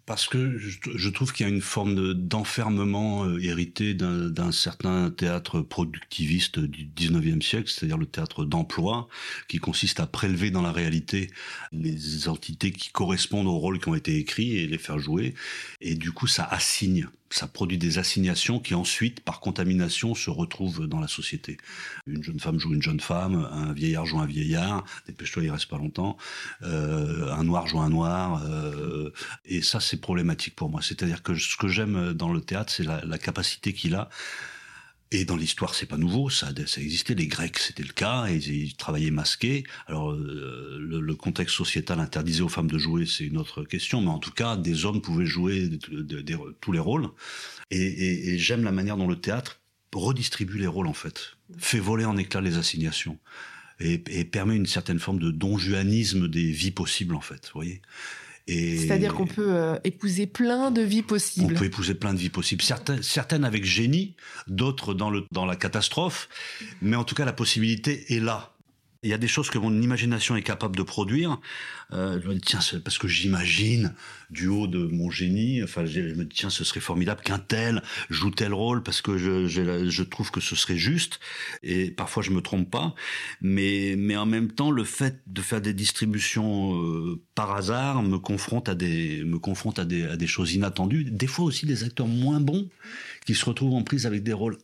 Parce 0.07 0.27
que 0.27 0.59
je, 0.59 1.09
trouve 1.11 1.33
qu'il 1.33 1.47
y 1.47 1.49
a 1.49 1.53
une 1.53 1.61
forme 1.61 2.15
d'enfermement 2.15 3.39
hérité 3.39 3.95
d'un 3.95 4.53
certain 4.53 5.11
théâtre 5.11 5.61
productiviste 5.61 6.59
du 6.59 6.87
19e 6.87 7.41
siècle, 7.41 7.71
c'est-à-dire 7.71 7.99
le 7.99 8.07
théâtre 8.07 8.45
d'emploi, 8.45 9.09
qui 9.49 9.59
consiste 9.59 10.01
à 10.01 10.07
prélever 10.07 10.51
dans 10.51 10.63
la 10.63 10.73
réalité 10.73 11.31
les 11.71 12.29
entités 12.29 12.73
qui 12.73 12.91
correspondent 12.91 13.47
aux 13.47 13.59
rôles 13.59 13.79
qui 13.79 13.89
ont 13.89 13.95
été 13.95 14.17
écrits 14.19 14.57
et 14.57 14.67
les 14.67 14.79
faire 14.79 14.99
jouer. 14.99 15.35
Et 15.81 15.95
du 15.95 16.13
coup, 16.13 16.27
ça 16.27 16.45
assigne 16.45 17.09
ça 17.35 17.47
produit 17.47 17.79
des 17.79 17.99
assignations 17.99 18.61
qui 18.61 18.75
ensuite, 18.75 19.21
par 19.21 19.41
contamination, 19.41 20.15
se 20.15 20.31
retrouvent 20.31 20.87
dans 20.87 21.01
la 21.01 21.09
société. 21.09 21.57
Une 22.07 22.23
jeune 22.23 22.41
femme 22.41 22.59
joue 22.59 22.75
une 22.75 22.83
jeune 22.83 23.01
femme, 23.01 23.49
un 23.53 23.73
vieillard 23.73 24.07
joue 24.07 24.21
un 24.21 24.27
vieillard, 24.27 24.85
dépêche-toi, 25.07 25.45
il 25.45 25.51
reste 25.51 25.67
pas 25.67 25.79
longtemps, 25.79 26.17
euh, 26.63 27.33
un 27.33 27.45
noir 27.45 27.67
joue 27.67 27.81
un 27.81 27.91
noir, 27.91 28.43
euh, 28.45 29.13
et 29.45 29.63
ça 29.63 29.81
c'est 29.81 30.01
problématique 30.01 30.55
pour 30.55 30.69
moi. 30.69 30.81
C'est-à-dire 30.83 31.23
que 31.23 31.35
ce 31.35 31.57
que 31.57 31.69
j'aime 31.69 32.13
dans 32.13 32.33
le 32.33 32.41
théâtre, 32.41 32.73
c'est 32.73 32.85
la, 32.85 33.05
la 33.05 33.19
capacité 33.19 33.73
qu'il 33.73 33.95
a 33.95 34.09
et 35.13 35.27
dans 35.27 35.37
l'histoire, 35.37 35.75
c'est 35.75 35.87
pas 35.87 35.99
nouveau, 35.99 36.31
ça, 36.31 36.49
ça 36.67 36.81
existait. 36.81 37.15
Les 37.15 37.27
Grecs, 37.27 37.59
c'était 37.59 37.83
le 37.83 37.93
cas, 37.93 38.27
et 38.29 38.37
ils 38.37 38.75
travaillaient 38.77 39.11
masqués. 39.11 39.65
Alors, 39.87 40.13
euh, 40.13 40.79
le, 40.81 41.15
contexte 41.15 41.55
sociétal 41.55 42.01
interdisait 42.01 42.41
aux 42.41 42.49
femmes 42.49 42.71
de 42.71 42.79
jouer, 42.79 43.05
c'est 43.05 43.25
une 43.25 43.37
autre 43.37 43.63
question, 43.63 44.01
mais 44.01 44.09
en 44.09 44.19
tout 44.19 44.31
cas, 44.31 44.57
des 44.57 44.87
hommes 44.87 45.03
pouvaient 45.03 45.27
jouer 45.27 45.71
tous 46.61 46.73
les 46.73 46.79
rôles. 46.79 47.11
Et, 47.71 48.39
j'aime 48.39 48.65
la 48.65 48.73
manière 48.73 48.97
dont 48.97 49.07
le 49.07 49.21
théâtre 49.21 49.61
redistribue 49.95 50.59
les 50.59 50.67
rôles, 50.67 50.87
en 50.87 50.95
fait, 50.95 51.37
fait 51.59 51.79
voler 51.79 52.07
en 52.07 52.17
éclats 52.17 52.41
les 52.41 52.57
assignations, 52.57 53.19
et, 53.81 53.99
permet 54.25 54.57
une 54.57 54.67
certaine 54.67 54.99
forme 54.99 55.19
de 55.19 55.31
donjuanisme 55.31 56.27
des 56.27 56.51
vies 56.51 56.71
possibles, 56.71 57.15
en 57.15 57.21
fait, 57.21 57.51
vous 57.53 57.61
voyez 57.61 57.83
c'est-à-dire 58.49 59.15
qu'on 59.15 59.27
peut 59.27 59.55
euh, 59.55 59.77
épouser 59.85 60.27
plein 60.27 60.71
de 60.71 60.83
vies 60.83 61.03
possibles. 61.03 61.55
On 61.55 61.59
peut 61.59 61.65
épouser 61.65 61.95
plein 61.95 62.13
de 62.13 62.19
vies 62.19 62.31
possibles. 62.31 62.63
Certaines, 62.63 63.03
certaines 63.03 63.45
avec 63.45 63.65
génie, 63.65 64.15
d'autres 64.49 64.95
dans, 64.95 65.11
le, 65.11 65.25
dans 65.31 65.47
la 65.47 65.57
catastrophe. 65.57 66.29
Mais 66.81 66.97
en 66.97 67.05
tout 67.05 67.15
cas, 67.15 67.25
la 67.25 67.33
possibilité 67.33 68.15
est 68.15 68.21
là. 68.21 68.52
Il 69.05 69.11
y 69.11 69.15
a 69.15 69.19
des 69.19 69.27
choses 69.27 69.51
que 69.51 69.59
mon 69.59 69.83
imagination 69.83 70.37
est 70.37 70.43
capable 70.43 70.77
de 70.77 70.85
produire. 70.85 71.41
Euh, 71.93 72.21
je 72.23 72.29
me 72.29 72.35
dis, 72.35 72.41
tiens, 72.41 72.61
parce 72.85 72.99
que 72.99 73.09
j'imagine 73.09 73.95
du 74.31 74.47
haut 74.47 74.69
de 74.69 74.87
mon 74.87 75.11
génie, 75.11 75.61
enfin, 75.61 75.85
je 75.85 76.01
me 76.01 76.25
dis, 76.25 76.37
tiens, 76.37 76.51
ce 76.51 76.63
serait 76.63 76.79
formidable 76.79 77.21
qu'un 77.21 77.41
tel 77.41 77.83
joue 78.11 78.31
tel 78.31 78.55
rôle 78.55 78.85
parce 78.85 79.03
que 79.03 79.19
je, 79.19 79.49
je, 79.49 79.89
je, 79.91 80.03
trouve 80.05 80.31
que 80.31 80.41
ce 80.41 80.55
serait 80.55 80.77
juste. 80.77 81.19
Et 81.65 81.91
parfois, 81.91 82.23
je 82.23 82.31
me 82.31 82.41
trompe 82.41 82.71
pas. 82.71 82.95
Mais, 83.41 83.97
mais 83.99 84.17
en 84.17 84.25
même 84.27 84.53
temps, 84.53 84.71
le 84.71 84.85
fait 84.85 85.21
de 85.27 85.43
faire 85.43 85.61
des 85.61 85.75
distributions 85.75 86.81
euh, 86.81 87.21
par 87.35 87.51
hasard 87.57 88.05
me 88.05 88.19
confronte 88.19 88.69
à 88.69 88.77
des, 88.77 89.25
me 89.25 89.41
confronte 89.41 89.81
à 89.81 89.85
des, 89.85 90.05
à 90.05 90.17
des 90.17 90.29
choses 90.29 90.55
inattendues. 90.55 91.11
Des 91.11 91.27
fois 91.27 91.45
aussi 91.45 91.67
des 91.67 91.83
acteurs 91.83 92.07
moins 92.07 92.39
bons 92.39 92.69
qui 93.27 93.35
se 93.35 93.45
retrouvent 93.45 93.75
en 93.75 93.83
prise 93.83 94.07
avec 94.07 94.23
des 94.23 94.33
rôles 94.33 94.59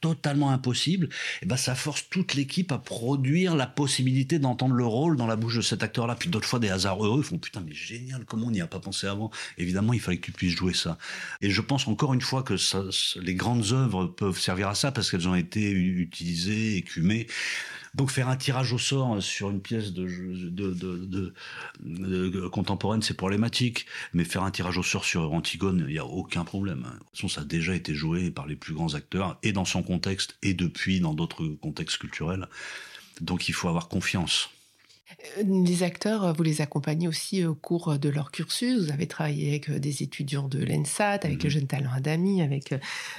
totalement 0.00 0.50
impossible, 0.50 1.06
et 1.06 1.08
eh 1.42 1.46
ben 1.46 1.56
ça 1.56 1.74
force 1.74 2.08
toute 2.08 2.34
l'équipe 2.34 2.70
à 2.72 2.78
produire 2.78 3.56
la 3.56 3.66
possibilité 3.66 4.38
d'entendre 4.38 4.74
le 4.74 4.86
rôle 4.86 5.16
dans 5.16 5.26
la 5.26 5.36
bouche 5.36 5.56
de 5.56 5.60
cet 5.62 5.82
acteur-là. 5.82 6.14
Puis 6.14 6.28
d'autres 6.30 6.46
fois, 6.46 6.58
des 6.58 6.70
hasards 6.70 7.04
heureux 7.04 7.22
font 7.22 7.38
putain 7.38 7.62
mais 7.66 7.74
génial, 7.74 8.24
comment 8.24 8.46
on 8.46 8.50
n'y 8.50 8.60
a 8.60 8.66
pas 8.66 8.80
pensé 8.80 9.06
avant? 9.06 9.30
Évidemment, 9.56 9.92
il 9.92 10.00
fallait 10.00 10.18
que 10.18 10.26
tu 10.26 10.32
puisses 10.32 10.56
jouer 10.56 10.74
ça. 10.74 10.98
Et 11.40 11.50
je 11.50 11.60
pense 11.60 11.88
encore 11.88 12.14
une 12.14 12.20
fois 12.20 12.42
que 12.42 12.56
ça, 12.56 12.82
les 13.16 13.34
grandes 13.34 13.72
œuvres 13.72 14.06
peuvent 14.06 14.38
servir 14.38 14.68
à 14.68 14.74
ça 14.74 14.92
parce 14.92 15.10
qu'elles 15.10 15.28
ont 15.28 15.34
été 15.34 15.70
utilisées, 15.70 16.76
écumées. 16.76 17.26
Donc 17.94 18.10
faire 18.10 18.28
un 18.28 18.36
tirage 18.36 18.72
au 18.72 18.78
sort 18.78 19.22
sur 19.22 19.50
une 19.50 19.60
pièce 19.60 19.92
de, 19.92 20.06
de, 21.80 22.48
contemporaine, 22.48 23.02
c'est 23.02 23.14
problématique. 23.14 23.86
Mais 24.12 24.24
faire 24.24 24.42
un 24.42 24.50
tirage 24.50 24.78
au 24.78 24.82
sort 24.82 25.04
sur 25.04 25.32
Antigone, 25.32 25.84
il 25.88 25.92
n'y 25.92 25.98
a 25.98 26.06
aucun 26.06 26.44
problème. 26.44 26.82
De 26.82 26.88
toute 26.88 27.10
façon, 27.12 27.28
ça 27.28 27.40
a 27.42 27.44
déjà 27.44 27.74
été 27.74 27.94
joué 27.94 28.30
par 28.30 28.46
les 28.46 28.56
plus 28.56 28.74
grands 28.74 28.94
acteurs, 28.94 29.38
et 29.42 29.52
dans 29.52 29.64
son 29.64 29.82
contexte, 29.82 30.36
et 30.42 30.54
depuis 30.54 31.00
dans 31.00 31.14
d'autres 31.14 31.46
contextes 31.46 31.98
culturels. 31.98 32.46
Donc 33.20 33.48
il 33.48 33.52
faut 33.52 33.68
avoir 33.68 33.88
confiance. 33.88 34.50
Euh, 35.38 35.42
les 35.46 35.82
acteurs, 35.82 36.34
vous 36.34 36.42
les 36.42 36.60
accompagnez 36.60 37.08
aussi 37.08 37.44
au 37.44 37.54
cours 37.54 37.98
de 37.98 38.08
leur 38.08 38.30
cursus. 38.30 38.84
Vous 38.84 38.92
avez 38.92 39.06
travaillé 39.06 39.48
avec 39.48 39.70
euh, 39.70 39.78
des 39.78 40.02
étudiants 40.02 40.48
de 40.48 40.62
l'ENSAT, 40.62 41.20
avec 41.24 41.42
le 41.42 41.48
mhm. 41.48 41.50
Jeune 41.50 41.66
Talent 41.66 41.90
Adami, 41.94 42.42
avec 42.42 42.72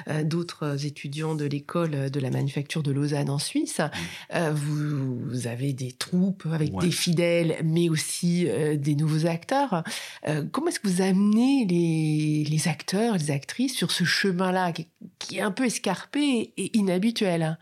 euh, 0.08 0.24
d'autres 0.24 0.86
étudiants 0.86 1.36
de 1.36 1.46
l'école 1.46 2.10
de 2.10 2.20
la 2.20 2.30
manufacture 2.30 2.84
de 2.84 2.92
Lausanne 2.92 3.30
en 3.30 3.40
Suisse. 3.40 3.80
Mhm. 4.34 4.50
vous, 4.54 5.48
avez 5.48 5.74
des 5.74 5.92
troupes 5.92 6.46
avec 6.52 6.76
des 6.78 6.92
fidèles, 6.92 7.58
mais 7.64 7.90
aussi 7.90 8.48
des 8.76 8.96
nouveaux 8.96 9.26
acteurs. 9.26 9.84
comment 10.52 10.68
est-ce 10.68 10.80
que 10.80 10.88
vous 10.88 11.02
amenez 11.02 11.66
les, 11.66 12.44
les, 12.50 12.68
acteurs, 12.68 13.18
les 13.18 13.32
actrices 13.32 13.76
sur 13.76 13.92
ce 13.92 14.04
chemin-là 14.04 14.74
qui, 15.20 15.38
est 15.38 15.42
un 15.42 15.52
peu 15.52 15.66
escarpé 15.66 16.54
et 16.58 16.78
inhabituel? 16.78 17.58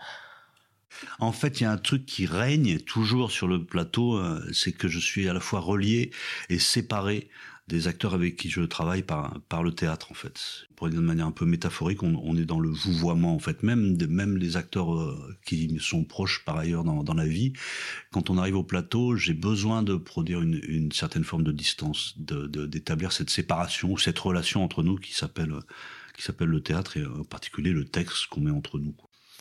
En 1.20 1.32
fait, 1.32 1.60
il 1.60 1.64
y 1.64 1.66
a 1.66 1.72
un 1.72 1.78
truc 1.78 2.06
qui 2.06 2.26
règne 2.26 2.80
toujours 2.80 3.32
sur 3.32 3.48
le 3.48 3.64
plateau, 3.64 4.18
euh, 4.18 4.42
c'est 4.54 4.72
que 4.72 4.88
je 4.88 5.00
suis 5.00 5.28
à 5.28 5.34
la 5.34 5.40
fois 5.40 5.60
relié 5.60 6.12
et 6.50 6.60
séparé 6.60 7.30
des 7.68 7.90
acteurs 7.90 8.14
avec 8.14 8.38
qui 8.38 8.50
je 8.50 8.62
travaille 8.62 9.04
par, 9.04 9.62
le 9.62 9.72
théâtre, 9.74 10.12
en 10.12 10.14
fait. 10.14 10.40
Pour 10.78 10.90
dire 10.90 11.02
de 11.02 11.06
manière 11.06 11.26
un 11.26 11.32
peu 11.32 11.46
métaphorique, 11.46 12.02
on, 12.02 12.38
est 12.38 12.46
dans 12.46 12.62
le 12.62 12.70
vouvoiement, 12.70 13.36
en 13.36 13.40
fait. 13.40 13.62
Même, 13.62 13.98
même 14.08 14.38
les 14.38 14.56
acteurs 14.56 14.96
euh, 14.96 15.38
qui 15.46 15.78
sont 15.82 16.06
proches 16.06 16.46
par 16.46 16.58
ailleurs 16.58 16.86
dans, 16.86 17.14
la 17.14 17.26
vie, 17.26 17.52
quand 18.12 18.30
on 18.30 18.38
arrive 18.38 18.56
au 18.56 18.64
plateau, 18.64 19.18
j'ai 19.18 19.34
besoin 19.34 19.84
de 19.84 19.96
produire 19.96 20.42
une, 20.42 20.92
certaine 20.94 21.26
forme 21.26 21.44
de 21.44 21.52
distance, 21.52 22.16
d'établir 22.18 23.10
de, 23.10 23.14
cette 23.14 23.30
séparation, 23.30 23.98
cette 23.98 24.20
relation 24.20 24.64
entre 24.64 24.82
nous 24.82 24.96
qui 24.96 25.14
s'appelle 25.14 25.52
le 26.40 26.62
théâtre 26.62 26.96
et 26.96 27.06
en 27.06 27.26
particulier 27.26 27.72
le 27.72 27.84
texte 27.84 28.28
qu'on 28.28 28.42
met 28.42 28.52
entre 28.52 28.80
nous. 28.80 28.96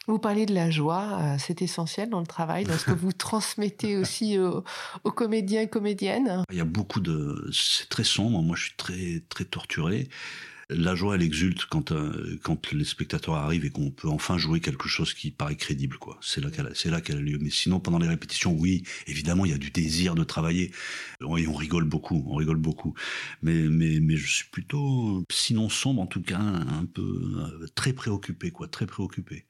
Vous 0.06 0.20
parlez 0.20 0.46
de 0.46 0.54
la 0.54 0.70
joie, 0.70 1.18
euh, 1.20 1.36
c'est 1.38 1.62
essentiel 1.62 2.10
dans 2.10 2.20
le 2.20 2.26
travail, 2.26 2.64
dans 2.64 2.78
ce 2.78 2.84
que 2.84 2.92
vous 2.92 3.12
transmettez 3.12 3.96
aussi 3.98 4.38
aux, 4.38 4.62
comédiens 5.10 5.62
et 5.62 5.68
comédiennes. 5.68 6.44
Il 6.50 6.56
y 6.56 6.60
a 6.60 6.64
beaucoup 6.64 7.00
de, 7.00 7.50
c'est 7.52 7.88
très 7.88 8.04
sombre. 8.04 8.40
Moi, 8.42 8.54
je 8.56 8.64
suis 8.64 8.76
très 8.76 9.22
très 9.28 9.44
torturé. 9.44 10.08
La 10.68 10.96
joie, 10.96 11.14
elle 11.14 11.22
exulte 11.22 11.66
quand 11.66 11.92
euh, 11.92 12.40
quand 12.42 12.72
les 12.72 12.84
spectateurs 12.84 13.34
arrivent 13.34 13.64
et 13.64 13.70
qu'on 13.70 13.90
peut 13.90 14.08
enfin 14.08 14.36
jouer 14.36 14.58
quelque 14.60 14.88
chose 14.88 15.14
qui 15.14 15.30
paraît 15.30 15.56
crédible, 15.56 15.96
quoi. 15.96 16.18
C'est 16.20 16.40
là 16.40 16.50
qu'elle, 16.50 16.70
c'est 16.74 16.90
là 16.90 17.00
qu'elle 17.00 17.18
a 17.18 17.20
lieu. 17.20 17.38
Mais 17.40 17.50
sinon, 17.50 17.78
pendant 17.78 17.98
les 17.98 18.08
répétitions, 18.08 18.52
oui, 18.52 18.82
évidemment, 19.06 19.44
il 19.44 19.52
y 19.52 19.54
a 19.54 19.58
du 19.58 19.70
désir 19.70 20.16
de 20.16 20.24
travailler. 20.24 20.72
Et 21.20 21.46
on 21.46 21.54
rigole 21.54 21.84
beaucoup, 21.84 22.24
on 22.28 22.34
rigole 22.34 22.56
beaucoup. 22.56 22.94
Mais 23.42 23.54
mais 23.54 24.00
mais 24.00 24.16
je 24.16 24.26
suis 24.28 24.48
plutôt, 24.50 25.24
sinon 25.30 25.68
sombre 25.68 26.02
en 26.02 26.06
tout 26.06 26.22
cas, 26.22 26.38
un 26.38 26.84
peu 26.84 27.02
euh, 27.62 27.66
très 27.76 27.92
préoccupé, 27.92 28.50
quoi, 28.50 28.66
très 28.66 28.86
préoccupé. 28.86 29.46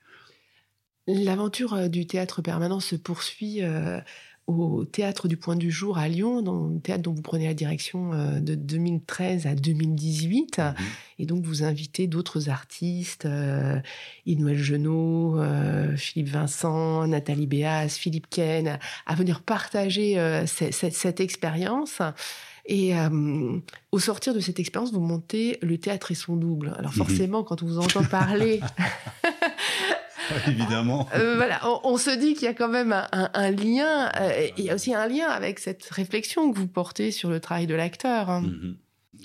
L'aventure 1.07 1.74
euh, 1.74 1.88
du 1.88 2.07
théâtre 2.07 2.42
permanent 2.42 2.80
se 2.80 2.96
poursuit 2.96 3.62
au 4.46 4.84
Théâtre 4.84 5.26
du 5.26 5.36
Point 5.36 5.57
du 5.57 5.70
Jour 5.70 5.98
à 5.98 6.09
Lyon, 6.09 6.40
dans 6.40 6.68
le 6.68 6.78
théâtre 6.78 7.02
dont 7.02 7.12
vous 7.12 7.22
prenez 7.22 7.46
la 7.46 7.54
direction 7.54 8.12
euh, 8.12 8.38
de 8.38 8.54
2013 8.54 9.46
à 9.46 9.54
2018. 9.54 10.59
Mhm. 10.59 10.74
Et 11.18 11.26
donc, 11.26 11.44
vous 11.44 11.64
invitez 11.64 12.07
d'autres 12.07 12.48
artistes, 12.48 13.26
euh, 13.26 13.80
Inouel 14.24 14.59
Genot, 14.59 15.40
euh, 15.40 15.96
Philippe 15.96 16.28
Vincent, 16.28 17.07
Nathalie 17.09 17.46
Béas, 17.46 17.88
Philippe 17.88 18.28
Ken, 18.30 18.78
à 19.07 19.14
venir 19.14 19.40
partager 19.42 20.18
euh, 20.18 20.46
cette, 20.46 21.20
expérience. 21.20 22.00
Et 22.68 22.94
au 23.92 23.98
sortir 24.00 24.34
de 24.34 24.40
cette 24.40 24.59
expérience, 24.59 24.92
vous 24.92 24.98
montez 24.98 25.57
le 25.62 25.78
théâtre 25.78 26.11
et 26.11 26.16
son 26.16 26.34
double. 26.34 26.74
Alors 26.76 26.90
mhm. 26.90 26.96
forcément, 26.96 27.44
quand 27.44 27.62
on 27.62 27.66
vous 27.66 27.78
entend 27.78 28.02
parler 28.02 28.61
Évidemment. 30.46 31.08
Euh, 31.14 31.36
voilà, 31.36 31.60
on, 31.84 31.96
se 31.96 32.10
dit 32.10 32.34
qu'il 32.34 32.44
y 32.44 32.48
a 32.48 32.54
quand 32.54 32.68
même 32.68 32.92
un, 32.92 33.50
lien. 33.50 34.10
Euh, 34.16 34.48
il 34.56 34.64
y 34.64 34.70
a 34.70 34.74
aussi 34.74 34.94
un 34.94 35.06
lien 35.06 35.28
avec 35.28 35.58
cette 35.58 35.84
réflexion 35.86 36.52
que 36.52 36.58
vous 36.58 36.66
portez 36.66 37.10
sur 37.10 37.30
le 37.30 37.40
travail 37.40 37.66
de 37.66 37.74
l'acteur. 37.74 38.30
Hein. 38.30 38.42
Mm-hmm. 38.42 38.74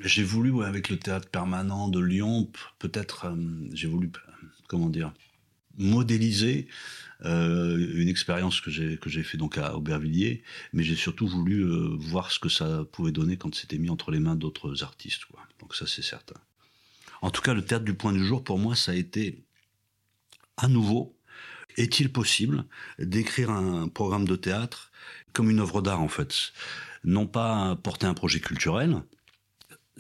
J'ai 0.04 0.24
voulu, 0.24 0.64
avec 0.64 0.90
le 0.90 0.98
théâtre 0.98 1.30
permanent 1.30 1.88
de 1.88 2.00
Lyon, 2.00 2.50
peut-être, 2.80 3.26
euh, 3.26 3.36
j'ai 3.74 3.88
voulu, 3.88 4.12
comment 4.68 4.90
dire, 4.90 5.14
modéliser 5.78 6.68
une 7.24 8.08
expérience 8.08 8.62
que 8.62 8.72
j'ai 8.72 8.98
que 8.98 9.08
j'ai 9.08 9.22
fait 9.22 9.38
donc 9.38 9.60
à 9.60 9.76
Aubervilliers, 9.76 10.42
mais 10.74 10.82
j'ai 10.82 10.96
surtout 10.96 11.28
voulu 11.28 11.64
voir 12.00 12.32
ce 12.32 12.40
que 12.40 12.50
ça 12.50 12.84
pouvait 12.92 13.12
donner 13.12 13.38
quand 13.38 13.54
c'était 13.54 13.78
mis 13.78 13.92
entre 13.92 14.10
les 14.10 14.20
mains 14.20 14.36
d'autres 14.36 14.84
artistes. 14.84 15.26
Quoi. 15.26 15.40
Donc 15.60 15.76
ça, 15.76 15.86
c'est 15.86 16.02
certain. 16.02 16.34
En 17.22 17.30
tout 17.30 17.44
cas, 17.44 17.54
le 17.54 17.64
théâtre 17.64 17.86
du 17.86 17.94
point 17.94 18.12
du 18.12 18.26
jour, 18.26 18.44
pour 18.44 18.58
moi, 18.58 18.76
ça 18.76 18.94
a 18.94 18.96
été 18.96 19.44
à 20.62 20.68
nouveau, 20.68 21.18
est-il 21.78 22.12
possible 22.12 22.66
d'écrire 23.00 23.50
un 23.50 23.88
programme 23.88 24.28
de 24.28 24.36
théâtre 24.36 24.92
comme 25.34 25.50
une 25.50 25.60
œuvre 25.60 25.82
d'art 25.82 26.02
en 26.02 26.08
fait? 26.08 26.54
Non 27.04 27.26
pas 27.26 27.76
porter 27.78 28.06
un 28.06 28.14
projet 28.14 28.40
culturel, 28.40 29.02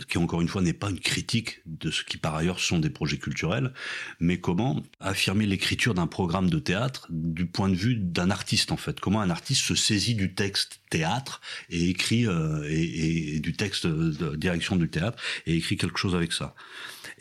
qui 0.07 0.17
encore 0.17 0.41
une 0.41 0.47
fois 0.47 0.61
n'est 0.61 0.73
pas 0.73 0.89
une 0.89 0.99
critique 0.99 1.61
de 1.65 1.91
ce 1.91 2.03
qui 2.03 2.17
par 2.17 2.35
ailleurs 2.35 2.59
sont 2.59 2.79
des 2.79 2.89
projets 2.89 3.17
culturels, 3.17 3.73
mais 4.19 4.39
comment 4.39 4.83
affirmer 4.99 5.45
l'écriture 5.45 5.93
d'un 5.93 6.07
programme 6.07 6.49
de 6.49 6.59
théâtre 6.59 7.07
du 7.09 7.45
point 7.45 7.69
de 7.69 7.75
vue 7.75 7.95
d'un 7.95 8.29
artiste 8.29 8.71
en 8.71 8.77
fait? 8.77 8.99
Comment 8.99 9.21
un 9.21 9.29
artiste 9.29 9.63
se 9.63 9.75
saisit 9.75 10.15
du 10.15 10.33
texte 10.33 10.81
théâtre 10.89 11.41
et 11.69 11.89
écrit 11.89 12.27
euh, 12.27 12.67
et, 12.69 13.39
du 13.39 13.53
texte 13.53 13.87
de 13.87 14.35
direction 14.35 14.75
du 14.75 14.89
théâtre 14.89 15.21
et 15.45 15.55
écrit 15.55 15.77
quelque 15.77 15.97
chose 15.97 16.15
avec 16.15 16.33
ça? 16.33 16.55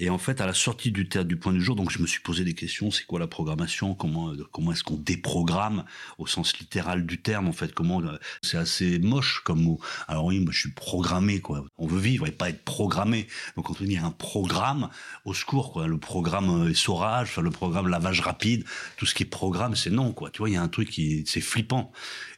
Et 0.03 0.09
en 0.09 0.17
fait, 0.17 0.41
à 0.41 0.47
la 0.47 0.55
sortie 0.55 0.93
du 0.93 1.11
théâtre 1.11 1.29
du 1.29 1.37
point 1.37 1.53
du 1.53 1.61
jour, 1.61 1.77
donc 1.77 1.91
je 1.91 1.99
me 1.99 2.07
suis 2.07 2.21
posé 2.21 2.43
des 2.43 2.55
questions. 2.55 2.91
C'est 2.91 3.05
quoi 3.05 3.21
la 3.21 3.27
programmation? 3.27 3.95
Comment 3.95 4.33
comment 4.51 4.73
est-ce 4.73 4.83
qu'on 4.83 4.97
déprogramme 4.97 5.85
au 6.17 6.27
sens 6.27 6.59
littéral 6.59 7.05
du 7.05 7.21
terme 7.21 7.49
En 7.49 7.53
fait, 7.53 7.75
comment 7.75 8.01
c'est 8.41 8.57
assez 8.57 8.99
moche 8.99 9.43
comme 9.45 9.61
mot. 9.61 9.79
Alors 10.09 10.25
oui, 10.25 10.41
moi 10.41 10.53
je 10.55 10.61
suis 10.61 10.71
programmé 10.71 11.41
quoi. 11.41 11.67
On 11.77 11.87
veut 11.87 12.01
vivre 12.01 12.27
et 12.27 12.31
pas 12.31 12.49
être 12.49 12.65
programmé. 12.65 13.29
Donc 13.57 13.67
quand 13.67 13.79
on 13.79 13.85
dit 13.85 13.99
un 13.99 14.11
programme, 14.11 14.89
au 15.27 15.35
secours 15.35 15.71
quoi. 15.71 15.87
Le 15.87 15.99
programme 15.99 16.71
essorage, 16.71 17.29
enfin 17.33 17.43
le 17.43 17.51
programme 17.51 17.87
lavage 17.87 18.23
rapide, 18.23 18.65
tout 18.97 19.05
ce 19.05 19.15
qui 19.15 19.25
est 19.25 19.27
programme, 19.27 19.77
c'est 19.77 19.91
non 19.91 20.15
quoi. 20.15 20.31
Tu 20.31 20.39
vois, 20.39 20.49
il 20.49 20.55
y 20.55 20.57
a 20.57 20.63
un 20.63 20.69
truc 20.69 20.89
qui 20.89 21.25
c'est 21.27 21.43
flippant. 21.43 21.93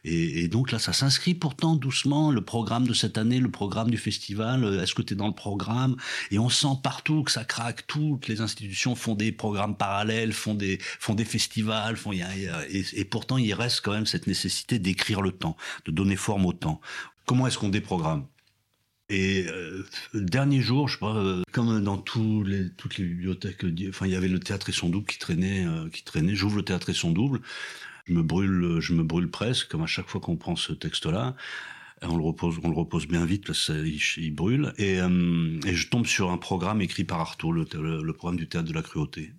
Et, 0.05 0.49
donc 0.49 0.71
là, 0.71 0.79
ça 0.79 0.91
s'inscrit 0.91 1.33
pourtant 1.33 1.75
doucement, 1.75 2.29
le 2.29 2.41
programme 2.41 2.85
de 2.85 2.93
cette 2.93 3.17
année, 3.17 3.39
le 3.39 3.49
programme 3.49 3.89
du 3.89 3.97
festival, 3.97 4.65
euh, 4.65 4.83
est-ce 4.83 4.93
que 4.93 5.01
tu 5.01 5.13
es 5.13 5.15
dans 5.15 5.27
le 5.27 5.33
programme? 5.33 5.95
Et 6.29 6.39
on 6.39 6.49
sent 6.49 6.75
partout 6.83 7.23
que 7.23 7.31
ça 7.31 7.45
toutes 7.87 8.27
les 8.27 8.41
institutions 8.41 8.95
font 8.95 9.15
des 9.15 9.31
programmes 9.31 9.75
parallèles, 9.75 10.33
font 10.33 10.53
des, 10.53 10.79
font 10.81 11.13
des 11.13 11.25
festivals, 11.25 11.97
font, 11.97 12.11
et, 12.13 13.05
pourtant 13.05 13.37
il 13.37 13.53
reste 13.53 13.81
quand 13.81 13.91
même 13.91 14.05
cette 14.05 14.27
nécessité 14.27 14.79
d'écrire 14.79 15.21
le 15.21 15.31
temps, 15.31 15.57
de 15.85 15.91
donner 15.91 16.15
forme 16.15 16.45
au 16.45 16.53
temps. 16.53 16.81
Comment 17.25 17.47
est-ce 17.47 17.57
qu'on 17.57 17.69
déprogramme? 17.69 18.25
Et 19.09 19.45
euh, 19.47 19.85
dernier 20.13 20.61
jour, 20.61 20.87
je 20.87 20.93
sais 20.93 20.99
pas, 20.99 21.15
euh, 21.15 21.43
comme 21.51 21.83
dans 21.83 21.97
toutes 21.97 22.47
les 22.47 22.71
bibliothèques, 22.97 23.63
enfin 23.89 24.05
il 24.05 24.11
y 24.11 24.15
avait 24.15 24.27
le 24.27 24.39
théâtre 24.39 24.69
et 24.69 24.71
son 24.71 24.89
double 24.89 25.05
qui 25.05 25.19
traînait, 25.19 25.65
euh, 25.65 25.89
qui 25.89 26.03
traînait. 26.03 26.35
J'ouvre 26.35 26.57
le 26.57 26.63
théâtre 26.63 26.89
et 26.89 26.93
son 26.93 27.11
double 27.11 27.41
je 28.05 28.13
me 28.13 28.21
brûle, 28.21 28.79
je 28.79 28.93
me 28.93 29.03
brûle 29.03 29.29
presque, 29.29 29.69
comme 29.69 29.83
à 29.83 29.87
chaque 29.87 30.07
fois 30.07 30.19
qu'on 30.19 30.35
prend 30.35 30.55
ce 30.55 30.73
texte-là. 30.73 31.35
On 32.09 32.17
le 32.17 32.23
repose, 32.23 32.59
on 32.63 32.69
le 32.69 32.75
repose 32.75 33.07
bien 33.07 33.25
vite 33.25 33.45
parce 33.45 33.71
qu'il 34.13 34.35
brûle. 34.35 34.73
Et, 34.77 34.99
euh, 34.99 35.59
et, 35.65 35.73
je 35.73 35.87
tombe 35.89 36.05
sur 36.05 36.31
un 36.31 36.37
programme 36.37 36.81
écrit 36.81 37.03
par 37.03 37.19
Artaud, 37.19 37.51
le, 37.51 37.65
le, 38.01 38.13
programme 38.13 38.37
du 38.37 38.47
théâtre 38.47 38.67
de 38.67 38.73
la 38.73 38.81
cruauté. 38.81 39.33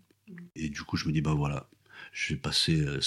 Et 0.56 0.68
du 0.68 0.82
coup, 0.82 0.96
je 0.96 1.06
me 1.06 1.12
dis, 1.12 1.20
bah 1.20 1.34
voilà, 1.34 1.68
j'ai 2.12 2.36
passé 2.36 2.80
euh, 2.80 3.00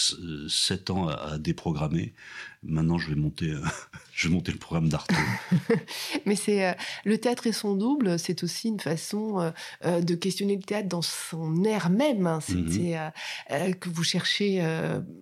sept 0.48 0.90
ans 0.90 1.08
à, 1.08 1.38
déprogrammer. 1.38 2.14
Maintenant, 2.62 2.98
je 2.98 3.10
vais 3.10 3.16
monter, 3.16 3.50
euh, 3.50 3.62
je 4.14 4.28
vais 4.28 4.34
monter 4.34 4.52
le 4.52 4.60
programme 4.60 4.90
d'Artaud. 4.90 5.16
Mais 6.26 6.36
c'est 6.36 6.76
le 7.06 7.18
théâtre 7.18 7.48
et 7.48 7.54
son 7.54 7.76
double, 7.76 8.20
c'est 8.20 8.44
aussi 8.44 8.68
une 8.68 8.80
façon 8.80 9.54
de 9.84 10.16
questionner 10.16 10.56
le 10.56 10.64
théâtre 10.64 10.90
dans 10.90 11.02
son 11.02 11.64
air 11.64 11.90
même. 11.90 12.28
Hein. 12.28 12.42
C'était 12.42 12.98
mhm. 13.50 13.76
que 13.76 13.90
vous 13.90 14.04
cherchez 14.04 14.62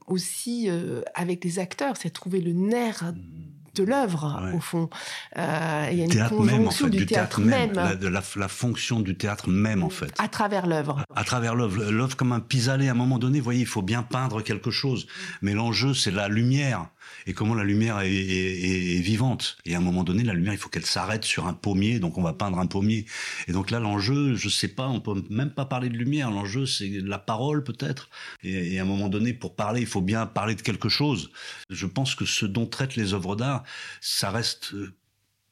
aussi 0.07 0.67
avec 1.13 1.43
les 1.43 1.59
acteurs, 1.59 1.95
c'est 1.97 2.09
trouver 2.09 2.41
le 2.41 2.53
nerf. 2.53 3.03
Mhm 3.03 3.54
de 3.75 3.83
l'œuvre, 3.83 4.51
au 4.53 4.59
fond. 4.59 4.89
Euh, 5.37 5.89
il 5.91 5.97
y 5.97 6.01
a 6.01 6.05
une 6.05 6.29
conjonction 6.29 6.87
du, 6.87 7.05
théâtre, 7.05 7.39
même. 7.41 7.73
La, 7.73 7.95
de 7.95 8.07
la, 8.07 8.47
fonction 8.47 8.99
du 8.99 9.15
théâtre 9.15 9.49
même, 9.49 9.83
en 9.83 9.89
fait. 9.89 10.13
À 10.17 10.27
travers 10.27 10.65
l'œuvre. 10.65 11.03
À 11.15 11.23
travers 11.23 11.55
l'œuvre. 11.55 11.91
L'œuvre 11.91 12.15
comme 12.15 12.31
un 12.31 12.39
pis-aller, 12.39 12.87
à 12.87 12.91
un 12.91 12.95
moment 12.95 13.19
donné, 13.19 13.39
vous 13.39 13.43
voyez, 13.43 13.61
il 13.61 13.67
faut 13.67 13.81
bien 13.81 14.03
peindre 14.03 14.41
quelque 14.41 14.71
chose. 14.71 15.07
Mais 15.41 15.53
l'enjeu, 15.53 15.93
c'est 15.93 16.11
la 16.11 16.27
lumière 16.27 16.87
et 17.25 17.33
comment 17.33 17.53
la 17.53 17.63
lumière 17.63 17.99
est, 18.01 18.99
vivante. 19.01 19.57
Et 19.65 19.75
à 19.75 19.77
un 19.77 19.81
moment 19.81 20.03
donné, 20.03 20.23
la 20.23 20.33
lumière, 20.33 20.53
il 20.53 20.59
faut 20.59 20.69
qu'elle 20.69 20.85
s'arrête 20.85 21.23
sur 21.23 21.47
un 21.47 21.53
pommier, 21.53 21.99
donc 21.99 22.17
on 22.17 22.21
va 22.21 22.33
peindre 22.33 22.59
un 22.59 22.67
pommier. 22.67 23.05
Et 23.47 23.51
donc 23.51 23.71
là, 23.71 23.79
l'enjeu, 23.79 24.35
je 24.35 24.49
sais 24.49 24.67
pas, 24.67 24.87
on 24.87 25.01
peut 25.01 25.23
même 25.29 25.51
pas 25.51 25.65
parler 25.65 25.89
de 25.89 25.97
lumière. 25.97 26.31
L'enjeu, 26.31 26.65
c'est 26.65 26.87
la 26.87 27.19
parole 27.19 27.63
peut-être. 27.63 28.09
Et, 28.43 28.75
et, 28.75 28.79
à 28.79 28.83
un 28.83 28.85
moment 28.85 29.09
donné, 29.09 29.33
pour 29.33 29.55
parler, 29.55 29.81
il 29.81 29.87
faut 29.87 30.01
bien 30.01 30.25
parler 30.25 30.55
de 30.55 30.61
quelque 30.61 30.89
chose. 30.89 31.31
Je 31.69 31.85
pense 31.85 32.15
que 32.15 32.25
ce 32.25 32.45
dont 32.45 32.65
traitent 32.65 32.95
les 32.95 33.13
œuvres 33.13 33.35
d'art, 33.35 33.63
ça 34.01 34.29
reste 34.31 34.73
euh, 34.73 34.93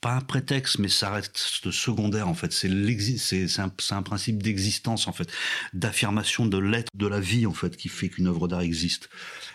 pas 0.04 0.16
un 0.16 0.22
prétexte, 0.22 0.80
mais 0.80 0.89
ça 0.89 1.10
reste 1.10 1.38
secondaire 1.72 2.28
en 2.28 2.34
fait. 2.34 2.51
C'est 2.51 2.68
un, 2.68 3.72
un, 3.91 4.01
principe 4.01 4.43
d'existence 4.43 5.08
en 5.08 5.14
fait, 5.14 5.32
d'affirmation 5.72 6.45
de 6.45 6.58
l'être, 6.58 6.89
de 6.93 7.08
la 7.08 7.22
vie 7.22 7.45
en 7.45 7.54
fait, 7.54 7.78
qui 7.78 7.88
fait 7.88 8.10
qu'une 8.10 8.28
œuvre 8.28 8.49
d'art 8.49 8.60
existe. 8.60 9.10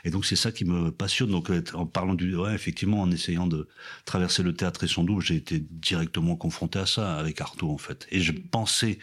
Et 0.05 0.11
donc 0.11 0.25
c'est 0.25 0.37
ça 0.37 0.51
qui 0.51 0.65
me 0.65 0.91
passionne. 0.91 1.31
Donc 1.31 1.51
euh, 1.51 1.63
en 1.75 1.85
parlant 1.85 2.15
du, 2.15 2.35
ouais, 2.35 2.55
effectivement, 2.55 3.03
en 3.03 3.11
essayant 3.11 3.47
de 3.47 3.69
traverser 4.07 4.43
le 4.43 4.55
théâtre 4.55 4.85
et 4.85 4.89
son 4.89 5.05
double, 5.05 5.23
j'ai 5.23 5.37
été 5.37 5.63
directement 5.71 6.35
confronté 6.35 6.79
à 6.79 6.87
ça 6.87 7.19
avec 7.19 7.43
Artaud 7.43 7.71
en 7.71 7.79
fait. 7.79 8.07
Et 8.11 8.21
je 8.21 8.33
pensais 8.33 8.99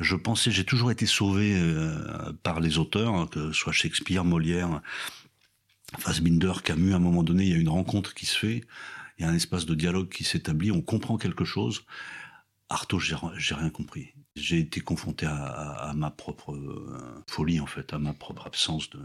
je 0.00 0.16
pensais, 0.16 0.50
j'ai 0.50 0.64
toujours 0.64 0.90
été 0.90 1.04
sauvé 1.04 1.54
euh, 1.54 2.32
par 2.42 2.60
les 2.60 2.78
auteurs, 2.78 3.14
hein, 3.14 3.28
que 3.30 3.48
ce 3.48 3.52
soit 3.52 3.74
Shakespeare, 3.74 4.24
Molière, 4.24 4.80
Fassbinder, 5.98 6.54
Camus. 6.64 6.94
À 6.94 6.96
un 6.96 6.98
moment 6.98 7.22
donné, 7.22 7.44
il 7.44 7.50
y 7.50 7.54
a 7.54 7.58
une 7.58 7.68
rencontre 7.68 8.14
qui 8.14 8.24
se 8.24 8.38
fait 8.38 8.64
il 9.22 9.26
y 9.26 9.28
a 9.28 9.30
un 9.30 9.36
espace 9.36 9.66
de 9.66 9.76
dialogue 9.76 10.08
qui 10.08 10.24
s'établit, 10.24 10.72
on 10.72 10.82
comprend 10.82 11.16
quelque 11.16 11.44
chose. 11.44 11.84
Artaud, 12.68 12.98
j'ai 12.98 13.54
rien 13.54 13.70
compris. 13.70 14.14
J'ai 14.34 14.58
été 14.58 14.80
confronté 14.80 15.26
à, 15.26 15.92
ma 15.94 16.10
propre 16.10 16.52
euh, 16.52 17.22
folie, 17.28 17.60
en 17.60 17.66
fait, 17.66 17.92
à 17.92 18.00
ma 18.00 18.14
propre 18.14 18.48
absence 18.48 18.90
de. 18.90 18.98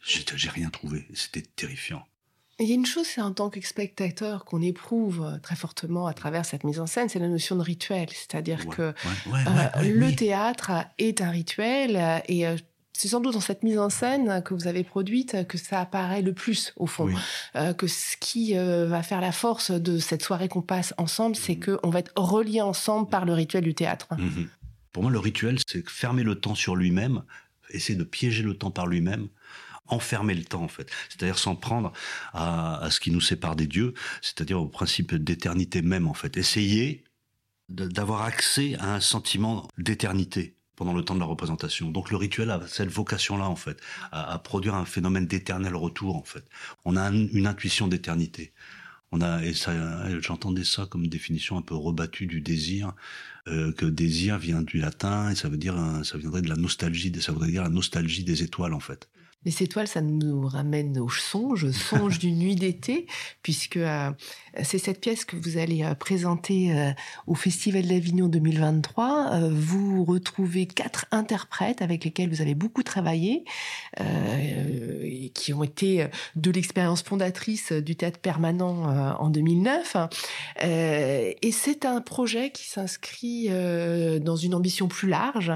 J'ai 0.00 0.50
rien 0.50 0.70
trouvé. 0.70 1.08
C'était 1.14 1.42
terrifiant. 1.42 2.06
Il 2.60 2.68
y 2.68 2.72
a 2.72 2.76
une 2.76 2.86
chose, 2.86 3.06
c'est 3.06 3.22
en 3.22 3.32
tant 3.32 3.50
que 3.50 3.60
spectateur 3.66 4.44
qu'on 4.44 4.62
éprouve 4.62 5.40
très 5.42 5.56
fortement 5.56 6.06
à 6.06 6.14
travers 6.14 6.46
cette 6.46 6.62
mise 6.62 6.78
en 6.78 6.86
scène, 6.86 7.08
c'est 7.08 7.18
la 7.18 7.26
notion 7.26 7.56
de 7.56 7.62
rituel. 7.62 8.06
C'est-à-dire 8.10 8.68
que 8.68 8.82
euh, 8.82 9.82
le 9.82 10.14
théâtre 10.14 10.70
est 10.98 11.20
un 11.20 11.30
rituel 11.30 12.22
et 12.28 12.46
euh, 12.46 12.56
c'est 12.96 13.08
sans 13.08 13.20
doute 13.20 13.34
dans 13.34 13.40
cette 13.40 13.64
mise 13.64 13.78
en 13.78 13.90
scène 13.90 14.42
que 14.44 14.54
vous 14.54 14.68
avez 14.68 14.84
produite 14.84 15.46
que 15.48 15.58
ça 15.58 15.80
apparaît 15.80 16.22
le 16.22 16.32
plus 16.32 16.72
au 16.76 16.86
fond. 16.86 17.12
Euh, 17.56 17.74
que 17.74 17.88
ce 17.88 18.16
qui 18.16 18.56
euh, 18.56 18.86
va 18.86 19.02
faire 19.02 19.20
la 19.20 19.32
force 19.32 19.72
de 19.72 19.98
cette 19.98 20.22
soirée 20.22 20.48
qu'on 20.48 20.62
passe 20.62 20.94
ensemble, 20.96 21.34
c'est 21.34 21.56
mmh. 21.56 21.78
qu'on 21.78 21.90
va 21.90 21.98
être 21.98 22.12
reliés 22.14 22.60
ensemble 22.60 23.08
par 23.10 23.24
le 23.24 23.32
rituel 23.32 23.64
du 23.64 23.74
théâtre. 23.74 24.06
Mmh. 24.16 24.44
Pour 24.92 25.02
moi, 25.02 25.10
le 25.10 25.18
rituel, 25.18 25.58
c'est 25.66 25.86
fermer 25.88 26.22
le 26.22 26.36
temps 26.36 26.54
sur 26.54 26.76
lui-même, 26.76 27.24
essayer 27.70 27.98
de 27.98 28.04
piéger 28.04 28.44
le 28.44 28.56
temps 28.56 28.70
par 28.70 28.86
lui-même, 28.86 29.26
enfermer 29.88 30.34
le 30.34 30.44
temps 30.44 30.62
en 30.62 30.68
fait, 30.68 30.88
c'est-à-dire 31.08 31.38
s'en 31.38 31.56
prendre 31.56 31.92
à, 32.32 32.76
à, 32.84 32.90
ce 32.90 33.00
qui 33.00 33.10
nous 33.10 33.20
sépare 33.20 33.56
des 33.56 33.66
dieux, 33.66 33.92
c'est-à-dire 34.22 34.60
au 34.60 34.68
principe 34.68 35.14
d'éternité 35.16 35.82
même 35.82 36.06
en 36.06 36.14
fait. 36.14 36.36
Essayer 36.36 37.02
d'avoir 37.68 38.22
accès 38.22 38.76
à 38.78 38.94
un 38.94 39.00
sentiment 39.00 39.66
d'éternité 39.78 40.54
pendant 40.76 40.92
le 40.92 41.02
temps 41.04 41.14
de 41.14 41.20
la 41.20 41.26
représentation. 41.26 41.90
Donc 41.90 42.10
le 42.10 42.16
rituel 42.16 42.50
a 42.50 42.60
cette 42.66 42.90
vocation-là, 42.90 43.48
en 43.48 43.56
fait, 43.56 43.80
à, 44.12 44.38
produire 44.38 44.74
un 44.74 44.84
phénomène 44.84 45.26
d'éternel 45.26 45.74
retour, 45.76 46.16
en 46.16 46.22
fait. 46.22 46.44
On 46.84 46.96
a 46.96 47.08
une 47.10 47.46
intuition 47.46 47.88
d'éternité. 47.88 48.52
On 49.12 49.20
a, 49.20 49.44
et 49.44 49.54
ça, 49.54 49.72
j'entendais 50.20 50.64
ça 50.64 50.86
comme 50.86 51.06
définition 51.06 51.56
un 51.56 51.62
peu 51.62 51.76
rebattue 51.76 52.26
du 52.26 52.40
désir, 52.40 52.94
euh, 53.46 53.72
que 53.72 53.86
désir 53.86 54.38
vient 54.38 54.62
du 54.62 54.78
latin 54.78 55.30
et 55.30 55.36
ça 55.36 55.48
veut 55.48 55.56
dire, 55.56 55.76
ça 56.02 56.18
viendrait 56.18 56.42
de 56.42 56.48
la 56.48 56.56
nostalgie, 56.56 57.12
ça 57.20 57.30
voudrait 57.30 57.50
dire 57.50 57.62
la 57.62 57.68
nostalgie 57.68 58.24
des 58.24 58.42
étoiles, 58.42 58.74
en 58.74 58.80
fait. 58.80 59.08
Les 59.44 59.62
étoiles, 59.62 59.88
ça 59.88 60.00
nous 60.00 60.46
ramène 60.46 60.98
au 60.98 61.10
songe, 61.10 61.70
songe 61.70 62.18
d'une 62.18 62.38
nuit 62.38 62.56
d'été, 62.56 63.06
puisque 63.42 63.76
euh, 63.76 64.10
c'est 64.62 64.78
cette 64.78 65.00
pièce 65.00 65.26
que 65.26 65.36
vous 65.36 65.58
allez 65.58 65.82
euh, 65.82 65.94
présenter 65.94 66.72
euh, 66.72 66.92
au 67.26 67.34
Festival 67.34 67.86
d'Avignon 67.86 68.28
2023. 68.28 69.50
vous 69.50 70.04
retrouvez 70.04 70.66
quatre 70.66 71.06
interprètes 71.10 71.82
avec 71.82 72.04
lesquels 72.04 72.30
vous 72.30 72.40
avez 72.40 72.54
beaucoup 72.54 72.82
travaillé, 72.82 73.44
qui 75.34 75.52
ont 75.52 75.62
été 75.62 76.06
de 76.36 76.50
l'expérience 76.50 77.02
fondatrice 77.02 77.72
du 77.72 77.96
théâtre 77.96 78.18
permanent 78.18 79.16
en 79.18 79.28
2009. 79.30 79.96
et 80.60 81.52
c'est 81.52 81.84
un 81.84 82.00
projet 82.00 82.50
qui 82.50 82.64
s'inscrit 82.68 83.48
dans 84.20 84.36
une 84.36 84.54
ambition 84.54 84.88
plus 84.88 85.08
large, 85.08 85.52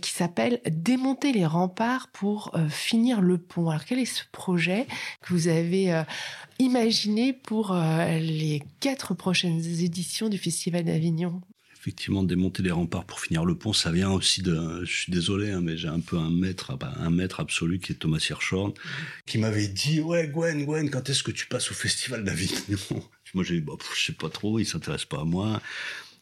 qui 0.00 0.10
s'appelle 0.10 0.60
Démonter 0.70 1.32
les 1.32 1.46
remparts 1.46 2.08
pour 2.12 2.52
finir 2.68 3.20
le 3.20 3.25
pont. 3.34 3.68
Alors 3.70 3.84
quel 3.84 3.98
est 3.98 4.04
ce 4.04 4.22
projet 4.32 4.86
que 5.20 5.32
vous 5.32 5.48
avez 5.48 5.92
euh, 5.92 6.02
imaginé 6.58 7.32
pour 7.32 7.72
euh, 7.72 8.18
les 8.18 8.62
quatre 8.80 9.14
prochaines 9.14 9.64
éditions 9.64 10.28
du 10.28 10.38
Festival 10.38 10.84
d'Avignon? 10.84 11.40
Effectivement 11.78 12.22
démonter 12.24 12.62
les 12.62 12.72
remparts 12.72 13.04
pour 13.04 13.20
finir 13.20 13.44
le 13.44 13.54
pont, 13.54 13.72
ça 13.72 13.92
vient 13.92 14.10
aussi 14.10 14.42
de. 14.42 14.84
Je 14.84 14.92
suis 14.92 15.12
désolé, 15.12 15.52
hein, 15.52 15.60
mais 15.60 15.76
j'ai 15.76 15.86
un 15.88 16.00
peu 16.00 16.18
un 16.18 16.30
maître, 16.30 16.76
un 16.80 17.10
maître 17.10 17.38
absolu 17.38 17.78
qui 17.78 17.92
est 17.92 17.96
Thomas 17.96 18.24
Hirschhorn, 18.28 18.72
qui 19.24 19.38
m'avait 19.38 19.68
dit 19.68 20.00
ouais 20.00 20.26
Gwen, 20.26 20.64
Gwen, 20.64 20.90
quand 20.90 21.08
est-ce 21.08 21.22
que 21.22 21.30
tu 21.30 21.46
passes 21.46 21.70
au 21.70 21.74
festival 21.74 22.24
d'Avignon? 22.24 22.78
Moi 23.34 23.44
j'ai 23.44 23.60
dit 23.60 23.60
bah, 23.60 23.74
je 23.96 24.02
sais 24.02 24.12
pas 24.12 24.30
trop, 24.30 24.58
il 24.58 24.64
s'intéresse 24.64 25.04
pas 25.04 25.20
à 25.20 25.24
moi. 25.24 25.60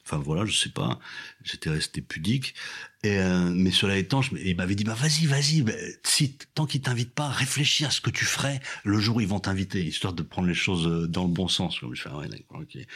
Enfin 0.06 0.18
voilà, 0.18 0.44
je 0.44 0.52
sais 0.52 0.68
pas. 0.68 0.98
J'étais 1.42 1.70
resté 1.70 2.02
pudique. 2.02 2.54
Et 3.02 3.18
euh, 3.18 3.50
mais 3.50 3.70
cela 3.70 3.96
étant, 3.96 4.22
il 4.32 4.56
m'avait 4.56 4.74
dit 4.74 4.84
bah 4.84 4.94
vas-y, 4.94 5.26
vas-y. 5.26 5.64
si 6.04 6.36
tant 6.54 6.66
qu'ils 6.66 6.80
t'invitent 6.80 7.14
pas, 7.14 7.28
réfléchis 7.28 7.84
à 7.84 7.90
ce 7.90 8.00
que 8.00 8.10
tu 8.10 8.24
ferais 8.24 8.60
le 8.84 8.98
jour 8.98 9.16
où 9.16 9.20
ils 9.20 9.28
vont 9.28 9.40
t'inviter, 9.40 9.82
histoire 9.82 10.12
de 10.12 10.22
prendre 10.22 10.48
les 10.48 10.54
choses 10.54 10.86
euh, 10.86 11.06
dans 11.06 11.24
le 11.24 11.30
bon 11.30 11.48
sens. 11.48 11.78
Je 11.80 12.02
fais, 12.02 12.10
ouais, 12.10 12.28
okay. 12.54 12.86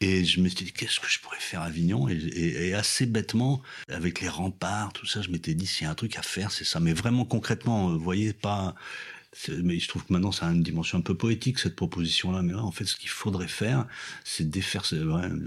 Et 0.00 0.24
je 0.24 0.40
me 0.40 0.48
suis 0.48 0.66
dit 0.66 0.72
qu'est-ce 0.72 1.00
que 1.00 1.08
je 1.08 1.18
pourrais 1.20 1.40
faire 1.40 1.60
à 1.60 1.64
Avignon? 1.64 2.08
Et, 2.08 2.14
et, 2.14 2.68
et, 2.68 2.74
assez 2.74 3.06
bêtement, 3.06 3.62
avec 3.88 4.20
les 4.20 4.28
remparts, 4.28 4.92
tout 4.92 5.06
ça, 5.06 5.22
je 5.22 5.30
m'étais 5.30 5.54
dit 5.54 5.66
s'il 5.66 5.84
y 5.84 5.86
a 5.86 5.90
un 5.90 5.94
truc 5.94 6.16
à 6.16 6.22
faire, 6.22 6.50
c'est 6.50 6.64
ça. 6.64 6.80
Mais 6.80 6.92
vraiment 6.92 7.24
concrètement, 7.24 7.90
euh, 7.90 7.92
vous 7.94 8.04
voyez 8.04 8.32
pas 8.32 8.74
mais 9.62 9.78
je 9.78 9.88
trouve 9.88 10.04
que 10.04 10.12
maintenant 10.12 10.32
ça 10.32 10.46
a 10.46 10.52
une 10.52 10.62
dimension 10.62 10.98
un 10.98 11.02
peu 11.02 11.14
poétique 11.14 11.58
cette 11.58 11.76
proposition-là. 11.76 12.42
Mais 12.42 12.52
là, 12.52 12.62
en 12.62 12.72
fait, 12.72 12.84
ce 12.84 12.96
qu'il 12.96 13.10
faudrait 13.10 13.48
faire, 13.48 13.86
c'est 14.24 14.48
défaire, 14.48 14.84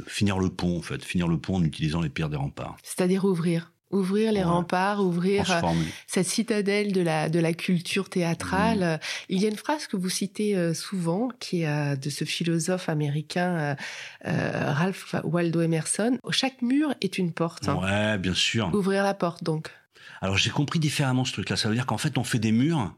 finir 0.08 0.40
le 0.40 0.50
pont, 0.50 0.78
en 0.78 0.82
fait, 0.82 1.04
finir 1.04 1.28
le 1.28 1.38
pont 1.38 1.56
en 1.56 1.64
utilisant 1.64 2.02
les 2.02 2.10
pierres 2.10 2.30
des 2.30 2.38
remparts. 2.38 2.78
C'est-à-dire 2.84 3.26
ouvrir. 3.26 3.72
Ouvrir 3.92 4.32
les 4.32 4.44
remparts, 4.44 5.02
ouvrir 5.02 5.52
euh, 5.52 5.74
cette 6.08 6.26
citadelle 6.26 6.94
de 6.94 7.02
la, 7.02 7.28
de 7.28 7.40
la 7.40 7.52
culture 7.52 8.08
théâtrale. 8.08 8.80
Mmh. 8.80 9.00
Il 9.28 9.42
y 9.42 9.46
a 9.46 9.50
une 9.50 9.58
phrase 9.58 9.86
que 9.88 9.98
vous 9.98 10.08
citez 10.08 10.56
euh, 10.56 10.74
souvent, 10.74 11.28
qui 11.42 11.64
est 11.64 11.68
euh, 11.68 11.98
de 11.98 12.10
ce 12.10 12.24
philosophe 12.24 12.88
américain 12.88 13.76
Ralph 14.24 15.16
Waldo 15.26 15.60
Emerson. 15.60 16.18
Chaque 16.30 16.62
mur 16.62 16.94
est 17.02 17.18
une 17.18 17.34
porte. 17.34 17.68
Ouais, 17.68 18.18
bien 18.18 18.34
sûr. 18.34 18.74
Ouvrir 18.74 19.04
la 19.04 19.14
porte, 19.14 19.44
donc. 19.44 19.70
Alors 20.22 20.38
j'ai 20.38 20.50
compris 20.50 20.80
différemment 20.80 21.26
ce 21.26 21.34
truc-là. 21.34 21.58
Ça 21.58 21.70
veut 21.70 21.76
dire 21.76 21.86
qu'en 21.86 21.98
fait 21.98 22.18
on 22.18 22.24
fait 22.24 22.40
des 22.40 22.52
murs 22.52 22.96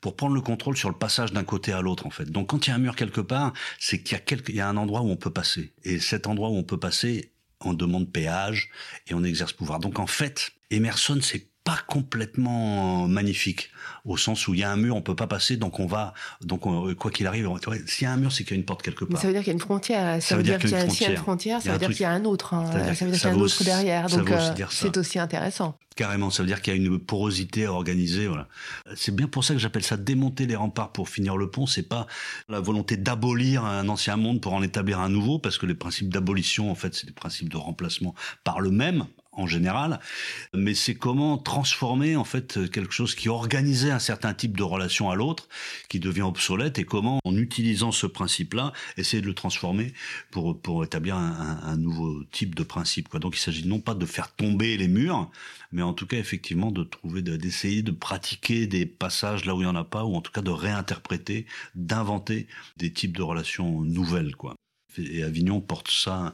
pour 0.00 0.16
prendre 0.16 0.34
le 0.34 0.40
contrôle 0.40 0.76
sur 0.76 0.88
le 0.88 0.96
passage 0.96 1.32
d'un 1.32 1.44
côté 1.44 1.72
à 1.72 1.80
l'autre 1.80 2.06
en 2.06 2.10
fait. 2.10 2.30
Donc 2.30 2.48
quand 2.48 2.66
il 2.66 2.70
y 2.70 2.72
a 2.72 2.76
un 2.76 2.80
mur 2.80 2.96
quelque 2.96 3.20
part, 3.20 3.52
c'est 3.78 4.02
qu'il 4.02 4.18
y 4.18 4.20
a 4.20 4.52
y 4.52 4.60
a 4.60 4.68
un 4.68 4.76
endroit 4.76 5.00
où 5.00 5.10
on 5.10 5.16
peut 5.16 5.32
passer. 5.32 5.72
Et 5.84 5.98
cet 5.98 6.26
endroit 6.26 6.50
où 6.50 6.56
on 6.56 6.64
peut 6.64 6.78
passer, 6.78 7.32
on 7.60 7.74
demande 7.74 8.12
péage 8.12 8.70
et 9.06 9.14
on 9.14 9.24
exerce 9.24 9.52
pouvoir. 9.52 9.80
Donc 9.80 9.98
en 9.98 10.06
fait, 10.06 10.52
Emerson 10.70 11.18
c'est 11.22 11.48
pas 11.66 11.78
complètement 11.88 13.08
magnifique 13.08 13.70
au 14.04 14.16
sens 14.16 14.46
où 14.46 14.54
il 14.54 14.60
y 14.60 14.62
a 14.62 14.70
un 14.70 14.76
mur 14.76 14.94
on 14.94 15.02
peut 15.02 15.16
pas 15.16 15.26
passer 15.26 15.56
donc 15.56 15.80
on 15.80 15.86
va 15.86 16.14
donc 16.40 16.62
quoi 16.96 17.10
qu'il 17.10 17.26
arrive 17.26 17.50
s'il 17.86 18.04
y 18.04 18.06
a 18.06 18.12
un 18.12 18.16
mur 18.16 18.30
c'est 18.30 18.44
qu'il 18.44 18.52
y 18.52 18.54
a 18.54 18.60
une 18.60 18.64
porte 18.64 18.82
quelque 18.82 19.04
part 19.04 19.20
ça 19.20 19.26
veut 19.26 19.32
dire 19.32 19.42
qu'il 19.42 19.48
y 19.48 19.50
a 19.50 19.54
une 19.54 19.60
frontière 19.60 20.22
ça, 20.22 20.36
veut, 20.36 20.44
dire, 20.44 20.58
qu'il 20.58 20.70
y 20.70 20.74
a, 20.74 21.10
une 21.10 21.16
frontière 21.16 21.60
ça 21.60 21.72
veut 21.72 21.78
dire 21.78 21.90
qu'il 21.90 22.02
y 22.02 22.04
a 22.04 22.12
un 22.12 22.24
autre 22.24 22.54
hein. 22.54 22.70
ça 22.70 22.78
veut 22.78 22.84
dire 22.84 22.94
qu'il 22.94 23.20
y 23.20 23.26
a 23.26 23.30
un 23.30 23.40
autre 23.40 23.64
derrière 23.64 24.08
donc 24.08 24.30
euh, 24.30 24.54
c'est 24.70 24.96
aussi 24.96 25.18
intéressant 25.18 25.76
Carrément, 25.96 26.28
ça 26.28 26.42
veut 26.42 26.46
dire 26.46 26.60
qu'il 26.60 26.74
y 26.74 26.76
a 26.76 26.78
une 26.78 26.98
porosité 26.98 27.64
à 27.64 27.72
organiser. 27.72 28.26
Voilà. 28.26 28.48
C'est 28.94 29.16
bien 29.16 29.28
pour 29.28 29.44
ça 29.44 29.54
que 29.54 29.60
j'appelle 29.60 29.82
ça 29.82 29.96
démonter 29.96 30.44
les 30.44 30.54
remparts 30.54 30.92
pour 30.92 31.08
finir 31.08 31.38
le 31.38 31.50
pont. 31.50 31.66
C'est 31.66 31.88
pas 31.88 32.06
la 32.50 32.60
volonté 32.60 32.98
d'abolir 32.98 33.64
un 33.64 33.88
ancien 33.88 34.16
monde 34.16 34.42
pour 34.42 34.52
en 34.52 34.62
établir 34.62 35.00
un 35.00 35.08
nouveau, 35.08 35.38
parce 35.38 35.56
que 35.56 35.64
les 35.64 35.74
principes 35.74 36.10
d'abolition, 36.10 36.70
en 36.70 36.74
fait, 36.74 36.94
c'est 36.94 37.06
des 37.06 37.14
principes 37.14 37.48
de 37.48 37.56
remplacement 37.56 38.14
par 38.44 38.60
le 38.60 38.70
même, 38.70 39.06
en 39.36 39.46
général, 39.46 40.00
mais 40.54 40.74
c'est 40.74 40.94
comment 40.94 41.38
transformer 41.38 42.16
en 42.16 42.24
fait 42.24 42.70
quelque 42.70 42.92
chose 42.92 43.14
qui 43.14 43.28
organisait 43.28 43.90
un 43.90 43.98
certain 43.98 44.34
type 44.34 44.56
de 44.56 44.62
relation 44.62 45.10
à 45.10 45.14
l'autre, 45.14 45.48
qui 45.88 46.00
devient 46.00 46.22
obsolète, 46.22 46.78
et 46.78 46.84
comment, 46.84 47.20
en 47.24 47.36
utilisant 47.36 47.92
ce 47.92 48.06
principe-là, 48.06 48.72
essayer 48.96 49.20
de 49.20 49.26
le 49.26 49.34
transformer 49.34 49.92
pour 50.30 50.60
pour 50.60 50.84
établir 50.84 51.16
un, 51.16 51.76
nouveau 51.76 52.24
type 52.32 52.54
de 52.54 52.62
principe. 52.62 53.08
Quoi. 53.08 53.20
Donc 53.20 53.36
il 53.36 53.40
s'agit 53.40 53.66
non 53.66 53.80
pas 53.80 53.94
de 53.94 54.06
faire 54.06 54.34
tomber 54.34 54.76
les 54.76 54.88
murs, 54.88 55.30
mais 55.72 55.82
en 55.82 55.92
tout 55.92 56.06
cas 56.06 56.16
effectivement 56.16 56.70
de 56.70 56.84
trouver, 56.84 57.22
d'essayer 57.22 57.82
de 57.82 57.90
pratiquer 57.90 58.66
des 58.66 58.86
passages 58.86 59.44
là 59.44 59.54
où 59.54 59.60
il 59.60 59.64
y 59.64 59.68
en 59.68 59.76
a 59.76 59.84
pas, 59.84 60.04
ou 60.04 60.14
en 60.14 60.20
tout 60.20 60.32
cas 60.32 60.42
de 60.42 60.50
réinterpréter, 60.50 61.46
d'inventer 61.74 62.46
des 62.76 62.92
types 62.92 63.16
de 63.16 63.22
relations 63.22 63.82
nouvelles, 63.82 64.34
quoi. 64.36 64.54
Et 64.98 65.22
Avignon 65.22 65.60
porte 65.60 65.90
ça 65.90 66.32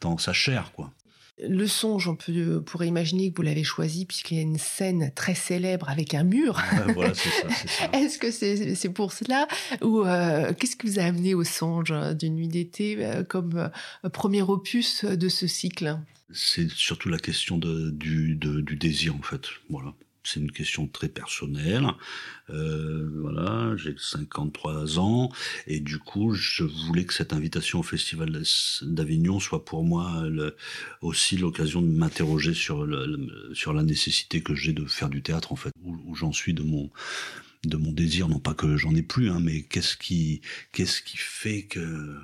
dans 0.00 0.18
sa 0.18 0.32
chair, 0.32 0.72
quoi. 0.72 0.92
Le 1.38 1.66
songe, 1.66 2.08
on 2.08 2.16
peut, 2.16 2.62
pourrait 2.62 2.88
imaginer 2.88 3.30
que 3.30 3.36
vous 3.36 3.42
l'avez 3.42 3.64
choisi 3.64 4.04
puisqu'il 4.04 4.36
y 4.36 4.40
a 4.40 4.42
une 4.42 4.58
scène 4.58 5.12
très 5.14 5.34
célèbre 5.34 5.88
avec 5.88 6.14
un 6.14 6.24
mur. 6.24 6.60
voilà, 6.94 7.14
c'est 7.14 7.30
ça. 7.30 7.90
Est-ce 7.92 8.18
que 8.18 8.30
c'est 8.30 8.88
pour 8.90 9.12
cela 9.12 9.48
ou 9.80 10.00
euh, 10.00 10.52
qu'est-ce 10.52 10.76
qui 10.76 10.86
vous 10.86 10.98
a 10.98 11.04
amené 11.04 11.34
au 11.34 11.44
songe 11.44 11.90
euh, 11.90 12.14
d'une 12.14 12.34
nuit 12.34 12.48
d'été 12.48 12.96
euh, 12.98 13.24
comme 13.24 13.70
premier 14.12 14.42
opus 14.42 15.04
de 15.04 15.28
ce 15.28 15.46
cycle? 15.46 15.98
C'est 16.32 16.70
surtout 16.70 17.08
la 17.08 17.18
question 17.18 17.58
de, 17.58 17.90
du, 17.90 18.36
du 18.36 18.76
désir 18.76 19.14
en 19.16 19.22
fait. 19.22 19.42
Voilà 19.68 19.94
c'est 20.24 20.40
une 20.40 20.52
question 20.52 20.86
très 20.86 21.08
personnelle. 21.08 21.86
Euh, 22.50 23.08
voilà, 23.20 23.76
j'ai 23.76 23.94
53 23.96 24.98
ans 24.98 25.30
et 25.66 25.80
du 25.80 25.98
coup, 25.98 26.32
je 26.34 26.64
voulais 26.64 27.04
que 27.04 27.14
cette 27.14 27.32
invitation 27.32 27.80
au 27.80 27.82
Festival 27.82 28.42
d'Avignon 28.82 29.40
soit 29.40 29.64
pour 29.64 29.84
moi 29.84 30.24
aussi 31.00 31.36
l'occasion 31.36 31.82
de 31.82 31.88
m'interroger 31.88 32.54
sur, 32.54 32.86
la 32.86 33.82
nécessité 33.82 34.42
que 34.42 34.54
j'ai 34.54 34.72
de 34.72 34.86
faire 34.86 35.08
du 35.08 35.22
théâtre 35.22 35.52
en 35.52 35.56
fait, 35.56 35.72
où, 35.82 36.14
j'en 36.14 36.32
suis 36.32 36.54
de 36.54 36.62
mon 36.62 36.90
de 37.64 37.76
mon 37.76 37.92
désir, 37.92 38.28
non 38.28 38.40
pas 38.40 38.54
que 38.54 38.76
j'en 38.76 38.92
ai 38.92 39.02
plus, 39.02 39.30
hein, 39.30 39.38
mais 39.40 39.62
qu'est-ce 39.62 39.96
qui 39.96 40.40
qu'est-ce 40.72 41.00
qui 41.00 41.16
fait 41.16 41.62
que 41.62 42.16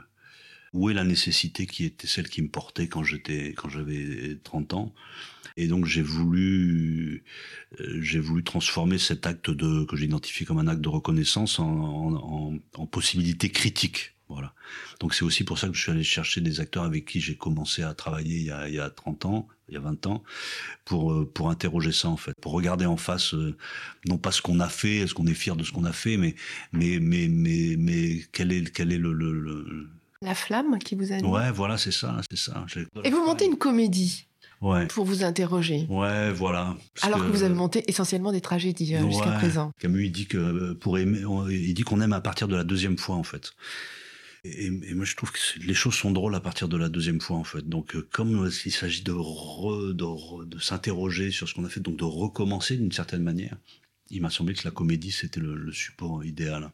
où 0.72 0.90
est 0.90 0.94
la 0.94 1.04
nécessité 1.04 1.66
qui 1.66 1.84
était 1.84 2.08
celle 2.08 2.28
qui 2.28 2.42
me 2.42 2.48
portait 2.48 2.88
quand 2.88 3.04
j'étais 3.04 3.54
quand 3.56 3.68
j'avais 3.68 4.38
30 4.42 4.74
ans? 4.74 4.94
Et 5.58 5.66
donc 5.66 5.86
j'ai 5.86 6.02
voulu, 6.02 7.24
euh, 7.80 7.98
j'ai 8.00 8.20
voulu 8.20 8.44
transformer 8.44 8.96
cet 8.96 9.26
acte 9.26 9.50
de 9.50 9.84
que 9.84 9.96
j'identifie 9.96 10.44
comme 10.44 10.58
un 10.58 10.68
acte 10.68 10.80
de 10.80 10.88
reconnaissance 10.88 11.58
en, 11.58 11.66
en, 11.66 12.58
en 12.74 12.86
possibilité 12.86 13.50
critique. 13.50 14.14
Voilà. 14.28 14.54
Donc 15.00 15.14
c'est 15.14 15.24
aussi 15.24 15.42
pour 15.42 15.58
ça 15.58 15.68
que 15.68 15.74
je 15.74 15.80
suis 15.80 15.90
allé 15.90 16.04
chercher 16.04 16.40
des 16.40 16.60
acteurs 16.60 16.84
avec 16.84 17.06
qui 17.06 17.20
j'ai 17.20 17.34
commencé 17.34 17.82
à 17.82 17.92
travailler 17.94 18.36
il 18.36 18.44
y, 18.44 18.50
a, 18.50 18.68
il 18.68 18.74
y 18.74 18.78
a 18.80 18.88
30 18.88 19.24
ans, 19.24 19.48
il 19.68 19.74
y 19.74 19.76
a 19.76 19.80
20 19.80 20.06
ans, 20.06 20.22
pour 20.84 21.12
euh, 21.12 21.28
pour 21.32 21.50
interroger 21.50 21.92
ça 21.92 22.08
en 22.08 22.16
fait, 22.16 22.34
pour 22.40 22.52
regarder 22.52 22.86
en 22.86 22.98
face 22.98 23.34
euh, 23.34 23.56
non 24.06 24.18
pas 24.18 24.30
ce 24.30 24.42
qu'on 24.42 24.60
a 24.60 24.68
fait, 24.68 24.98
est-ce 24.98 25.14
qu'on 25.14 25.26
est 25.26 25.34
fier 25.34 25.56
de 25.56 25.64
ce 25.64 25.72
qu'on 25.72 25.84
a 25.84 25.92
fait, 25.92 26.16
mais 26.18 26.36
mais 26.72 27.00
mais 27.00 27.26
mais 27.28 27.74
mais 27.78 28.20
quel 28.30 28.52
est 28.52 28.70
quel 28.70 28.92
est 28.92 28.98
le, 28.98 29.12
le, 29.12 29.88
la 30.20 30.34
flamme 30.34 30.78
qui 30.78 30.94
vous 30.94 31.12
anime. 31.12 31.30
Ouais, 31.30 31.50
voilà, 31.50 31.78
c'est 31.78 31.92
ça, 31.92 32.20
c'est 32.30 32.38
ça. 32.38 32.66
Et 33.04 33.10
vous 33.10 33.24
montez 33.24 33.46
une 33.46 33.58
comédie 33.58 34.27
pour 34.88 35.04
vous 35.04 35.24
interroger. 35.24 35.86
Ouais, 35.88 36.32
voilà. 36.32 36.76
Alors 37.02 37.20
que, 37.20 37.30
vous 37.30 37.42
avez 37.42 37.54
monté 37.54 37.84
essentiellement 37.88 38.32
des 38.32 38.40
tragédies 38.40 38.96
euh, 38.96 39.06
jusqu'à 39.06 39.32
présent. 39.32 39.72
Camus, 39.78 40.06
il 40.06 40.12
dit 40.12 40.26
que 40.26 40.38
euh, 40.38 40.74
pour 40.74 40.98
aimer, 40.98 41.22
il 41.50 41.74
dit 41.74 41.82
qu'on 41.82 42.00
aime 42.00 42.12
à 42.12 42.20
partir 42.20 42.48
de 42.48 42.56
la 42.56 42.64
deuxième 42.64 42.98
fois 42.98 43.16
en 43.16 43.22
fait. 43.22 43.52
Et, 44.44 44.70
moi, 44.70 45.04
je 45.04 45.16
trouve 45.16 45.32
que 45.32 45.38
les 45.60 45.74
choses 45.74 45.94
sont 45.94 46.12
drôles 46.12 46.34
à 46.34 46.40
partir 46.40 46.68
de 46.68 46.76
la 46.76 46.88
deuxième 46.88 47.20
fois, 47.20 47.36
en 47.36 47.44
fait. 47.44 47.68
Donc, 47.68 47.96
euh, 47.96 48.06
comme 48.12 48.48
il 48.64 48.72
s'agit 48.72 49.02
de, 49.02 49.12
de, 49.12 50.44
de 50.44 50.58
s'interroger 50.58 51.30
sur 51.30 51.48
ce 51.48 51.54
qu'on 51.54 51.64
a 51.64 51.68
fait, 51.68 51.80
donc 51.80 51.96
de 51.96 52.04
recommencer 52.04 52.76
d'une 52.76 52.92
certaine 52.92 53.22
manière, 53.22 53.56
il 54.10 54.22
m'a 54.22 54.30
semblé 54.30 54.54
que 54.54 54.64
la 54.64 54.70
comédie, 54.70 55.10
c'était 55.10 55.40
le, 55.40 55.54
le 55.54 55.72
support 55.72 56.24
idéal. 56.24 56.70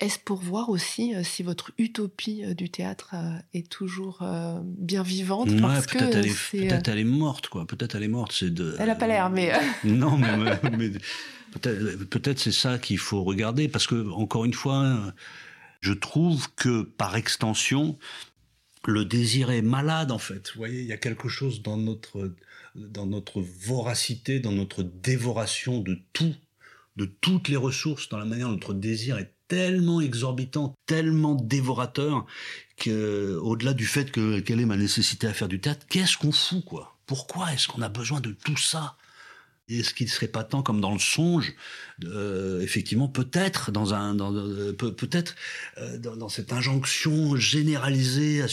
Est-ce 0.00 0.18
pour 0.18 0.40
voir 0.40 0.70
aussi 0.70 1.14
si 1.22 1.42
votre 1.42 1.70
utopie 1.78 2.42
du 2.54 2.68
théâtre 2.68 3.14
est 3.52 3.68
toujours 3.68 4.26
bien 4.64 5.02
vivante? 5.02 5.48
Parce 5.60 5.86
peut-être 5.86 6.16
elle, 6.16 6.26
est, 6.26 6.88
elle 6.88 6.98
est 6.98 7.04
morte, 7.04 7.48
quoi. 7.48 7.66
Peut-être 7.66 7.94
elle 7.94 8.02
est 8.02 8.08
morte. 8.08 8.32
C'est 8.32 8.52
de. 8.52 8.74
Elle 8.78 8.88
n'a 8.88 8.96
pas 8.96 9.06
l'air, 9.06 9.30
mais. 9.30 9.52
non, 9.84 10.18
mais, 10.18 10.90
peut-être, 11.52 12.04
peut-être 12.10 12.38
c'est 12.40 12.52
ça 12.52 12.78
qu'il 12.78 12.98
faut 12.98 13.22
regarder, 13.22 13.68
parce 13.68 13.86
que 13.86 14.10
encore 14.10 14.44
une 14.44 14.52
fois, 14.52 15.14
je 15.80 15.92
trouve 15.92 16.48
que 16.56 16.82
par 16.82 17.14
extension, 17.14 17.98
le 18.86 19.04
désir 19.04 19.50
est 19.50 19.62
malade 19.62 20.10
en 20.10 20.18
fait. 20.18 20.50
Vous 20.52 20.58
voyez, 20.58 20.80
il 20.80 20.86
y 20.86 20.92
a 20.92 20.96
quelque 20.96 21.28
chose 21.28 21.62
dans 21.62 21.76
notre, 21.76 22.32
dans 22.74 23.06
notre 23.06 23.40
voracité, 23.40 24.40
dans 24.40 24.52
notre 24.52 24.82
dévoration 24.82 25.80
de 25.80 25.98
tout, 26.12 26.34
de 26.96 27.04
toutes 27.04 27.48
les 27.48 27.56
ressources, 27.56 28.08
dans 28.08 28.18
la 28.18 28.24
manière 28.24 28.48
dont 28.48 28.54
notre 28.54 28.72
désir 28.72 29.18
est 29.18 29.33
tellement 29.48 30.00
exorbitant, 30.00 30.74
tellement 30.86 31.34
dévorateur, 31.34 32.26
que 32.76 33.38
au-delà 33.42 33.72
du 33.74 33.86
fait 33.86 34.10
que 34.10 34.40
quelle 34.40 34.60
est 34.60 34.66
ma 34.66 34.76
nécessité 34.76 35.26
à 35.26 35.34
faire 35.34 35.48
du 35.48 35.60
théâtre, 35.60 35.86
qu'est-ce 35.88 36.16
qu'on 36.16 36.32
fout 36.32 36.64
quoi? 36.64 36.96
Pourquoi 37.06 37.52
est-ce 37.52 37.68
qu'on 37.68 37.82
a 37.82 37.88
besoin 37.88 38.20
de 38.20 38.32
tout 38.32 38.56
ça? 38.56 38.96
Est-ce 39.68 39.94
qu'il 39.94 40.06
ne 40.06 40.10
serait 40.10 40.28
pas 40.28 40.44
temps, 40.44 40.62
comme 40.62 40.80
dans 40.80 40.92
le 40.92 40.98
songe, 40.98 41.54
euh, 42.04 42.60
effectivement, 42.60 43.08
peut-être 43.08 43.70
dans 43.72 43.94
un, 43.94 44.14
dans, 44.14 44.34
euh, 44.34 44.72
peut-être 44.72 45.34
euh, 45.78 45.96
dans, 45.96 46.16
dans, 46.16 46.28
cette 46.28 46.52
injonction 46.52 47.36
généralisée 47.36 48.42
à, 48.42 48.46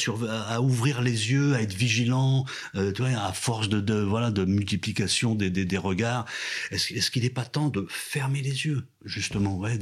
à, 0.43 0.61
ouvrir 0.61 1.01
les 1.01 1.31
yeux, 1.31 1.53
à 1.53 1.61
être 1.61 1.73
vigilant, 1.73 2.45
euh, 2.75 2.93
tu 2.93 3.01
vois, 3.01 3.11
à 3.11 3.33
force 3.33 3.67
de, 3.67 3.81
de, 3.81 3.95
voilà 3.95 4.31
de 4.31 4.45
multiplication 4.45 5.35
des, 5.35 5.49
des, 5.49 5.65
des 5.65 5.77
regards, 5.77 6.25
est-ce, 6.71 6.93
est-ce 6.93 7.11
qu'il 7.11 7.23
n'est 7.23 7.29
pas 7.29 7.45
temps 7.45 7.69
de 7.69 7.85
fermer 7.89 8.41
les 8.41 8.65
yeux, 8.65 8.83
justement, 9.03 9.57
ouais, 9.57 9.77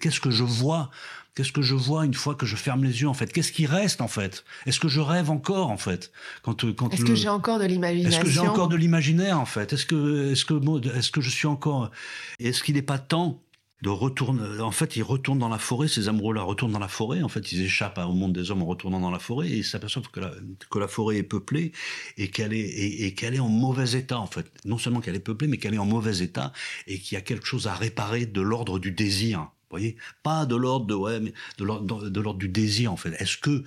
qu'est-ce 0.00 0.20
que 0.20 0.30
je 0.30 0.44
vois 0.44 0.90
Qu'est-ce 1.34 1.50
que 1.50 1.62
je 1.62 1.74
vois 1.74 2.04
une 2.04 2.14
fois 2.14 2.36
que 2.36 2.46
je 2.46 2.54
ferme 2.54 2.84
les 2.84 3.02
yeux 3.02 3.08
en 3.08 3.14
fait? 3.14 3.32
Qu'est-ce 3.32 3.50
qui 3.50 3.66
reste 3.66 4.00
en 4.00 4.08
fait? 4.08 4.44
Est-ce 4.66 4.78
que 4.78 4.88
je 4.88 5.00
rêve 5.00 5.30
encore 5.30 5.70
en 5.70 5.76
fait? 5.76 6.12
Quand, 6.42 6.64
quand 6.74 6.94
Est-ce 6.94 7.04
que 7.04 7.16
j'ai 7.16 7.28
encore 7.28 7.58
de 7.58 7.64
l'imagination 7.64 8.20
Est-ce 8.20 8.24
que 8.24 8.30
j'ai 8.30 8.40
encore 8.40 8.68
de 8.68 8.76
l'imaginaire 8.76 9.40
en 9.40 9.46
fait? 9.46 9.72
Est-ce 9.72 9.84
que 9.84 10.30
est-ce 10.30 10.44
que 10.44 10.96
est-ce 10.96 11.10
que 11.10 11.20
je 11.20 11.30
suis 11.30 11.48
encore 11.48 11.90
Est-ce 12.38 12.62
qu'il 12.62 12.76
n'est 12.76 12.82
pas 12.82 12.98
temps 12.98 13.40
de 13.82 13.88
retourner 13.90 14.60
En 14.60 14.70
fait, 14.70 14.94
ils 14.94 15.02
retournent 15.02 15.40
dans 15.40 15.48
la 15.48 15.58
forêt. 15.58 15.88
Ces 15.88 16.08
amoureux-là 16.08 16.42
retournent 16.42 16.72
dans 16.72 16.78
la 16.78 16.88
forêt. 16.88 17.22
En 17.22 17.28
fait, 17.28 17.50
ils 17.50 17.62
échappent 17.62 17.98
au 17.98 18.12
monde 18.12 18.32
des 18.32 18.52
hommes 18.52 18.62
en 18.62 18.66
retournant 18.66 19.00
dans 19.00 19.10
la 19.10 19.18
forêt 19.18 19.48
et 19.48 19.56
ils 19.58 19.64
s'aperçoivent 19.64 20.08
que 20.10 20.20
la, 20.20 20.30
que 20.70 20.78
la 20.78 20.86
forêt 20.86 21.16
est 21.16 21.24
peuplée 21.24 21.72
et 22.16 22.30
qu'elle 22.30 22.54
est 22.54 22.60
et, 22.60 23.06
et 23.06 23.14
qu'elle 23.14 23.34
est 23.34 23.40
en 23.40 23.48
mauvais 23.48 23.98
état 23.98 24.20
en 24.20 24.28
fait. 24.28 24.46
Non 24.64 24.78
seulement 24.78 25.00
qu'elle 25.00 25.16
est 25.16 25.18
peuplée, 25.18 25.48
mais 25.48 25.58
qu'elle 25.58 25.74
est 25.74 25.78
en 25.78 25.84
mauvais 25.84 26.18
état 26.18 26.52
et 26.86 27.00
qu'il 27.00 27.16
y 27.16 27.18
a 27.18 27.22
quelque 27.22 27.46
chose 27.46 27.66
à 27.66 27.74
réparer 27.74 28.24
de 28.24 28.40
l'ordre 28.40 28.78
du 28.78 28.92
désir 28.92 29.50
voyez 29.78 29.96
Pas 30.22 30.46
de 30.46 30.56
l'ordre 30.56 30.86
de, 30.86 30.94
ouais, 30.94 31.20
mais 31.20 31.32
de 31.58 31.64
l'ordre, 31.64 32.08
de 32.08 32.20
l'ordre 32.20 32.38
du 32.38 32.48
désir, 32.48 32.92
en 32.92 32.96
fait. 32.96 33.12
Est-ce 33.20 33.36
que, 33.36 33.50
euh, 33.50 33.64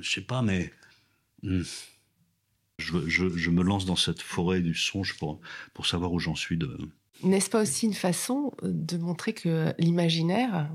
je 0.00 0.10
sais 0.10 0.20
pas, 0.20 0.42
mais. 0.42 0.72
Hmm, 1.42 1.62
je, 2.78 3.08
je, 3.08 3.50
me 3.50 3.62
lance 3.62 3.86
dans 3.86 3.96
cette 3.96 4.20
forêt 4.20 4.60
du 4.60 4.74
songe 4.74 5.16
pour, 5.16 5.40
pour 5.72 5.86
savoir 5.86 6.12
où 6.12 6.18
j'en 6.18 6.34
suis 6.34 6.56
de. 6.56 6.78
N'est-ce 7.22 7.48
pas 7.48 7.62
aussi 7.62 7.86
une 7.86 7.94
façon 7.94 8.52
de 8.62 8.98
montrer 8.98 9.32
que 9.32 9.72
l'imaginaire 9.78 10.68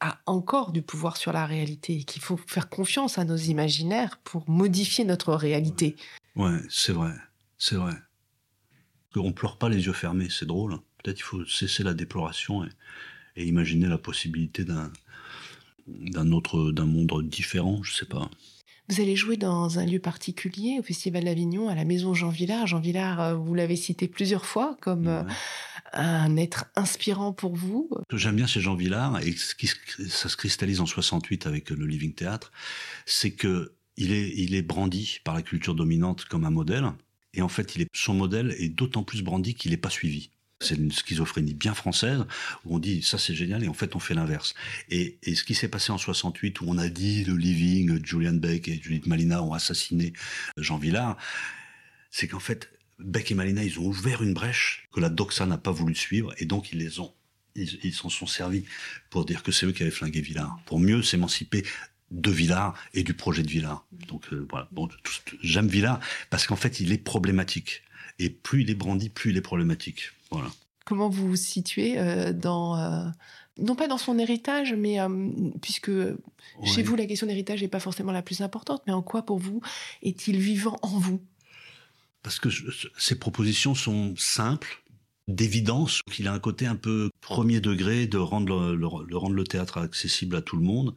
a 0.00 0.18
encore 0.26 0.72
du 0.72 0.82
pouvoir 0.82 1.16
sur 1.16 1.32
la 1.32 1.46
réalité 1.46 1.98
et 1.98 2.04
qu'il 2.04 2.20
faut 2.20 2.36
faire 2.36 2.68
confiance 2.68 3.18
à 3.18 3.24
nos 3.24 3.36
imaginaires 3.36 4.18
pour 4.22 4.48
modifier 4.48 5.04
notre 5.04 5.32
réalité? 5.32 5.96
Ouais, 6.36 6.58
c'est 6.68 6.92
vrai, 6.92 7.14
c'est 7.56 7.76
vrai. 7.76 7.94
On 9.16 9.32
pleure 9.32 9.56
pas 9.56 9.68
les 9.68 9.86
yeux 9.86 9.92
fermés, 9.92 10.28
c'est 10.30 10.46
drôle. 10.46 10.78
Peut-être 11.02 11.18
il 11.18 11.24
faut 11.24 11.44
cesser 11.46 11.82
la 11.82 11.94
déploration 11.94 12.64
et, 12.64 12.68
et 13.40 13.46
imaginer 13.46 13.86
la 13.86 13.98
possibilité 13.98 14.64
d'un 14.64 14.92
d'un 15.88 16.30
autre 16.30 16.70
d'un 16.70 16.86
monde 16.86 17.28
différent, 17.28 17.82
je 17.82 17.92
sais 17.92 18.06
pas. 18.06 18.30
Vous 18.88 19.00
allez 19.00 19.16
jouer 19.16 19.36
dans 19.36 19.78
un 19.78 19.86
lieu 19.86 20.00
particulier 20.00 20.78
au 20.80 20.82
Festival 20.82 21.24
d'Avignon, 21.24 21.68
à 21.68 21.74
la 21.74 21.84
Maison 21.84 22.12
Jean 22.12 22.28
Villard. 22.28 22.66
Jean 22.66 22.80
Villard, 22.80 23.20
euh, 23.20 23.34
vous 23.34 23.54
l'avez 23.54 23.76
cité 23.76 24.08
plusieurs 24.08 24.44
fois 24.44 24.76
comme 24.80 25.06
euh, 25.06 25.22
un 25.92 26.36
être 26.36 26.66
inspirant 26.76 27.32
pour 27.32 27.54
vous. 27.54 27.88
Ce 28.10 28.16
que 28.16 28.16
j'aime 28.16 28.36
bien 28.36 28.48
chez 28.48 28.60
Jean 28.60 28.74
Villard, 28.74 29.20
et 29.20 29.32
ce 29.32 29.54
qui, 29.54 29.68
ça 30.08 30.28
se 30.28 30.36
cristallise 30.36 30.80
en 30.80 30.86
68 30.86 31.46
avec 31.46 31.70
le 31.70 31.86
Living 31.86 32.12
Theatre, 32.12 32.50
c'est 33.06 33.30
que 33.32 33.74
il 33.96 34.12
est, 34.12 34.32
il 34.36 34.54
est 34.54 34.62
brandi 34.62 35.18
par 35.24 35.34
la 35.34 35.42
culture 35.42 35.74
dominante 35.74 36.24
comme 36.24 36.44
un 36.44 36.50
modèle. 36.50 36.86
Et 37.34 37.42
en 37.42 37.48
fait, 37.48 37.76
il 37.76 37.82
est, 37.82 37.88
son 37.94 38.14
modèle 38.14 38.56
est 38.58 38.70
d'autant 38.70 39.04
plus 39.04 39.22
brandi 39.22 39.54
qu'il 39.54 39.70
n'est 39.70 39.76
pas 39.76 39.90
suivi. 39.90 40.30
C'est 40.60 40.74
une 40.74 40.92
schizophrénie 40.92 41.54
bien 41.54 41.74
française 41.74 42.24
où 42.64 42.76
on 42.76 42.78
dit 42.78 43.02
ça 43.02 43.16
c'est 43.18 43.34
génial 43.34 43.64
et 43.64 43.68
en 43.68 43.74
fait 43.74 43.96
on 43.96 43.98
fait 43.98 44.14
l'inverse. 44.14 44.54
Et, 44.90 45.18
ce 45.34 45.42
qui 45.42 45.54
s'est 45.54 45.68
passé 45.68 45.90
en 45.90 45.98
68 45.98 46.60
où 46.60 46.64
on 46.68 46.78
a 46.78 46.88
dit 46.88 47.24
le 47.24 47.34
Living, 47.34 48.04
Julian 48.04 48.34
Beck 48.34 48.68
et 48.68 48.80
Judith 48.82 49.06
Malina 49.06 49.42
ont 49.42 49.54
assassiné 49.54 50.12
Jean 50.56 50.76
Villard, 50.76 51.16
c'est 52.10 52.28
qu'en 52.28 52.40
fait 52.40 52.70
Beck 52.98 53.30
et 53.30 53.34
Malina 53.34 53.64
ils 53.64 53.78
ont 53.78 53.86
ouvert 53.86 54.22
une 54.22 54.34
brèche 54.34 54.86
que 54.92 55.00
la 55.00 55.08
Doxa 55.08 55.46
n'a 55.46 55.58
pas 55.58 55.72
voulu 55.72 55.94
suivre 55.94 56.34
et 56.36 56.44
donc 56.44 56.72
ils 56.72 56.78
les 56.78 57.00
ont 57.00 57.14
ils 57.56 57.94
s'en 57.94 58.08
sont 58.08 58.26
servis 58.26 58.64
pour 59.10 59.24
dire 59.24 59.42
que 59.42 59.52
c'est 59.52 59.66
eux 59.66 59.72
qui 59.72 59.82
avaient 59.82 59.90
flingué 59.90 60.20
Villard, 60.20 60.60
pour 60.66 60.78
mieux 60.78 61.02
s'émanciper 61.02 61.64
de 62.10 62.30
Villard 62.30 62.74
et 62.94 63.02
du 63.02 63.14
projet 63.14 63.42
de 63.42 63.48
Villard. 63.48 63.86
Donc 64.08 64.32
euh, 64.32 64.46
voilà, 64.50 64.68
bon, 64.72 64.88
j'aime 65.42 65.68
Villard 65.68 66.00
parce 66.28 66.46
qu'en 66.46 66.56
fait 66.56 66.80
il 66.80 66.92
est 66.92 66.98
problématique. 66.98 67.82
Et 68.20 68.28
plus 68.28 68.62
il 68.62 68.70
est 68.70 68.74
brandi, 68.74 69.08
plus 69.08 69.30
il 69.30 69.36
est 69.38 69.42
problématique. 69.42 70.12
Voilà. 70.30 70.50
Comment 70.84 71.08
vous 71.08 71.28
vous 71.28 71.36
situez 71.36 71.98
euh, 71.98 72.34
dans, 72.34 72.76
euh, 72.76 73.08
non 73.58 73.74
pas 73.74 73.88
dans 73.88 73.96
son 73.96 74.18
héritage, 74.18 74.74
mais 74.74 75.00
euh, 75.00 75.30
puisque 75.62 75.90
chez 76.64 76.82
vous 76.82 76.96
la 76.96 77.06
question 77.06 77.26
d'héritage 77.26 77.62
n'est 77.62 77.68
pas 77.68 77.80
forcément 77.80 78.12
la 78.12 78.22
plus 78.22 78.42
importante, 78.42 78.82
mais 78.86 78.92
en 78.92 79.02
quoi 79.02 79.22
pour 79.22 79.38
vous 79.38 79.62
est-il 80.02 80.38
vivant 80.38 80.78
en 80.82 80.98
vous? 80.98 81.22
Parce 82.22 82.38
que 82.38 82.50
ces 82.98 83.18
propositions 83.18 83.74
sont 83.74 84.14
simples, 84.18 84.82
d'évidence, 85.28 86.02
qu'il 86.10 86.28
a 86.28 86.32
un 86.32 86.38
côté 86.38 86.66
un 86.66 86.76
peu 86.76 87.09
premier 87.20 87.60
degré 87.60 88.06
de 88.06 88.18
rendre 88.18 88.72
le, 88.72 89.44
théâtre 89.44 89.78
accessible 89.78 90.36
à 90.36 90.42
tout 90.42 90.56
le 90.56 90.62
monde. 90.62 90.94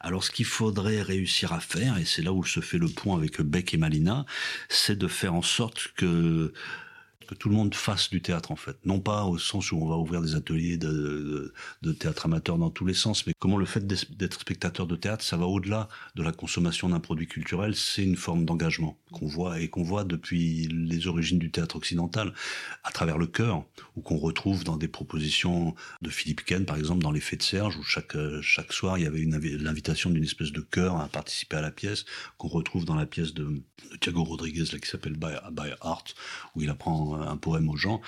Alors 0.00 0.24
ce 0.24 0.30
qu'il 0.30 0.44
faudrait 0.44 1.02
réussir 1.02 1.52
à 1.52 1.60
faire, 1.60 1.98
et 1.98 2.04
c'est 2.04 2.22
là 2.22 2.32
où 2.32 2.44
se 2.44 2.60
fait 2.60 2.78
le 2.78 2.88
point 2.88 3.16
avec 3.16 3.40
Beck 3.40 3.74
et 3.74 3.76
Malina, 3.76 4.26
c'est 4.68 4.98
de 4.98 5.08
faire 5.08 5.34
en 5.34 5.42
sorte 5.42 5.92
que 5.96 6.52
que 7.30 7.36
tout 7.36 7.48
le 7.48 7.54
monde 7.54 7.76
fasse 7.76 8.10
du 8.10 8.20
théâtre 8.20 8.50
en 8.50 8.56
fait. 8.56 8.76
Non 8.84 8.98
pas 8.98 9.22
au 9.24 9.38
sens 9.38 9.70
où 9.70 9.76
on 9.80 9.88
va 9.88 9.96
ouvrir 9.96 10.20
des 10.20 10.34
ateliers 10.34 10.76
de, 10.76 11.54
théâtre 11.96 12.26
amateur 12.26 12.58
dans 12.58 12.70
tous 12.70 12.84
les 12.84 12.94
sens, 12.94 13.24
mais 13.24 13.34
comment 13.38 13.56
le 13.56 13.66
fait 13.66 13.86
d'être 13.86 14.40
spectateur 14.40 14.88
de 14.88 14.96
théâtre, 14.96 15.22
ça 15.22 15.36
va 15.36 15.46
au-delà 15.46 15.88
de 16.16 16.24
la 16.24 16.32
consommation 16.32 16.88
d'un 16.88 16.98
produit 16.98 17.28
culturel, 17.28 17.76
c'est 17.76 18.02
une 18.02 18.16
forme 18.16 18.44
d'engagement 18.44 18.98
qu'on 19.12 19.26
voit 19.26 19.60
et 19.60 19.68
qu'on 19.68 19.84
voit 19.84 20.02
depuis 20.02 20.66
les 20.68 21.06
origines 21.06 21.38
du 21.38 21.52
théâtre 21.52 21.76
occidental 21.76 22.32
à 22.82 22.90
travers 22.90 23.16
le 23.16 23.28
chœur, 23.28 23.64
ou 23.94 24.00
qu'on 24.00 24.16
retrouve 24.16 24.64
dans 24.64 24.76
des 24.76 24.88
propositions 24.88 25.76
de 26.02 26.10
Philippe 26.10 26.44
Ken 26.44 26.64
par 26.64 26.78
exemple 26.78 27.02
dans 27.02 27.12
Les 27.12 27.20
Fêtes 27.20 27.40
de 27.40 27.44
Serge, 27.44 27.76
où 27.76 27.84
chaque, 27.84 28.16
chaque 28.42 28.72
soir 28.72 28.98
il 28.98 29.04
y 29.04 29.06
avait 29.06 29.24
l'invitation 29.56 30.10
d'une 30.10 30.24
espèce 30.24 30.50
de 30.50 30.60
chœur 30.60 30.96
à 31.00 31.06
participer 31.06 31.56
à 31.56 31.60
la 31.60 31.70
pièce, 31.70 32.06
qu'on 32.38 32.48
retrouve 32.48 32.84
dans 32.84 32.96
la 32.96 33.06
pièce 33.06 33.34
de, 33.34 33.44
de 33.44 33.96
Thiago 34.00 34.24
Rodriguez 34.24 34.64
là, 34.72 34.78
qui 34.80 34.88
s'appelle 34.88 35.14
By, 35.14 35.34
By 35.52 35.70
Art, 35.80 36.04
où 36.56 36.62
il 36.62 36.70
apprend 36.70 37.19
un 37.28 37.36
poème 37.36 37.68
aux 37.68 37.76
gens. 37.76 38.00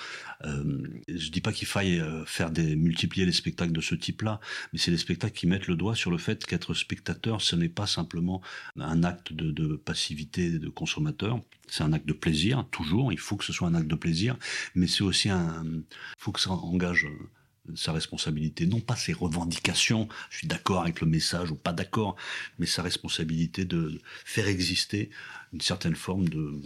Euh, 0.45 0.87
je 1.07 1.29
dis 1.29 1.41
pas 1.41 1.51
qu'il 1.51 1.67
faille 1.67 1.99
euh, 1.99 2.25
faire 2.25 2.51
des 2.51 2.75
multiplier 2.75 3.25
les 3.25 3.31
spectacles 3.31 3.71
de 3.71 3.81
ce 3.81 3.95
type-là, 3.95 4.39
mais 4.71 4.79
c'est 4.79 4.91
des 4.91 4.97
spectacles 4.97 5.33
qui 5.33 5.47
mettent 5.47 5.67
le 5.67 5.75
doigt 5.75 5.95
sur 5.95 6.11
le 6.11 6.17
fait 6.17 6.45
qu'être 6.45 6.73
spectateur, 6.73 7.41
ce 7.41 7.55
n'est 7.55 7.69
pas 7.69 7.87
simplement 7.87 8.41
un 8.79 9.03
acte 9.03 9.33
de, 9.33 9.51
de 9.51 9.75
passivité 9.75 10.49
de 10.59 10.69
consommateur. 10.69 11.39
C'est 11.67 11.83
un 11.83 11.93
acte 11.93 12.05
de 12.05 12.13
plaisir, 12.13 12.67
toujours. 12.71 13.11
Il 13.13 13.19
faut 13.19 13.37
que 13.37 13.45
ce 13.45 13.53
soit 13.53 13.67
un 13.67 13.75
acte 13.75 13.87
de 13.87 13.95
plaisir, 13.95 14.37
mais 14.75 14.87
c'est 14.87 15.03
aussi 15.03 15.29
un. 15.29 15.63
Il 15.65 15.83
faut 16.17 16.31
que 16.31 16.41
ça 16.41 16.51
engage 16.51 17.05
euh, 17.05 17.29
sa 17.75 17.93
responsabilité, 17.93 18.65
non 18.65 18.81
pas 18.81 18.95
ses 18.95 19.13
revendications, 19.13 20.09
je 20.29 20.39
suis 20.39 20.47
d'accord 20.47 20.81
avec 20.81 20.99
le 20.99 21.07
message 21.07 21.51
ou 21.51 21.55
pas 21.55 21.73
d'accord, 21.73 22.15
mais 22.59 22.65
sa 22.65 22.81
responsabilité 22.81 23.63
de 23.65 24.01
faire 24.25 24.47
exister 24.47 25.09
une 25.53 25.61
certaine 25.61 25.95
forme 25.95 26.27
de, 26.27 26.61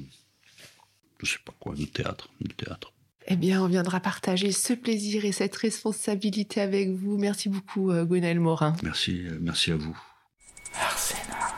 je 1.24 1.34
sais 1.34 1.40
pas 1.44 1.54
quoi, 1.60 1.74
du 1.76 1.88
théâtre. 1.88 2.30
Eh 3.30 3.36
bien, 3.36 3.62
on 3.62 3.68
viendra 3.68 4.00
partager 4.00 4.52
ce 4.54 4.74
plaisir 4.74 5.26
et 5.26 5.34
cette 5.34 5.56
responsabilité 5.56 6.62
avec 6.62 6.92
vous. 6.92 7.18
Merci 7.18 7.50
beaucoup, 7.50 7.92
euh, 7.92 8.06
Gwenaël 8.06 8.40
Morin. 8.40 8.74
Merci, 8.84 9.28
euh, 9.28 9.38
merci 9.42 9.72
à 9.72 9.76
vous. 9.76 9.98
Arsena. 10.80 11.57